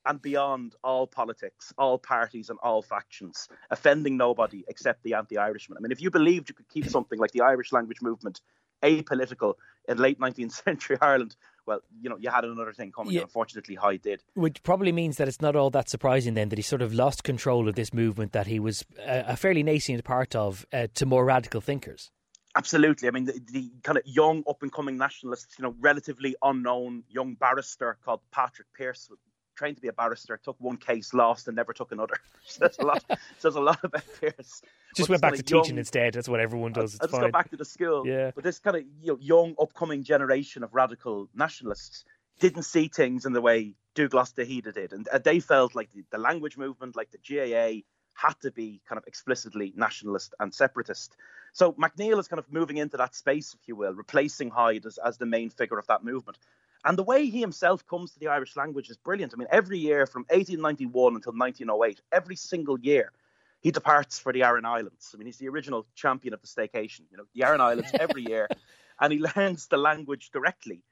and 0.06 0.22
beyond 0.22 0.74
all 0.82 1.06
politics, 1.06 1.72
all 1.76 1.98
parties, 1.98 2.50
and 2.50 2.58
all 2.62 2.82
factions, 2.82 3.48
offending 3.70 4.16
nobody 4.16 4.64
except 4.68 5.02
the 5.02 5.14
anti 5.14 5.36
Irishman. 5.36 5.76
I 5.76 5.80
mean, 5.80 5.92
if 5.92 6.00
you 6.00 6.10
believed 6.10 6.48
you 6.48 6.54
could 6.54 6.68
keep 6.68 6.88
something 6.88 7.18
like 7.18 7.32
the 7.32 7.42
Irish 7.42 7.72
language 7.72 8.00
movement 8.00 8.40
apolitical 8.82 9.54
in 9.88 9.98
late 9.98 10.18
19th 10.20 10.52
century 10.64 10.96
Ireland, 11.00 11.36
well, 11.66 11.80
you 12.00 12.08
know, 12.08 12.16
you 12.16 12.30
had 12.30 12.44
another 12.44 12.72
thing 12.72 12.92
coming. 12.92 13.12
Yeah. 13.12 13.22
Unfortunately, 13.22 13.74
Hyde 13.74 14.02
did. 14.02 14.22
Which 14.34 14.62
probably 14.62 14.92
means 14.92 15.16
that 15.18 15.28
it's 15.28 15.42
not 15.42 15.56
all 15.56 15.70
that 15.70 15.88
surprising 15.90 16.34
then 16.34 16.48
that 16.48 16.58
he 16.58 16.62
sort 16.62 16.80
of 16.80 16.94
lost 16.94 17.24
control 17.24 17.68
of 17.68 17.74
this 17.74 17.92
movement 17.92 18.32
that 18.32 18.46
he 18.46 18.58
was 18.58 18.84
a, 19.00 19.24
a 19.28 19.36
fairly 19.36 19.62
nascent 19.62 20.04
part 20.04 20.34
of 20.34 20.64
uh, 20.72 20.86
to 20.94 21.04
more 21.04 21.24
radical 21.24 21.60
thinkers. 21.60 22.10
Absolutely. 22.58 23.06
I 23.06 23.12
mean, 23.12 23.24
the, 23.26 23.40
the 23.52 23.70
kind 23.84 23.96
of 23.96 24.04
young, 24.04 24.42
up 24.48 24.62
and 24.62 24.72
coming 24.72 24.98
nationalists, 24.98 25.54
you 25.58 25.62
know, 25.62 25.76
relatively 25.78 26.34
unknown 26.42 27.04
young 27.08 27.34
barrister 27.34 27.96
called 28.04 28.20
Patrick 28.32 28.66
Pearse 28.76 29.08
trained 29.54 29.76
to 29.76 29.82
be 29.82 29.88
a 29.88 29.92
barrister, 29.92 30.40
took 30.42 30.56
one 30.58 30.76
case, 30.76 31.14
lost, 31.14 31.46
and 31.46 31.54
never 31.54 31.72
took 31.72 31.92
another. 31.92 32.14
says 32.44 32.76
a 32.80 32.84
lot. 32.84 33.04
says 33.38 33.54
a 33.54 33.60
lot 33.60 33.78
about 33.84 34.02
Pearse. 34.20 34.62
Just 34.96 35.08
But 35.08 35.08
went 35.08 35.22
back 35.22 35.32
to 35.34 35.42
this 35.42 35.50
teaching 35.50 35.78
instead. 35.78 36.14
That's 36.14 36.28
what 36.28 36.40
everyone 36.40 36.72
does. 36.72 36.94
It's 36.94 37.02
I 37.02 37.06
just 37.06 37.12
fine. 37.12 37.20
go 37.22 37.30
back 37.30 37.50
to 37.50 37.56
the 37.56 37.64
school. 37.64 38.04
Yeah. 38.04 38.32
But 38.34 38.42
this 38.42 38.58
kind 38.58 38.76
of 38.76 38.82
you 39.02 39.12
know, 39.12 39.18
young, 39.20 39.54
upcoming 39.60 40.02
generation 40.02 40.64
of 40.64 40.74
radical 40.74 41.28
nationalists 41.34 42.04
didn't 42.40 42.64
see 42.64 42.88
things 42.88 43.24
in 43.24 43.32
the 43.32 43.40
way 43.40 43.74
Douglas 43.94 44.32
de 44.32 44.44
hÍde 44.44 44.74
did, 44.74 44.92
and 44.92 45.06
they 45.24 45.40
felt 45.40 45.74
like 45.74 45.90
the, 45.92 46.04
the 46.10 46.18
language 46.18 46.56
movement, 46.56 46.96
like 46.96 47.10
the 47.10 47.18
GAA, 47.18 47.82
had 48.18 48.34
to 48.40 48.50
be 48.50 48.80
kind 48.88 48.98
of 48.98 49.06
explicitly 49.06 49.72
nationalist 49.76 50.34
and 50.40 50.52
separatist. 50.52 51.16
So 51.52 51.72
MacNeill 51.74 52.18
is 52.18 52.26
kind 52.26 52.40
of 52.40 52.52
moving 52.52 52.78
into 52.78 52.96
that 52.96 53.14
space, 53.14 53.54
if 53.54 53.68
you 53.68 53.76
will, 53.76 53.94
replacing 53.94 54.50
Hyde 54.50 54.86
as, 54.86 54.98
as 54.98 55.18
the 55.18 55.26
main 55.26 55.50
figure 55.50 55.78
of 55.78 55.86
that 55.86 56.02
movement. 56.02 56.36
And 56.84 56.98
the 56.98 57.04
way 57.04 57.26
he 57.26 57.40
himself 57.40 57.86
comes 57.86 58.12
to 58.12 58.18
the 58.18 58.26
Irish 58.26 58.56
language 58.56 58.90
is 58.90 58.96
brilliant. 58.96 59.34
I 59.34 59.36
mean, 59.36 59.46
every 59.52 59.78
year 59.78 60.04
from 60.04 60.22
1891 60.30 61.14
until 61.14 61.32
1908, 61.32 62.00
every 62.10 62.34
single 62.34 62.78
year, 62.80 63.12
he 63.60 63.70
departs 63.70 64.18
for 64.18 64.32
the 64.32 64.42
Aran 64.42 64.64
Islands. 64.64 65.12
I 65.14 65.16
mean, 65.16 65.26
he's 65.26 65.38
the 65.38 65.48
original 65.48 65.86
champion 65.94 66.34
of 66.34 66.40
the 66.40 66.48
staycation. 66.48 67.02
You 67.12 67.18
know, 67.18 67.24
the 67.34 67.44
Aran 67.44 67.60
Islands 67.60 67.92
every 68.00 68.22
year, 68.22 68.48
and 69.00 69.12
he 69.12 69.20
learns 69.20 69.68
the 69.68 69.76
language 69.76 70.30
directly 70.32 70.82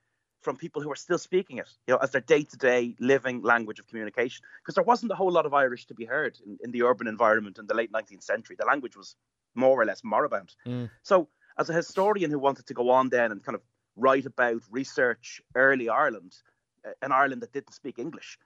from 0.47 0.57
people 0.57 0.80
who 0.80 0.92
are 0.92 1.03
still 1.07 1.18
speaking 1.18 1.59
it, 1.59 1.68
you 1.88 1.92
know, 1.92 1.99
as 1.99 2.12
their 2.12 2.20
day-to-day 2.20 2.94
living 3.01 3.42
language 3.42 3.80
of 3.80 3.88
communication. 3.88 4.44
Because 4.62 4.76
there 4.76 4.84
wasn't 4.84 5.11
a 5.11 5.16
whole 5.16 5.32
lot 5.32 5.44
of 5.44 5.53
Irish 5.53 5.86
to 5.86 5.94
be 5.94 6.05
heard 6.05 6.38
in, 6.47 6.57
in 6.62 6.70
the 6.70 6.84
urban 6.84 7.09
environment 7.09 7.59
in 7.59 7.66
the 7.66 7.74
late 7.74 7.90
19th 7.90 8.22
century. 8.22 8.55
The 8.57 8.64
language 8.64 8.97
was 8.97 9.16
more 9.57 9.76
or 9.76 9.84
less 9.84 10.05
moribund. 10.05 10.55
Mm. 10.64 10.88
So, 11.03 11.28
as 11.59 11.68
a 11.68 11.72
historian 11.72 12.30
who 12.30 12.38
wanted 12.38 12.66
to 12.66 12.74
go 12.74 12.90
on 12.90 13.09
then 13.09 13.32
and 13.32 13.42
kind 13.42 13.57
of 13.57 13.62
write 13.97 14.24
about, 14.24 14.62
research 14.70 15.42
early 15.57 15.88
Ireland, 15.88 16.36
uh, 16.86 16.92
an 17.03 17.11
Ireland 17.11 17.42
that 17.42 17.53
didn't 17.53 17.74
speak 17.74 17.99
English, 17.99 18.38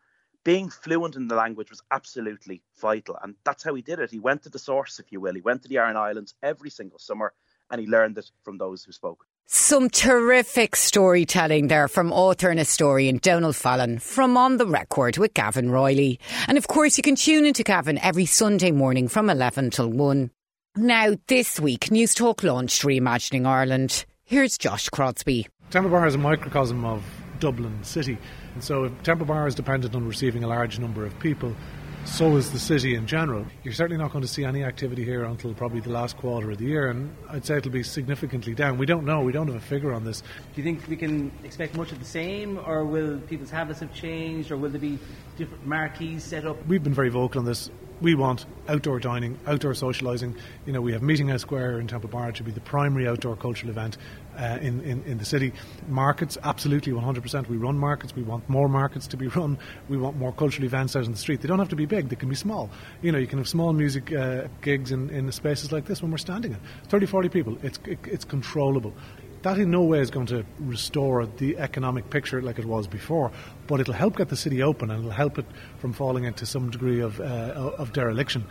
being 0.42 0.70
fluent 0.70 1.16
in 1.16 1.28
the 1.28 1.34
language 1.34 1.68
was 1.68 1.82
absolutely 1.90 2.62
vital. 2.80 3.18
And 3.22 3.34
that's 3.44 3.62
how 3.62 3.74
he 3.74 3.82
did 3.82 3.98
it. 3.98 4.11
He 4.11 4.20
went 4.20 4.44
to 4.44 4.48
the 4.48 4.59
source, 4.59 4.98
if 5.01 5.12
you 5.12 5.20
will. 5.20 5.34
He 5.34 5.42
went 5.42 5.61
to 5.64 5.68
the 5.68 5.76
Aran 5.76 5.98
Islands 5.98 6.34
every 6.42 6.70
single 6.70 6.98
summer 6.98 7.34
and 7.70 7.78
he 7.78 7.86
learned 7.86 8.16
it 8.16 8.30
from 8.42 8.57
those 8.57 8.84
who 8.84 8.92
spoke. 8.92 9.26
Some 9.47 9.91
terrific 9.91 10.76
storytelling 10.76 11.68
there 11.68 11.88
from 11.88 12.12
author 12.12 12.51
and 12.51 12.59
historian 12.59 13.18
Donald 13.18 13.57
Fallon 13.57 13.99
from 13.99 14.36
On 14.36 14.59
the 14.59 14.66
Record 14.66 15.18
with 15.18 15.34
Gavin 15.34 15.70
Reilly. 15.70 16.20
And 16.47 16.57
of 16.57 16.68
course, 16.68 16.97
you 16.97 17.03
can 17.03 17.16
tune 17.16 17.45
into 17.45 17.64
Gavin 17.64 17.99
every 17.99 18.26
Sunday 18.26 18.70
morning 18.70 19.09
from 19.09 19.28
11 19.28 19.70
till 19.70 19.88
1. 19.88 20.30
Now, 20.76 21.16
this 21.26 21.59
week, 21.59 21.86
Newstalk 21.86 22.45
launched 22.45 22.82
Reimagining 22.82 23.45
Ireland. 23.47 24.05
Here's 24.24 24.57
Josh 24.57 24.88
Crosby. 24.88 25.49
Temple 25.70 25.91
Bar 25.91 26.07
is 26.07 26.14
a 26.14 26.18
microcosm 26.18 26.84
of 26.84 27.03
Dublin 27.41 27.82
City, 27.82 28.18
and 28.55 28.62
so 28.62 28.84
if 28.84 29.03
Temple 29.03 29.26
Bar 29.26 29.49
is 29.49 29.55
dependent 29.57 29.97
on 29.97 30.07
receiving 30.07 30.45
a 30.45 30.49
large 30.49 30.78
number 30.78 31.05
of 31.05 31.18
people. 31.18 31.57
So 32.05 32.36
is 32.36 32.51
the 32.51 32.59
city 32.59 32.96
in 32.96 33.07
general. 33.07 33.46
You're 33.62 33.72
certainly 33.72 34.03
not 34.03 34.12
going 34.12 34.22
to 34.22 34.28
see 34.28 34.44
any 34.44 34.64
activity 34.64 35.05
here 35.05 35.24
until 35.24 35.55
probably 35.55 35.80
the 35.80 35.90
last 35.90 36.16
quarter 36.16 36.51
of 36.51 36.59
the 36.59 36.64
year, 36.64 36.88
and 36.88 37.14
I'd 37.28 37.46
say 37.46 37.57
it'll 37.59 37.70
be 37.70 37.82
significantly 37.82 38.55
down. 38.55 38.78
We 38.78 38.84
don't 38.84 39.05
know. 39.05 39.20
We 39.20 39.32
don't 39.32 39.46
have 39.46 39.57
a 39.57 39.61
figure 39.61 39.92
on 39.92 40.05
this. 40.05 40.20
Do 40.20 40.26
you 40.57 40.62
think 40.62 40.86
we 40.88 40.96
can 40.96 41.30
expect 41.44 41.76
much 41.76 41.92
of 41.92 41.98
the 41.98 42.05
same, 42.05 42.59
or 42.59 42.84
will 42.84 43.20
people's 43.20 43.51
habits 43.51 43.80
have 43.80 43.94
changed, 43.94 44.51
or 44.51 44.57
will 44.57 44.70
there 44.70 44.80
be 44.80 44.98
different 45.36 45.66
marquees 45.66 46.24
set 46.24 46.44
up? 46.46 46.64
We've 46.66 46.82
been 46.82 46.94
very 46.94 47.11
vocal 47.11 47.38
on 47.38 47.44
this. 47.46 47.70
We 48.01 48.14
want 48.14 48.46
outdoor 48.66 48.98
dining, 48.98 49.38
outdoor 49.46 49.72
socialising. 49.72 50.36
You 50.64 50.72
know, 50.72 50.80
we 50.80 50.92
have 50.92 51.03
Meeting 51.03 51.28
House 51.28 51.42
Square 51.42 51.80
in 51.80 51.86
Temple 51.86 52.09
Bar 52.09 52.32
to 52.32 52.42
be 52.42 52.51
the 52.51 52.61
primary 52.61 53.07
outdoor 53.07 53.36
cultural 53.36 53.70
event 53.70 53.98
uh, 54.38 54.58
in, 54.60 54.80
in, 54.82 55.02
in 55.04 55.18
the 55.18 55.24
city. 55.24 55.52
Markets, 55.88 56.38
absolutely 56.42 56.92
100%. 56.92 57.48
We 57.48 57.56
run 57.56 57.78
markets. 57.78 58.14
We 58.14 58.22
want 58.22 58.48
more 58.48 58.68
markets 58.68 59.06
to 59.08 59.16
be 59.16 59.28
run. 59.36 59.58
We 59.88 59.96
want 59.96 60.16
more 60.16 60.32
cultural 60.32 60.64
events 60.64 60.96
out 60.96 61.04
in 61.04 61.12
the 61.12 61.18
street. 61.18 61.40
They 61.40 61.48
don't 61.48 61.58
have 61.58 61.68
to 61.70 61.76
be 61.76 61.86
big, 61.86 62.08
they 62.08 62.16
can 62.16 62.28
be 62.28 62.34
small. 62.34 62.70
You 63.02 63.12
know, 63.12 63.18
you 63.18 63.26
can 63.26 63.38
have 63.38 63.48
small 63.48 63.72
music 63.72 64.12
uh, 64.12 64.48
gigs 64.62 64.92
in, 64.92 65.10
in 65.10 65.30
spaces 65.32 65.72
like 65.72 65.86
this 65.86 66.02
when 66.02 66.10
we're 66.10 66.18
standing 66.18 66.52
in 66.52 66.60
30, 66.88 67.06
40 67.06 67.28
people. 67.28 67.58
It's, 67.62 67.78
it, 67.86 67.98
it's 68.04 68.24
controllable. 68.24 68.94
That 69.42 69.56
in 69.58 69.70
no 69.70 69.82
way 69.82 70.00
is 70.00 70.10
going 70.10 70.26
to 70.26 70.44
restore 70.58 71.24
the 71.24 71.56
economic 71.56 72.10
picture 72.10 72.42
like 72.42 72.58
it 72.58 72.66
was 72.66 72.86
before, 72.86 73.32
but 73.66 73.80
it'll 73.80 73.94
help 73.94 74.16
get 74.18 74.28
the 74.28 74.36
city 74.36 74.62
open 74.62 74.90
and 74.90 75.00
it'll 75.00 75.12
help 75.12 75.38
it 75.38 75.46
from 75.78 75.94
falling 75.94 76.24
into 76.24 76.44
some 76.44 76.70
degree 76.70 77.00
of, 77.00 77.20
uh, 77.20 77.72
of 77.78 77.94
dereliction. 77.94 78.44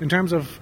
In 0.00 0.10
terms 0.10 0.34
of 0.34 0.60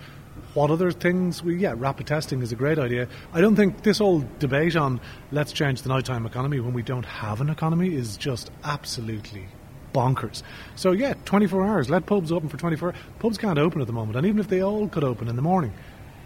what 0.54 0.70
other 0.70 0.90
things 0.90 1.42
we 1.42 1.56
yeah 1.56 1.74
rapid 1.76 2.06
testing 2.06 2.42
is 2.42 2.52
a 2.52 2.56
great 2.56 2.78
idea. 2.78 3.08
I 3.32 3.40
don't 3.40 3.56
think 3.56 3.82
this 3.82 3.98
whole 3.98 4.24
debate 4.38 4.76
on 4.76 5.00
let's 5.30 5.52
change 5.52 5.82
the 5.82 5.88
nighttime 5.88 6.26
economy 6.26 6.60
when 6.60 6.74
we 6.74 6.82
don't 6.82 7.06
have 7.06 7.40
an 7.40 7.48
economy 7.48 7.94
is 7.94 8.16
just 8.16 8.50
absolutely 8.64 9.46
bonkers. 9.94 10.42
So 10.74 10.92
yeah 10.92 11.14
24 11.24 11.66
hours. 11.66 11.90
Let 11.90 12.06
pubs 12.06 12.32
open 12.32 12.48
for 12.48 12.56
24 12.56 12.88
hours 12.90 12.98
pubs 13.18 13.38
can't 13.38 13.58
open 13.58 13.80
at 13.80 13.86
the 13.86 13.92
moment 13.92 14.16
and 14.16 14.26
even 14.26 14.40
if 14.40 14.48
they 14.48 14.62
all 14.62 14.88
could 14.88 15.04
open 15.04 15.28
in 15.28 15.36
the 15.36 15.42
morning 15.42 15.72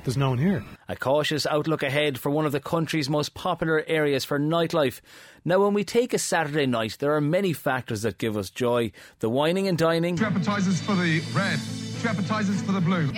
there's 0.07 0.17
no 0.17 0.31
one 0.31 0.39
here. 0.39 0.65
A 0.89 0.95
cautious 0.95 1.47
outlook 1.47 1.83
ahead 1.83 2.17
for 2.17 2.31
one 2.31 2.47
of 2.47 2.53
the 2.53 2.61
country's 2.61 3.11
most 3.11 3.35
popular 3.35 3.83
areas 3.89 4.25
for 4.25 4.39
nightlife. 4.39 5.01
Now, 5.45 5.59
when 5.65 5.75
we 5.75 5.83
take 5.83 6.15
a 6.15 6.19
Saturday 6.19 6.65
night, 6.65 6.99
there 7.01 7.13
are 7.17 7.21
many 7.21 7.53
factors 7.53 8.03
that 8.03 8.17
give 8.17 8.37
us 8.37 8.49
joy. 8.49 8.93
The 9.19 9.29
wining 9.29 9.67
and 9.67 9.77
dining, 9.77 10.15
Two 10.15 10.27
appetizers 10.27 10.81
for 10.81 10.95
the 10.95 11.21
red, 11.35 11.59
two 12.01 12.09
appetizers 12.09 12.63
for 12.63 12.71
the 12.71 12.81
blue. 12.81 13.11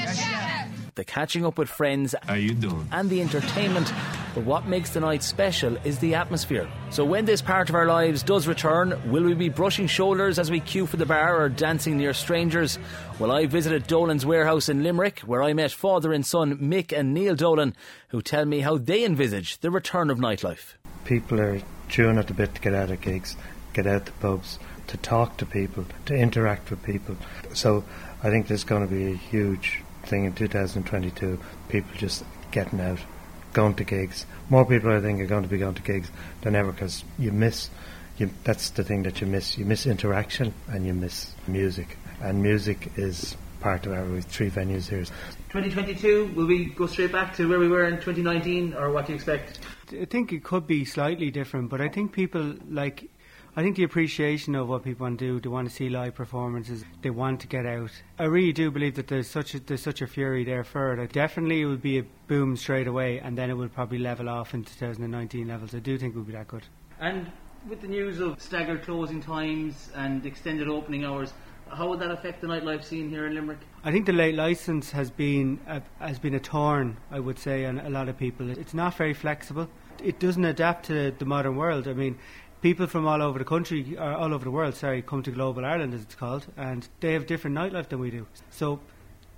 The 0.98 1.04
catching 1.04 1.46
up 1.46 1.56
with 1.56 1.68
friends, 1.68 2.14
How 2.26 2.34
you 2.34 2.52
doing? 2.54 2.86
and 2.92 3.08
the 3.08 3.20
entertainment. 3.22 3.90
But 4.34 4.44
what 4.44 4.66
makes 4.66 4.90
the 4.90 5.00
night 5.00 5.22
special 5.22 5.76
is 5.84 6.00
the 6.00 6.16
atmosphere. 6.16 6.68
So 6.90 7.04
when 7.04 7.24
this 7.24 7.40
part 7.40 7.68
of 7.68 7.76
our 7.76 7.86
lives 7.86 8.22
does 8.24 8.46
return, 8.48 8.98
will 9.10 9.22
we 9.22 9.34
be 9.34 9.48
brushing 9.48 9.86
shoulders 9.86 10.38
as 10.40 10.50
we 10.50 10.58
queue 10.60 10.86
for 10.86 10.96
the 10.96 11.06
bar 11.06 11.40
or 11.40 11.48
dancing 11.48 11.96
near 11.96 12.12
strangers? 12.12 12.78
Well, 13.20 13.30
I 13.30 13.46
visited 13.46 13.86
Dolan's 13.86 14.26
warehouse 14.26 14.68
in 14.68 14.82
Limerick, 14.82 15.20
where 15.20 15.42
I 15.42 15.52
met 15.52 15.70
father 15.70 16.12
and 16.12 16.26
son 16.26 16.58
Mick 16.58 16.92
and 16.96 17.14
Neil 17.14 17.36
Dolan, 17.36 17.74
who 18.08 18.20
tell 18.20 18.44
me 18.44 18.60
how 18.60 18.76
they 18.76 19.04
envisage 19.04 19.58
the 19.60 19.70
return 19.70 20.10
of 20.10 20.18
nightlife. 20.18 20.74
People 21.04 21.40
are 21.40 21.60
chewing 21.88 22.18
at 22.18 22.26
the 22.26 22.34
bit 22.34 22.54
to 22.56 22.60
get 22.60 22.74
out 22.74 22.90
of 22.90 23.00
gigs, 23.00 23.36
get 23.72 23.86
out 23.86 24.04
the 24.06 24.12
pubs, 24.12 24.58
to 24.88 24.96
talk 24.96 25.36
to 25.36 25.46
people, 25.46 25.84
to 26.06 26.14
interact 26.16 26.70
with 26.70 26.82
people. 26.82 27.16
So 27.54 27.84
I 28.22 28.30
think 28.30 28.48
there's 28.48 28.64
going 28.64 28.86
to 28.86 28.92
be 28.92 29.12
a 29.12 29.16
huge 29.16 29.80
thing 30.08 30.24
in 30.24 30.32
2022. 30.32 31.38
People 31.68 31.90
just 31.96 32.24
getting 32.50 32.80
out, 32.80 32.98
going 33.52 33.74
to 33.74 33.84
gigs. 33.84 34.26
More 34.50 34.64
people, 34.64 34.90
I 34.90 35.00
think, 35.00 35.20
are 35.20 35.26
going 35.26 35.42
to 35.42 35.48
be 35.48 35.58
going 35.58 35.74
to 35.74 35.82
gigs 35.82 36.10
than 36.42 36.54
ever 36.54 36.72
because 36.72 37.04
you 37.18 37.32
miss. 37.32 37.70
You, 38.16 38.30
that's 38.42 38.70
the 38.70 38.82
thing 38.82 39.04
that 39.04 39.20
you 39.20 39.26
miss. 39.26 39.56
You 39.56 39.64
miss 39.64 39.86
interaction 39.86 40.52
and 40.68 40.84
you 40.84 40.94
miss 40.94 41.32
music. 41.46 41.96
And 42.20 42.42
music 42.42 42.90
is 42.96 43.36
part 43.60 43.86
of 43.86 43.92
our 43.92 44.20
three 44.22 44.50
venues 44.50 44.88
here. 44.88 45.04
2022, 45.50 46.32
will 46.34 46.46
we 46.46 46.66
go 46.66 46.86
straight 46.86 47.12
back 47.12 47.34
to 47.36 47.48
where 47.48 47.58
we 47.58 47.68
were 47.68 47.84
in 47.84 47.94
2019, 47.94 48.74
or 48.74 48.90
what 48.90 49.06
do 49.06 49.12
you 49.12 49.16
expect? 49.16 49.60
I 49.92 50.04
think 50.04 50.32
it 50.32 50.44
could 50.44 50.66
be 50.66 50.84
slightly 50.84 51.30
different, 51.30 51.70
but 51.70 51.80
I 51.80 51.88
think 51.88 52.12
people 52.12 52.54
like. 52.68 53.10
I 53.58 53.62
think 53.62 53.74
the 53.74 53.82
appreciation 53.82 54.54
of 54.54 54.68
what 54.68 54.84
people 54.84 55.02
want 55.02 55.18
to 55.18 55.26
do, 55.26 55.40
they 55.40 55.48
want 55.48 55.68
to 55.68 55.74
see 55.74 55.88
live 55.88 56.14
performances, 56.14 56.84
they 57.02 57.10
want 57.10 57.40
to 57.40 57.48
get 57.48 57.66
out. 57.66 57.90
I 58.16 58.26
really 58.26 58.52
do 58.52 58.70
believe 58.70 58.94
that 58.94 59.08
there's 59.08 59.28
such 59.28 59.52
a, 59.52 59.58
there's 59.58 59.82
such 59.82 60.00
a 60.00 60.06
fury 60.06 60.44
there 60.44 60.62
for 60.62 60.92
it. 60.92 61.12
Definitely, 61.12 61.62
it 61.62 61.64
would 61.64 61.82
be 61.82 61.98
a 61.98 62.04
boom 62.28 62.56
straight 62.56 62.86
away, 62.86 63.18
and 63.18 63.36
then 63.36 63.50
it 63.50 63.54
would 63.54 63.74
probably 63.74 63.98
level 63.98 64.28
off 64.28 64.54
in 64.54 64.62
2019 64.62 65.48
levels. 65.48 65.74
I 65.74 65.80
do 65.80 65.98
think 65.98 66.14
it 66.14 66.18
would 66.18 66.28
be 66.28 66.34
that 66.34 66.46
good. 66.46 66.62
And 67.00 67.32
with 67.68 67.80
the 67.80 67.88
news 67.88 68.20
of 68.20 68.40
staggered 68.40 68.82
closing 68.82 69.20
times 69.20 69.90
and 69.96 70.24
extended 70.24 70.68
opening 70.68 71.04
hours, 71.04 71.32
how 71.68 71.88
would 71.88 71.98
that 71.98 72.12
affect 72.12 72.40
the 72.40 72.46
nightlife 72.46 72.84
scene 72.84 73.10
here 73.10 73.26
in 73.26 73.34
Limerick? 73.34 73.58
I 73.82 73.90
think 73.90 74.06
the 74.06 74.12
late 74.12 74.36
license 74.36 74.92
has 74.92 75.10
been 75.10 75.58
a, 75.66 75.82
has 75.98 76.20
been 76.20 76.36
a 76.36 76.38
thorn, 76.38 76.96
I 77.10 77.18
would 77.18 77.40
say, 77.40 77.64
on 77.64 77.80
a 77.80 77.90
lot 77.90 78.08
of 78.08 78.16
people. 78.16 78.50
It's 78.50 78.72
not 78.72 78.94
very 78.94 79.14
flexible. 79.14 79.68
It 80.00 80.20
doesn't 80.20 80.44
adapt 80.44 80.86
to 80.86 81.10
the 81.10 81.24
modern 81.24 81.56
world. 81.56 81.88
I 81.88 81.92
mean, 81.92 82.18
people 82.60 82.86
from 82.86 83.06
all 83.06 83.22
over 83.22 83.38
the 83.38 83.44
country, 83.44 83.96
or 83.96 84.12
all 84.14 84.34
over 84.34 84.44
the 84.44 84.50
world, 84.50 84.74
sorry, 84.74 85.02
come 85.02 85.22
to 85.22 85.30
Global 85.30 85.64
Ireland, 85.64 85.94
as 85.94 86.02
it's 86.02 86.14
called, 86.14 86.46
and 86.56 86.88
they 87.00 87.12
have 87.12 87.26
different 87.26 87.56
nightlife 87.56 87.88
than 87.88 88.00
we 88.00 88.10
do. 88.10 88.26
So, 88.50 88.80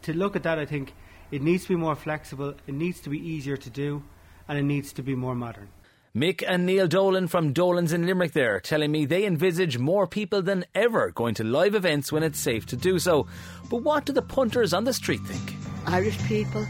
to 0.03 0.13
look 0.13 0.37
at 0.37 0.43
that, 0.45 0.59
I 0.59 0.65
think 0.65 0.95
it 1.31 1.43
needs 1.43 1.65
to 1.65 1.71
be 1.71 1.77
more 1.77 1.95
flexible. 1.95 2.55
It 2.67 2.75
needs 2.75 3.01
to 3.01 3.11
be 3.11 3.19
easier 3.19 3.57
to 3.57 3.71
do, 3.71 4.03
and 4.49 4.59
it 4.59 4.63
needs 4.63 4.93
to 4.95 5.03
be 5.03 5.15
more 5.15 5.35
modern. 5.35 5.69
Mick 6.17 6.43
and 6.45 6.67
Neil 6.67 6.89
Dolan 6.89 7.29
from 7.29 7.53
Dolan's 7.53 7.93
in 7.93 8.05
Limerick 8.05 8.33
there 8.33 8.59
telling 8.59 8.91
me 8.91 9.05
they 9.05 9.25
envisage 9.25 9.79
more 9.79 10.09
people 10.09 10.43
than 10.43 10.65
ever 10.75 11.13
going 11.13 11.35
to 11.35 11.45
live 11.45 11.77
events 11.77 12.11
when 12.11 12.25
it's 12.25 12.41
safe 12.41 12.67
to 12.67 12.77
do 12.77 12.99
so. 12.99 13.29
But 13.71 13.85
what 13.85 14.07
do 14.07 14.13
the 14.13 14.23
punters 14.23 14.75
on 14.75 14.83
the 14.83 14.93
street 14.93 15.21
think? 15.21 15.55
Irish 15.87 16.19
people, 16.27 16.67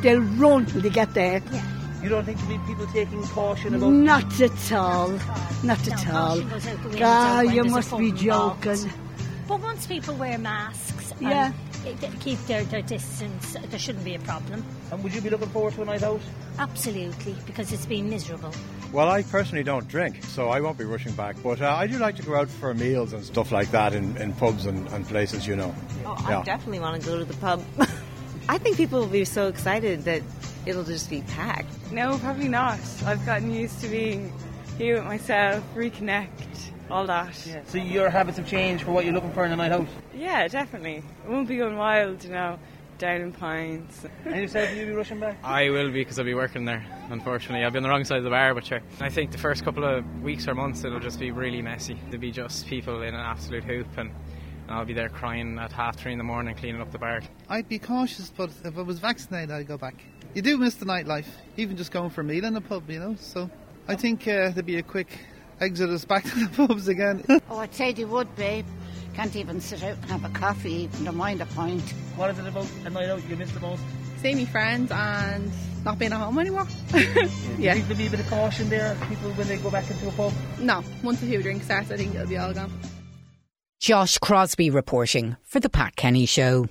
they'll 0.00 0.18
run 0.18 0.66
till 0.66 0.80
they 0.80 0.90
get 0.90 1.14
there. 1.14 1.40
You 2.02 2.08
don't 2.08 2.24
think 2.24 2.38
there'll 2.40 2.58
be 2.58 2.66
people 2.66 2.86
taking 2.86 3.22
caution 3.24 3.74
about 3.74 3.90
Not 3.90 4.40
at 4.40 4.72
all. 4.72 5.10
Not 5.62 5.86
at 5.86 6.12
all. 6.12 6.40
God, 6.98 7.52
you 7.52 7.64
must 7.64 7.96
be 7.98 8.10
joking. 8.12 8.90
But 9.46 9.60
once 9.60 9.86
people 9.86 10.14
wear 10.14 10.38
masks, 10.38 11.12
and 11.20 11.22
Yeah. 11.22 11.52
keep 12.20 12.38
their, 12.46 12.64
their 12.64 12.82
distance. 12.82 13.56
There 13.68 13.78
shouldn't 13.78 14.04
be 14.04 14.14
a 14.14 14.18
problem. 14.20 14.64
And 14.90 15.02
would 15.02 15.14
you 15.14 15.20
be 15.20 15.28
looking 15.28 15.48
forward 15.48 15.74
to 15.74 15.82
a 15.82 15.84
night 15.84 16.02
out? 16.02 16.20
Absolutely, 16.58 17.34
because 17.46 17.72
it's 17.72 17.86
been 17.86 18.08
miserable. 18.08 18.54
Well, 18.92 19.08
I 19.08 19.22
personally 19.22 19.64
don't 19.64 19.86
drink, 19.88 20.24
so 20.24 20.48
I 20.48 20.60
won't 20.60 20.78
be 20.78 20.84
rushing 20.84 21.12
back. 21.12 21.36
But 21.42 21.60
uh, 21.60 21.74
I 21.74 21.86
do 21.86 21.98
like 21.98 22.16
to 22.16 22.22
go 22.22 22.36
out 22.36 22.48
for 22.48 22.72
meals 22.74 23.12
and 23.12 23.24
stuff 23.24 23.52
like 23.52 23.70
that 23.72 23.94
in, 23.94 24.16
in 24.16 24.32
pubs 24.34 24.66
and, 24.66 24.88
and 24.88 25.06
places, 25.06 25.46
you 25.46 25.56
know. 25.56 25.74
Oh, 26.06 26.16
I 26.26 26.42
definitely 26.42 26.80
want 26.80 27.02
to 27.02 27.08
go 27.08 27.18
to 27.18 27.24
the 27.24 27.34
pub. 27.34 27.62
I 28.48 28.58
think 28.58 28.76
people 28.76 29.00
will 29.00 29.06
be 29.06 29.24
so 29.24 29.48
excited 29.48 30.04
that 30.04 30.22
it'll 30.66 30.84
just 30.84 31.10
be 31.10 31.22
packed. 31.22 31.92
No, 31.92 32.18
probably 32.18 32.48
not. 32.48 32.80
I've 33.04 33.24
gotten 33.24 33.50
used 33.52 33.80
to 33.80 33.88
being 33.88 34.32
here 34.78 34.96
with 34.96 35.04
myself, 35.04 35.64
reconnect, 35.74 36.70
all 36.90 37.06
that. 37.06 37.46
Yeah. 37.46 37.62
So 37.66 37.78
your 37.78 38.10
habits 38.10 38.38
have 38.38 38.48
changed 38.48 38.84
for 38.84 38.92
what 38.92 39.04
you're 39.04 39.14
looking 39.14 39.32
for 39.32 39.44
in 39.44 39.52
a 39.52 39.56
night 39.56 39.72
out? 39.72 39.86
Yeah, 40.14 40.48
definitely. 40.48 40.96
It 40.96 41.28
won't 41.28 41.48
be 41.48 41.56
going 41.56 41.76
wild, 41.76 42.24
you 42.24 42.30
know, 42.30 42.58
down 42.98 43.20
in 43.20 43.32
Pines. 43.32 44.06
And 44.24 44.36
yourself, 44.36 44.70
will 44.70 44.78
you 44.78 44.86
be 44.86 44.92
rushing 44.92 45.20
back? 45.20 45.38
I 45.42 45.70
will 45.70 45.88
be 45.88 46.00
because 46.00 46.18
I'll 46.18 46.24
be 46.24 46.34
working 46.34 46.64
there, 46.64 46.84
unfortunately. 47.10 47.64
I'll 47.64 47.70
be 47.70 47.78
on 47.78 47.82
the 47.82 47.88
wrong 47.88 48.04
side 48.04 48.18
of 48.18 48.24
the 48.24 48.30
bar, 48.30 48.54
but 48.54 48.66
sure. 48.66 48.80
I 49.00 49.08
think 49.08 49.32
the 49.32 49.38
first 49.38 49.64
couple 49.64 49.84
of 49.84 50.04
weeks 50.22 50.46
or 50.46 50.54
months 50.54 50.84
it'll 50.84 51.00
just 51.00 51.18
be 51.18 51.30
really 51.30 51.62
messy. 51.62 51.98
There'll 52.04 52.20
be 52.20 52.30
just 52.30 52.66
people 52.66 53.02
in 53.02 53.14
an 53.14 53.20
absolute 53.20 53.64
hoop 53.64 53.86
and 53.96 54.10
I'll 54.70 54.84
be 54.84 54.92
there 54.92 55.08
crying 55.08 55.58
at 55.58 55.72
half 55.72 55.96
three 55.96 56.12
in 56.12 56.18
the 56.18 56.24
morning 56.24 56.54
cleaning 56.54 56.80
up 56.80 56.92
the 56.92 56.98
bar. 56.98 57.22
I'd 57.48 57.68
be 57.68 57.80
cautious, 57.80 58.30
but 58.34 58.50
if 58.64 58.78
I 58.78 58.82
was 58.82 59.00
vaccinated, 59.00 59.50
I'd 59.50 59.66
go 59.66 59.76
back. 59.76 59.96
You 60.32 60.42
do 60.42 60.56
miss 60.58 60.76
the 60.76 60.86
nightlife, 60.86 61.26
even 61.56 61.76
just 61.76 61.90
going 61.90 62.10
for 62.10 62.20
a 62.20 62.24
meal 62.24 62.44
in 62.44 62.54
a 62.54 62.60
pub, 62.60 62.88
you 62.88 63.00
know. 63.00 63.16
So 63.18 63.50
I 63.88 63.96
think 63.96 64.22
uh, 64.28 64.50
there'd 64.50 64.64
be 64.64 64.76
a 64.76 64.82
quick 64.82 65.08
exodus 65.60 66.04
back 66.04 66.22
to 66.30 66.46
the 66.46 66.66
pubs 66.66 66.86
again. 66.86 67.24
oh, 67.50 67.58
I'd 67.58 67.74
say 67.74 67.92
they 67.92 68.04
would, 68.04 68.34
babe. 68.36 68.64
Can't 69.14 69.34
even 69.34 69.60
sit 69.60 69.82
out 69.82 69.96
and 69.96 70.04
have 70.04 70.24
a 70.24 70.28
coffee, 70.28 70.82
even 70.84 71.04
to 71.04 71.12
mind 71.12 71.40
a 71.40 71.46
pint. 71.46 71.82
What 72.14 72.30
is 72.30 72.38
it 72.38 72.46
about 72.46 72.70
a 72.84 72.90
night 72.90 73.08
out 73.08 73.28
you 73.28 73.36
miss 73.36 73.50
the 73.50 73.60
most? 73.60 73.82
Seeing 74.18 74.36
my 74.36 74.44
friends 74.44 74.92
and 74.92 75.50
not 75.84 75.98
being 75.98 76.12
at 76.12 76.20
home 76.20 76.38
anymore. 76.38 76.68
yeah. 76.94 77.04
Do 77.04 77.10
you 77.10 77.72
think 77.72 77.88
there'll 77.88 77.98
be 77.98 78.06
a 78.06 78.10
bit 78.10 78.20
of 78.20 78.28
caution 78.28 78.68
there, 78.68 78.96
people 79.08 79.32
when 79.32 79.48
they 79.48 79.56
go 79.56 79.70
back 79.70 79.90
into 79.90 80.06
a 80.06 80.12
pub? 80.12 80.32
No, 80.60 80.84
once 81.02 81.18
the 81.18 81.26
few 81.26 81.42
drinks 81.42 81.64
starts, 81.64 81.90
I 81.90 81.96
think 81.96 82.14
it'll 82.14 82.28
be 82.28 82.38
all 82.38 82.54
gone. 82.54 82.70
Josh 83.80 84.18
Crosby 84.18 84.68
reporting 84.68 85.38
for 85.42 85.58
The 85.58 85.70
Pat 85.70 85.96
Kenny 85.96 86.26
Show. 86.26 86.66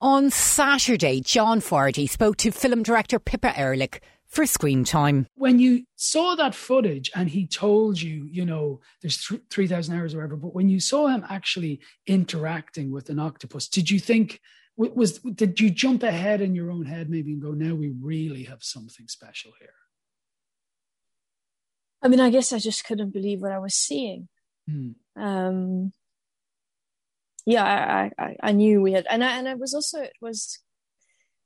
On 0.00 0.28
Saturday, 0.28 1.20
John 1.20 1.60
Fardy 1.60 2.10
spoke 2.10 2.36
to 2.38 2.50
film 2.50 2.82
director 2.82 3.20
Pippa 3.20 3.56
Ehrlich 3.56 4.02
for 4.26 4.44
screen 4.44 4.82
time. 4.82 5.28
When 5.36 5.60
you 5.60 5.84
saw 5.94 6.34
that 6.34 6.56
footage 6.56 7.12
and 7.14 7.30
he 7.30 7.46
told 7.46 8.02
you, 8.02 8.28
you 8.28 8.44
know, 8.44 8.80
there's 9.02 9.24
th- 9.24 9.42
3,000 9.50 9.96
hours 9.96 10.14
or 10.14 10.16
whatever, 10.16 10.34
but 10.34 10.52
when 10.52 10.68
you 10.68 10.80
saw 10.80 11.06
him 11.06 11.24
actually 11.30 11.78
interacting 12.08 12.90
with 12.90 13.08
an 13.08 13.20
octopus, 13.20 13.68
did 13.68 13.88
you 13.88 14.00
think, 14.00 14.40
was 14.76 15.20
did 15.20 15.60
you 15.60 15.70
jump 15.70 16.02
ahead 16.02 16.40
in 16.40 16.56
your 16.56 16.72
own 16.72 16.86
head 16.86 17.08
maybe 17.08 17.34
and 17.34 17.40
go, 17.40 17.52
now 17.52 17.76
we 17.76 17.92
really 18.02 18.42
have 18.42 18.64
something 18.64 19.06
special 19.06 19.52
here? 19.60 19.74
I 22.02 22.08
mean, 22.08 22.18
I 22.18 22.30
guess 22.30 22.52
I 22.52 22.58
just 22.58 22.84
couldn't 22.84 23.12
believe 23.12 23.42
what 23.42 23.52
I 23.52 23.60
was 23.60 23.76
seeing. 23.76 24.26
Hmm. 24.68 24.90
Um, 25.16 25.92
yeah, 27.46 27.64
I, 27.64 28.22
I, 28.22 28.36
I 28.42 28.52
knew 28.52 28.82
we 28.82 28.92
had, 28.92 29.06
and 29.08 29.24
I, 29.24 29.38
and 29.38 29.48
it 29.48 29.58
was 29.58 29.74
also 29.74 30.00
it 30.00 30.16
was, 30.20 30.58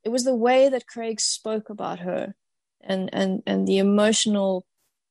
it 0.03 0.09
was 0.09 0.23
the 0.23 0.35
way 0.35 0.69
that 0.69 0.87
Craig 0.87 1.19
spoke 1.21 1.69
about 1.69 1.99
her, 1.99 2.35
and 2.81 3.09
and 3.13 3.43
and 3.45 3.67
the 3.67 3.77
emotional 3.77 4.65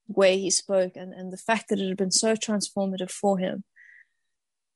way 0.08 0.38
he 0.38 0.50
spoke, 0.50 0.96
and 0.96 1.12
and 1.12 1.32
the 1.32 1.38
fact 1.38 1.68
that 1.68 1.80
it 1.80 1.88
had 1.88 1.96
been 1.96 2.10
so 2.10 2.34
transformative 2.34 3.10
for 3.10 3.38
him. 3.38 3.64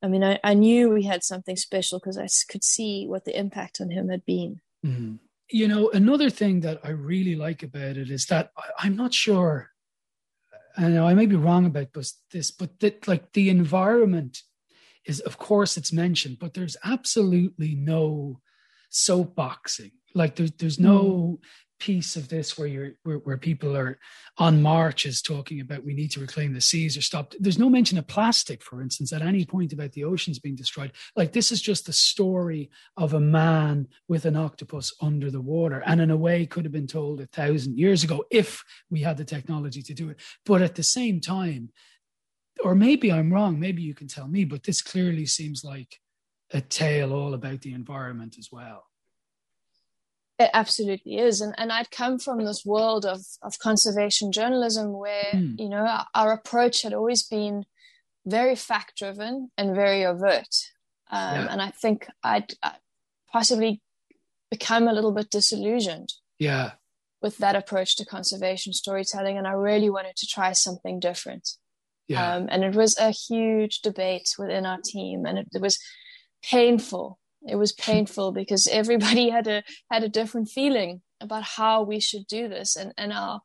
I 0.03 0.09
mean, 0.09 0.23
I, 0.23 0.39
I 0.45 0.55
knew 0.55 0.91
we 0.91 1.05
had 1.05 1.25
something 1.25 1.57
special 1.57 1.99
because 1.99 2.19
I 2.19 2.29
could 2.51 2.63
see 2.63 3.07
what 3.07 3.25
the 3.25 3.37
impact 3.37 3.81
on 3.81 3.91
him 3.91 4.09
had 4.09 4.25
been. 4.25 4.61
Mm-hmm. 4.85 5.17
You 5.51 5.69
know, 5.69 5.91
another 5.91 6.29
thing 6.29 6.61
that 6.61 6.81
I 6.85 6.91
really 6.91 7.35
like 7.35 7.63
about 7.63 7.97
it 7.97 8.11
is 8.11 8.27
that 8.27 8.51
I, 8.57 8.87
I'm 8.87 8.97
not 8.97 9.15
sure. 9.15 9.71
I 10.77 10.89
know 10.89 11.07
I 11.07 11.15
may 11.15 11.27
be 11.27 11.37
wrong 11.37 11.67
about 11.67 11.89
this, 12.31 12.51
but 12.51 12.79
that 12.81 13.09
like 13.09 13.33
the 13.33 13.49
environment 13.49 14.43
is 15.07 15.21
of 15.21 15.39
course 15.39 15.77
it's 15.77 15.93
mentioned, 15.93 16.39
but 16.39 16.55
there's 16.55 16.77
absolutely 16.85 17.75
no 17.75 18.41
soapboxing. 18.91 19.93
Like 20.15 20.37
there's 20.37 20.53
there's 20.53 20.81
no 20.81 21.03
mm. 21.03 21.39
piece 21.79 22.17
of 22.17 22.29
this 22.29 22.57
where 22.57 22.67
you're 22.67 22.93
where, 23.03 23.19
where, 23.19 23.37
people 23.37 23.77
are 23.77 23.99
on 24.39 24.63
marches 24.63 25.21
talking 25.21 25.61
about 25.61 25.85
we 25.85 25.93
need 25.93 26.11
to 26.13 26.21
reclaim 26.21 26.55
the 26.55 26.61
seas 26.61 26.97
or 26.97 27.03
stop. 27.03 27.35
There's 27.39 27.59
no 27.59 27.69
mention 27.69 27.99
of 27.99 28.07
plastic, 28.07 28.63
for 28.63 28.81
instance, 28.81 29.13
at 29.13 29.21
any 29.21 29.45
point 29.45 29.75
about 29.75 29.93
the 29.93 30.05
oceans 30.05 30.39
being 30.39 30.57
destroyed. 30.57 30.93
Like 31.15 31.33
this 31.33 31.53
is 31.53 31.61
just 31.61 31.85
the 31.85 31.93
story 31.93 32.71
of 32.97 33.13
a 33.13 33.21
man 33.21 33.89
with 34.09 34.25
an 34.25 34.37
octopus 34.37 34.95
under 35.03 35.31
the 35.31 35.43
water, 35.43 35.83
and 35.85 36.01
in 36.01 36.11
a 36.11 36.17
way 36.17 36.47
could 36.47 36.65
have 36.65 36.73
been 36.73 36.87
told 36.87 37.21
a 37.21 37.27
thousand 37.27 37.79
years 37.79 38.03
ago 38.03 38.25
if 38.31 38.65
we 38.91 39.01
had 39.01 39.19
the 39.19 39.25
technology 39.25 39.83
to 39.83 39.95
do 39.95 40.09
it. 40.09 40.19
But 40.47 40.63
at 40.63 40.77
the 40.77 40.83
same 40.83 41.21
time, 41.21 41.71
or 42.63 42.75
maybe 42.75 43.13
I'm 43.13 43.33
wrong, 43.33 43.61
maybe 43.61 43.83
you 43.83 43.95
can 43.95 44.09
tell 44.09 44.29
me, 44.29 44.45
but 44.45 44.63
this 44.63 44.83
clearly 44.83 45.27
seems 45.27 45.65
like 45.65 46.01
a 46.53 46.61
tale 46.61 47.13
all 47.13 47.35
about 47.35 47.61
the 47.63 47.73
environment 47.73 48.37
as 48.39 48.51
well. 48.51 48.85
It 50.39 50.51
absolutely 50.53 51.17
is. 51.17 51.41
And, 51.41 51.55
and 51.57 51.73
I'd 51.73 51.91
come 51.91 52.19
from 52.19 52.45
this 52.45 52.65
world 52.65 53.07
of, 53.07 53.21
of 53.43 53.59
conservation 53.59 54.33
journalism 54.33 54.93
where, 54.93 55.31
mm. 55.33 55.59
you 55.59 55.69
know, 55.69 56.03
our, 56.15 56.33
approach 56.33 56.83
had 56.83 56.93
always 56.93 57.23
been 57.23 57.65
very 58.27 58.55
fact 58.55 58.99
driven 58.99 59.51
and 59.57 59.75
very 59.75 60.05
overt. 60.05 60.73
Um, 61.11 61.37
yeah. 61.37 61.47
And 61.51 61.63
I 61.63 61.71
think 61.71 62.07
I'd, 62.23 62.53
I'd 62.63 62.77
possibly 63.33 63.81
become 64.51 64.89
a 64.89 64.93
little 64.93 65.13
bit 65.13 65.31
disillusioned. 65.31 66.13
Yeah. 66.39 66.73
With 67.23 67.39
that 67.39 67.57
approach 67.57 67.97
to 67.97 68.05
conservation 68.05 68.75
storytelling. 68.75 69.39
And 69.39 69.47
I 69.47 69.53
really 69.53 69.89
wanted 69.89 70.17
to 70.17 70.27
try 70.27 70.53
something 70.53 71.01
different. 71.01 71.49
Yeah. 72.09 72.35
Um, 72.35 72.49
and 72.51 72.63
it 72.65 72.75
was 72.75 72.97
a 72.99 73.11
huge 73.11 73.81
debate 73.81 74.35
within 74.39 74.65
our 74.65 74.79
team, 74.85 75.27
and 75.27 75.39
it, 75.39 75.49
it 75.53 75.61
was 75.61 75.79
painful. 76.45 77.19
It 77.47 77.57
was 77.57 77.73
painful 77.73 78.33
because 78.41 78.67
everybody 78.69 79.31
had 79.37 79.47
a 79.47 79.63
had 79.91 80.05
a 80.05 80.09
different 80.09 80.49
feeling 80.49 81.03
about 81.21 81.43
how 81.43 81.83
we 81.83 82.01
should 82.01 82.27
do 82.27 82.49
this, 82.49 82.77
and 82.77 82.93
and 82.97 83.13
our 83.13 83.41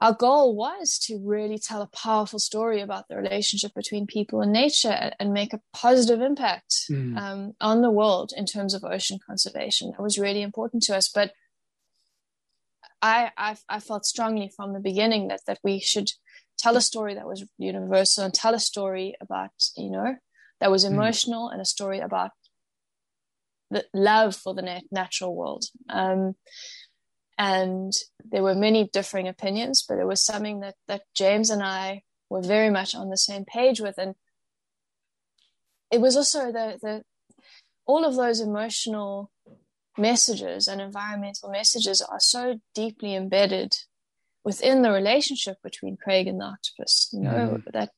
our 0.00 0.12
goal 0.12 0.54
was 0.54 0.98
to 1.06 1.18
really 1.24 1.58
tell 1.58 1.82
a 1.82 1.88
powerful 1.88 2.38
story 2.38 2.80
about 2.80 3.08
the 3.08 3.16
relationship 3.16 3.74
between 3.74 4.06
people 4.06 4.40
and 4.40 4.52
nature 4.52 5.10
and 5.18 5.32
make 5.32 5.52
a 5.52 5.60
positive 5.72 6.20
impact 6.20 6.84
mm. 6.88 7.18
um, 7.18 7.52
on 7.60 7.82
the 7.82 7.90
world 7.90 8.32
in 8.36 8.46
terms 8.46 8.74
of 8.74 8.84
ocean 8.84 9.18
conservation. 9.26 9.90
That 9.90 10.02
was 10.02 10.18
really 10.18 10.42
important 10.42 10.84
to 10.84 10.96
us. 10.96 11.08
But 11.08 11.32
I, 13.02 13.32
I, 13.36 13.56
I 13.68 13.80
felt 13.80 14.06
strongly 14.06 14.52
from 14.54 14.72
the 14.72 14.80
beginning 14.80 15.28
that 15.28 15.40
that 15.46 15.58
we 15.64 15.80
should 15.80 16.10
tell 16.58 16.76
a 16.76 16.80
story 16.80 17.14
that 17.14 17.26
was 17.26 17.44
universal 17.56 18.24
and 18.24 18.34
tell 18.34 18.54
a 18.54 18.60
story 18.60 19.14
about 19.20 19.50
you 19.76 19.90
know 19.90 20.16
that 20.60 20.70
was 20.70 20.84
hmm. 20.84 20.92
emotional 20.92 21.48
mm. 21.48 21.52
and 21.52 21.60
a 21.60 21.64
story 21.64 22.00
about 22.00 22.30
the 23.70 23.84
love 23.92 24.34
for 24.34 24.54
the 24.54 24.62
nat- 24.62 24.84
natural 24.90 25.34
world 25.34 25.64
um, 25.88 26.34
and 27.36 27.92
there 28.24 28.42
were 28.42 28.54
many 28.54 28.88
differing 28.92 29.28
opinions 29.28 29.84
but 29.88 29.98
it 29.98 30.06
was 30.06 30.24
something 30.24 30.60
that 30.60 30.74
that 30.88 31.02
james 31.14 31.50
and 31.50 31.62
i 31.62 32.02
were 32.28 32.42
very 32.42 32.70
much 32.70 32.94
on 32.94 33.08
the 33.08 33.16
same 33.16 33.44
page 33.44 33.80
with 33.80 33.96
and 33.98 34.14
it 35.90 36.00
was 36.00 36.16
also 36.16 36.52
the 36.52 36.78
the 36.82 37.02
all 37.86 38.04
of 38.04 38.16
those 38.16 38.40
emotional 38.40 39.30
messages 39.96 40.68
and 40.68 40.80
environmental 40.80 41.50
messages 41.50 42.00
are 42.00 42.20
so 42.20 42.60
deeply 42.74 43.14
embedded 43.14 43.76
within 44.48 44.80
the 44.80 44.90
relationship 44.90 45.56
between 45.62 45.98
Craig 46.02 46.26
and 46.26 46.40
the 46.40 46.46
octopus. 46.46 47.10
You 47.12 47.20
know 47.20 47.60
mm. 47.60 47.72
that, 47.74 47.90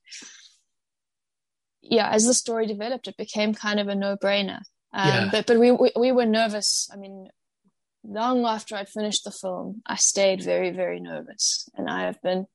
yeah, 1.81 2.11
as 2.11 2.27
the 2.27 2.35
story 2.35 2.67
developed, 2.67 3.07
it 3.07 3.17
became 3.17 3.55
kind 3.55 3.79
of 3.79 3.87
a 3.87 3.95
no-brainer. 3.95 4.63
Um, 4.93 5.09
yeah. 5.09 5.29
But 5.31 5.47
but 5.47 5.61
we, 5.61 5.71
we 5.71 5.93
we 6.05 6.11
were 6.11 6.27
nervous. 6.27 6.91
I 6.93 6.97
mean, 6.97 7.29
long 8.03 8.45
after 8.45 8.75
I'd 8.75 8.89
finished 8.89 9.23
the 9.23 9.31
film, 9.43 9.83
I 9.87 9.95
stayed 9.95 10.43
very 10.43 10.73
very 10.73 10.99
nervous, 10.99 11.69
and 11.77 11.89
I 11.89 12.01
have 12.09 12.21
been 12.21 12.47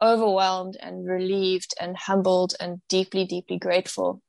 overwhelmed 0.00 0.76
and 0.86 1.08
relieved 1.18 1.72
and 1.80 1.96
humbled 1.96 2.54
and 2.60 2.80
deeply 2.88 3.24
deeply 3.24 3.58
grateful 3.58 4.22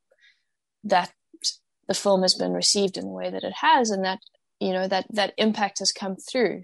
that 0.85 1.11
the 1.87 1.93
film 1.93 2.23
has 2.23 2.33
been 2.33 2.53
received 2.53 2.97
in 2.97 3.05
the 3.05 3.17
way 3.21 3.29
that 3.29 3.43
it 3.43 3.57
has, 3.67 3.91
and 3.91 4.03
that 4.05 4.19
you 4.59 4.73
know 4.73 4.87
that 4.87 5.05
that 5.19 5.35
impact 5.37 5.77
has 5.83 5.91
come 5.91 6.15
through 6.15 6.63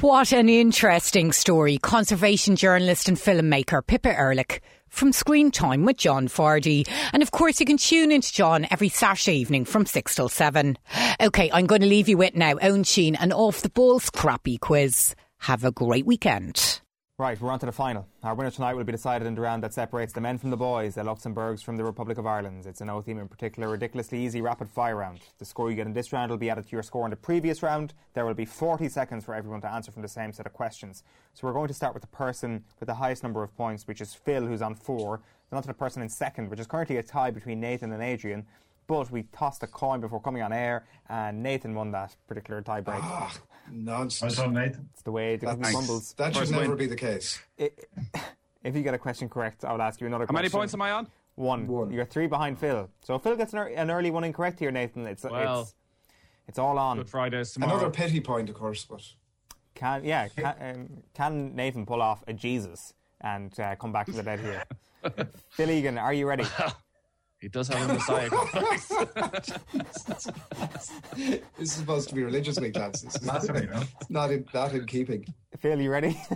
what 0.00 0.32
an 0.32 0.48
interesting 0.48 1.32
story. 1.32 1.78
Conservation 1.78 2.56
journalist 2.56 3.08
and 3.08 3.16
filmmaker 3.16 3.86
Pippa 3.86 4.16
Ehrlich 4.16 4.60
from 4.88 5.12
Screen 5.12 5.50
Time 5.50 5.84
with 5.84 5.96
John 5.96 6.28
Fardy. 6.28 6.86
And 7.12 7.22
of 7.22 7.30
course, 7.30 7.58
you 7.60 7.66
can 7.66 7.78
tune 7.78 8.12
into 8.12 8.32
John 8.32 8.66
every 8.70 8.88
Saturday 8.88 9.38
evening 9.38 9.64
from 9.64 9.86
6 9.86 10.14
till 10.14 10.28
7. 10.28 10.78
OK, 11.20 11.50
I'm 11.52 11.66
going 11.66 11.80
to 11.80 11.86
leave 11.86 12.08
you 12.08 12.16
with 12.16 12.34
now 12.36 12.54
Eoin 12.54 12.84
Sheahan 12.84 13.16
and 13.18 13.32
Off 13.32 13.62
the 13.62 13.70
Ball's 13.70 14.10
crappy 14.10 14.58
quiz. 14.58 15.14
Have 15.38 15.64
a 15.64 15.72
great 15.72 16.06
weekend. 16.06 16.80
Right, 17.18 17.40
we're 17.40 17.52
on 17.52 17.60
to 17.60 17.66
the 17.66 17.72
final. 17.72 18.08
Our 18.24 18.34
winner 18.34 18.50
tonight 18.50 18.72
will 18.72 18.84
be 18.84 18.90
decided 18.90 19.28
in 19.28 19.34
the 19.34 19.42
round 19.42 19.62
that 19.62 19.74
separates 19.74 20.14
the 20.14 20.20
men 20.22 20.38
from 20.38 20.48
the 20.48 20.56
boys, 20.56 20.94
the 20.94 21.04
Luxembourgs 21.04 21.62
from 21.62 21.76
the 21.76 21.84
Republic 21.84 22.16
of 22.16 22.26
Ireland. 22.26 22.64
It's 22.64 22.80
an 22.80 22.88
O 22.88 23.02
theme 23.02 23.18
in 23.18 23.28
particular, 23.28 23.68
ridiculously 23.68 24.24
easy 24.24 24.40
rapid 24.40 24.70
fire 24.70 24.96
round. 24.96 25.20
The 25.38 25.44
score 25.44 25.68
you 25.70 25.76
get 25.76 25.86
in 25.86 25.92
this 25.92 26.12
round 26.12 26.30
will 26.30 26.38
be 26.38 26.48
added 26.48 26.64
to 26.64 26.72
your 26.72 26.82
score 26.82 27.04
in 27.04 27.10
the 27.10 27.16
previous 27.16 27.62
round. 27.62 27.92
There 28.14 28.24
will 28.24 28.32
be 28.32 28.46
40 28.46 28.88
seconds 28.88 29.26
for 29.26 29.34
everyone 29.34 29.60
to 29.60 29.70
answer 29.70 29.92
from 29.92 30.00
the 30.00 30.08
same 30.08 30.32
set 30.32 30.46
of 30.46 30.54
questions. 30.54 31.04
So 31.34 31.46
we're 31.46 31.52
going 31.52 31.68
to 31.68 31.74
start 31.74 31.92
with 31.92 32.00
the 32.00 32.08
person 32.08 32.64
with 32.80 32.86
the 32.88 32.94
highest 32.94 33.22
number 33.22 33.42
of 33.42 33.54
points, 33.56 33.86
which 33.86 34.00
is 34.00 34.14
Phil, 34.14 34.46
who's 34.46 34.62
on 34.62 34.74
four. 34.74 35.20
Then 35.50 35.58
on 35.58 35.62
to 35.62 35.68
the 35.68 35.74
person 35.74 36.02
in 36.02 36.08
second, 36.08 36.48
which 36.48 36.60
is 36.60 36.66
currently 36.66 36.96
a 36.96 37.02
tie 37.02 37.30
between 37.30 37.60
Nathan 37.60 37.92
and 37.92 38.02
Adrian. 38.02 38.46
But 38.86 39.10
we 39.10 39.24
tossed 39.34 39.62
a 39.62 39.66
coin 39.66 40.00
before 40.00 40.20
coming 40.20 40.42
on 40.42 40.52
air, 40.52 40.86
and 41.10 41.42
Nathan 41.42 41.74
won 41.74 41.92
that 41.92 42.16
particular 42.26 42.62
tiebreak. 42.62 43.00
Ah, 43.02 43.32
Nonsense. 43.70 44.36
Well 44.38 44.46
done, 44.46 44.54
Nathan. 44.54 44.88
It's 44.92 45.02
the 45.02 45.12
way 45.12 45.36
the 45.36 45.46
That- 45.46 45.58
cookie 45.58 45.72
crumbles. 45.72 46.14
that 46.14 46.34
should 46.34 46.40
First 46.40 46.52
never 46.52 46.68
win. 46.70 46.76
be 46.78 46.86
the 46.86 46.96
case. 46.96 47.40
if 47.58 48.74
you 48.76 48.82
get 48.82 48.94
a 48.94 48.98
question 48.98 49.28
correct, 49.28 49.64
I'll 49.64 49.80
ask 49.82 50.00
you 50.00 50.06
another 50.06 50.26
How 50.28 50.34
many 50.34 50.48
points 50.48 50.74
am 50.74 50.82
I 50.82 50.90
on? 50.92 51.08
One. 51.34 51.66
One. 51.66 51.90
You're 51.92 52.04
three 52.04 52.26
behind 52.26 52.58
Phil. 52.58 52.90
So 53.00 53.14
if 53.14 53.22
Phil 53.22 53.36
gets 53.36 53.52
an, 53.52 53.60
ear- 53.60 53.72
an 53.74 53.90
early 53.90 54.10
one 54.10 54.24
incorrect 54.24 54.58
here, 54.58 54.70
Nathan, 54.70 55.06
it's 55.06 55.24
Well, 55.24 55.62
it's, 55.62 55.74
it's 56.48 56.58
all 56.58 56.78
on. 56.78 56.98
Good 56.98 57.08
Fridays 57.10 57.56
Another 57.56 57.88
pity 57.90 58.20
point, 58.20 58.48
of 58.50 58.54
course, 58.54 58.84
but 58.84 59.02
Can 59.74 60.04
yeah? 60.04 60.28
Can, 60.28 60.54
um, 60.60 61.02
can 61.14 61.54
Nathan 61.56 61.86
pull 61.86 62.02
off 62.02 62.22
a 62.28 62.32
Jesus 62.34 62.92
and 63.20 63.58
uh, 63.58 63.74
come 63.76 63.92
back 63.92 64.06
to 64.06 64.12
the 64.12 64.22
dead 64.22 64.40
here? 64.40 64.64
Phil 65.50 65.70
Egan, 65.70 65.96
are 65.98 66.12
you 66.12 66.26
ready? 66.28 66.44
He 67.42 67.48
does 67.48 67.66
have 67.66 67.90
a 67.90 67.94
messiah. 67.94 68.30
this 71.16 71.40
is 71.58 71.72
supposed 71.72 72.08
to 72.10 72.14
be 72.14 72.22
religious 72.22 72.56
week, 72.60 72.76
lads. 72.76 73.02
This 73.02 73.16
is 73.16 73.22
Massively, 73.22 73.68
not 74.08 74.30
in 74.30 74.44
not 74.54 74.72
in 74.72 74.86
keeping. 74.86 75.26
Phil, 75.58 75.80
you 75.80 75.90
ready? 75.90 76.16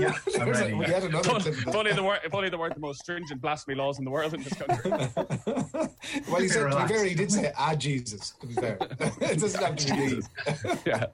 Yeah, 0.00 0.14
I'm 0.38 0.46
There's 0.46 0.60
a- 0.60 0.62
ready. 0.62 0.72
we 0.72 0.86
had 0.86 1.04
another 1.04 1.28
Funny, 1.28 1.42
clip 1.42 1.58
of 1.58 1.64
that. 1.66 1.74
funny 1.74 1.92
the 1.92 2.02
word, 2.02 2.20
funny 2.30 2.48
the 2.48 2.56
word, 2.56 2.74
the 2.74 2.80
most 2.80 3.00
stringent 3.00 3.42
blasphemy 3.42 3.76
laws 3.76 3.98
in 3.98 4.06
the 4.06 4.10
world 4.10 4.32
in 4.32 4.42
this 4.42 4.54
country. 4.54 4.92
Well, 6.30 6.40
he 6.40 6.48
said 6.48 6.70
to 6.70 6.80
be 6.80 6.86
fair, 6.94 7.04
he 7.04 7.14
did 7.14 7.30
say 7.30 7.52
ah 7.58 7.74
Jesus. 7.74 8.30
To 8.40 8.46
be 8.46 8.54
fair, 8.54 8.78
it 9.20 9.38
doesn't 9.38 9.62
have 9.62 9.76
to 9.76 9.92
be 9.92 10.16
me. 10.16 10.22
yeah. 10.86 11.04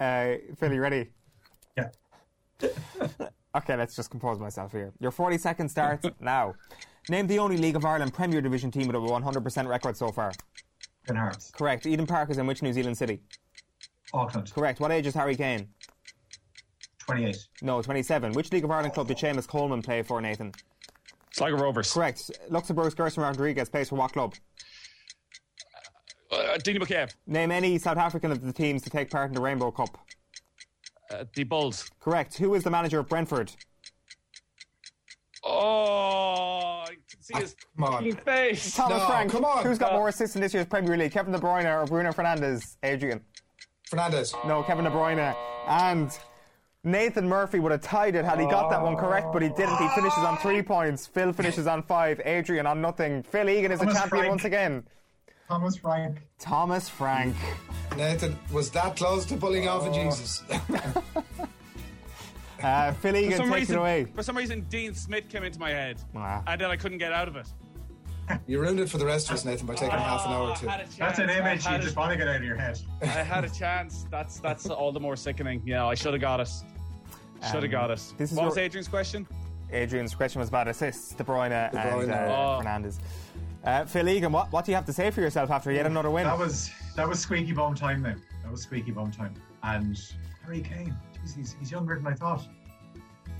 Uh, 0.00 0.36
Phil, 0.56 0.72
you 0.72 0.80
ready? 0.80 1.10
Yeah. 1.76 1.90
Okay, 3.54 3.76
let's 3.76 3.94
just 3.94 4.10
compose 4.10 4.38
myself 4.38 4.72
here. 4.72 4.90
Your 5.00 5.10
40 5.10 5.36
seconds 5.36 5.72
starts 5.72 6.06
now. 6.18 6.54
Name 7.08 7.26
the 7.26 7.38
only 7.38 7.56
League 7.56 7.76
of 7.76 7.84
Ireland 7.84 8.14
Premier 8.14 8.40
Division 8.40 8.70
team 8.70 8.86
with 8.86 8.96
a 8.96 8.98
100% 8.98 9.68
record 9.68 9.96
so 9.96 10.08
far. 10.12 10.32
Ken 11.06 11.16
Hearts. 11.16 11.50
Correct. 11.50 11.86
Eden 11.86 12.06
Park 12.06 12.30
is 12.30 12.38
in 12.38 12.46
which 12.46 12.62
New 12.62 12.72
Zealand 12.72 12.96
city? 12.96 13.20
Auckland. 14.14 14.52
Correct. 14.54 14.78
What 14.78 14.92
age 14.92 15.06
is 15.06 15.14
Harry 15.14 15.34
Kane? 15.34 15.68
28. 17.00 17.36
No, 17.62 17.82
27. 17.82 18.32
Which 18.32 18.52
League 18.52 18.64
of 18.64 18.70
Ireland 18.70 18.94
club 18.94 19.08
did 19.08 19.16
Seamus 19.16 19.48
Coleman 19.48 19.82
play 19.82 20.02
for, 20.02 20.20
Nathan? 20.20 20.52
Sligo 21.32 21.56
Rovers. 21.56 21.92
Correct. 21.92 22.30
Luxembourg's 22.48 22.94
Gerson 22.94 23.22
Rodrigues 23.22 23.68
plays 23.68 23.88
for 23.88 23.96
what 23.96 24.12
club? 24.12 24.34
Uh, 26.30 26.56
Dini 26.58 26.78
McCabe. 26.78 27.12
Name 27.26 27.50
any 27.50 27.78
South 27.78 27.98
African 27.98 28.30
of 28.30 28.40
the 28.42 28.52
teams 28.52 28.82
to 28.82 28.90
take 28.90 29.10
part 29.10 29.28
in 29.28 29.34
the 29.34 29.40
Rainbow 29.40 29.70
Cup. 29.70 29.98
Uh, 31.10 31.24
the 31.34 31.44
Bulls. 31.44 31.90
Correct. 32.00 32.38
Who 32.38 32.54
is 32.54 32.62
the 32.62 32.70
manager 32.70 33.00
of 33.00 33.08
Brentford? 33.08 33.52
Oh, 35.44 36.60
I 36.60 36.60
can 36.60 36.61
see 37.22 37.34
his 37.38 37.54
fucking 37.78 38.16
face. 38.16 38.74
Thomas 38.74 39.04
Frank. 39.06 39.32
Who's 39.64 39.78
got 39.78 39.92
more 39.92 40.08
assists 40.08 40.36
in 40.36 40.42
this 40.42 40.52
year's 40.54 40.66
Premier 40.66 40.96
League? 40.96 41.12
Kevin 41.12 41.32
De 41.32 41.38
Bruyne 41.38 41.64
or 41.64 41.86
Bruno 41.86 42.10
Fernandes? 42.12 42.76
Adrian. 42.82 43.20
Fernandes. 43.90 44.32
No, 44.46 44.62
Kevin 44.62 44.84
De 44.84 44.90
Bruyne. 44.90 45.34
And 45.68 46.10
Nathan 46.84 47.28
Murphy 47.28 47.58
would 47.60 47.70
have 47.72 47.80
tied 47.82 48.14
it 48.16 48.24
had 48.24 48.40
he 48.40 48.46
got 48.46 48.68
that 48.70 48.82
one 48.82 48.96
correct, 48.96 49.28
but 49.32 49.40
he 49.42 49.48
didn't. 49.50 49.76
He 49.76 49.88
finishes 49.90 50.18
on 50.24 50.36
three 50.38 50.62
points. 50.62 51.06
Phil 51.06 51.32
finishes 51.32 51.66
on 51.66 51.82
five. 51.82 52.20
Adrian 52.24 52.66
on 52.66 52.80
nothing. 52.80 53.22
Phil 53.22 53.48
Egan 53.48 53.70
is 53.72 53.78
the 53.78 53.86
Thomas 53.86 54.00
champion 54.00 54.20
Frank. 54.20 54.30
once 54.30 54.44
again. 54.44 54.84
Thomas 55.48 55.76
Frank. 55.76 56.18
Thomas 56.38 56.88
Frank. 56.88 57.36
Nathan 57.96 58.38
was 58.52 58.70
that 58.70 58.96
close 58.96 59.26
to 59.26 59.36
pulling 59.36 59.68
off 59.68 59.82
Oh. 59.84 59.90
a 59.90 59.94
Jesus. 59.94 60.42
Uh, 62.62 62.92
Phil 62.92 63.12
For 63.12 63.18
Egan 63.18 63.36
some, 63.38 63.52
reason, 63.52 63.76
it 63.76 63.78
away. 63.78 64.04
for 64.14 64.22
some 64.22 64.36
reason, 64.36 64.60
Dean 64.68 64.94
Smith 64.94 65.28
came 65.28 65.42
into 65.44 65.58
my 65.58 65.70
head, 65.70 66.00
Ah. 66.16 66.42
and 66.46 66.60
then 66.60 66.70
I 66.70 66.76
couldn't 66.76 66.98
get 66.98 67.12
out 67.12 67.28
of 67.28 67.36
it. 67.36 67.46
You 68.46 68.60
ruined 68.60 68.78
it 68.80 68.88
for 68.88 68.98
the 68.98 69.04
rest 69.04 69.28
of 69.28 69.34
us, 69.34 69.44
Nathan, 69.44 69.66
by 69.66 69.74
taking 69.74 69.90
half 69.98 70.24
an 70.26 70.32
hour 70.32 70.50
or 70.50 70.56
two. 70.56 70.66
That's 70.66 71.18
an 71.18 71.28
image 71.28 71.66
you 71.66 71.76
just 71.78 71.96
a- 71.96 71.98
want 71.98 72.12
to 72.12 72.16
get 72.16 72.28
out 72.28 72.36
of 72.36 72.44
your 72.44 72.56
head. 72.56 72.78
I 73.02 73.06
had 73.06 73.44
a 73.44 73.48
chance. 73.50 74.06
That's 74.10 74.38
that's 74.40 74.68
all 74.70 74.92
the 74.92 75.00
more 75.00 75.16
sickening. 75.16 75.60
Yeah, 75.66 75.84
I 75.86 75.94
should 75.94 76.12
have 76.14 76.20
got 76.20 76.40
it. 76.40 76.48
Should 77.44 77.54
have 77.56 77.64
Um, 77.64 77.70
got 77.70 77.90
it. 77.90 78.00
this 78.16 78.32
what 78.32 78.46
was 78.46 78.56
your- 78.56 78.64
Adrian's 78.64 78.88
question? 78.88 79.26
Adrian's 79.72 80.14
question 80.14 80.38
was 80.38 80.48
about 80.48 80.68
assists. 80.68 81.14
De 81.14 81.24
Bruyne, 81.24 81.70
De 81.72 81.76
Bruyne. 81.76 82.02
and 82.04 82.12
uh, 82.12 82.16
Oh. 82.28 82.62
Fernandes. 82.62 82.98
Uh, 83.64 83.84
Phil 83.86 84.08
Egan, 84.08 84.30
what, 84.32 84.50
what 84.52 84.64
do 84.64 84.70
you 84.70 84.76
have 84.76 84.84
to 84.86 84.92
say 84.92 85.10
for 85.10 85.20
yourself 85.20 85.50
after 85.50 85.72
yet 85.72 85.86
another 85.86 86.10
win? 86.10 86.24
That 86.24 86.38
was 86.38 86.70
that 86.96 87.08
was 87.08 87.18
squeaky 87.20 87.52
bum 87.52 87.74
time 87.74 88.02
then. 88.02 88.22
That 88.44 88.52
was 88.52 88.62
squeaky 88.62 88.92
bum 88.92 89.10
time. 89.10 89.34
And 89.64 90.00
Harry 90.44 90.60
Kane, 90.60 90.94
jeez, 91.11 91.11
he's, 91.22 91.56
he's 91.58 91.70
younger 91.70 91.96
than 91.96 92.06
I 92.06 92.14
thought. 92.14 92.46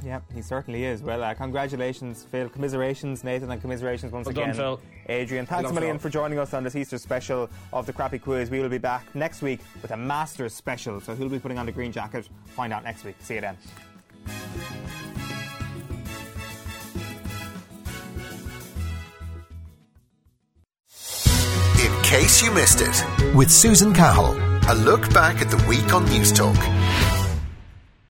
Yeah, 0.05 0.21
he 0.35 0.43
certainly 0.43 0.85
is. 0.85 1.01
Well, 1.01 1.23
uh, 1.23 1.33
congratulations, 1.35 2.25
Phil. 2.25 2.49
Commiserations, 2.49 3.23
Nathan, 3.23 3.51
and 3.53 3.61
commiserations 3.61 4.11
once 4.13 4.27
Well 4.27 4.35
done, 4.35 4.45
again, 4.51 4.57
Phil. 4.57 4.81
Adrian. 5.09 5.47
Thanks 5.47 5.71
a 5.71 5.73
million 5.73 5.99
Phil. 5.99 6.03
for 6.03 6.13
joining 6.13 6.41
us 6.41 6.53
on 6.55 6.65
this 6.65 6.75
Easter 6.75 6.99
special 6.99 7.49
of 7.73 7.87
the 7.87 7.93
Crappy 7.93 8.19
Quiz. 8.19 8.51
We 8.51 8.59
will 8.61 8.69
be 8.69 8.79
back 8.79 9.15
next 9.15 9.43
week 9.43 9.61
with 9.81 9.93
a 9.93 9.97
Masters 9.97 10.55
special. 10.55 11.01
So 11.01 11.15
who'll 11.15 11.29
be 11.29 11.39
putting 11.39 11.59
on 11.59 11.67
the 11.67 11.73
green 11.73 11.93
jacket? 11.93 12.29
Find 12.47 12.73
out 12.73 12.83
next 12.83 13.05
week. 13.05 13.15
See 13.21 13.35
you 13.35 13.43
then. 13.43 13.57
In 21.85 22.03
case 22.03 22.43
you 22.43 22.53
missed 22.53 22.81
it, 22.83 23.35
with 23.35 23.51
Susan 23.51 23.93
Cahill, 23.95 24.37
a 24.71 24.75
look 24.75 25.13
back 25.15 25.41
at 25.41 25.51
the 25.51 25.57
week 25.69 25.93
on 25.95 26.05
Newstalk. 26.07 26.57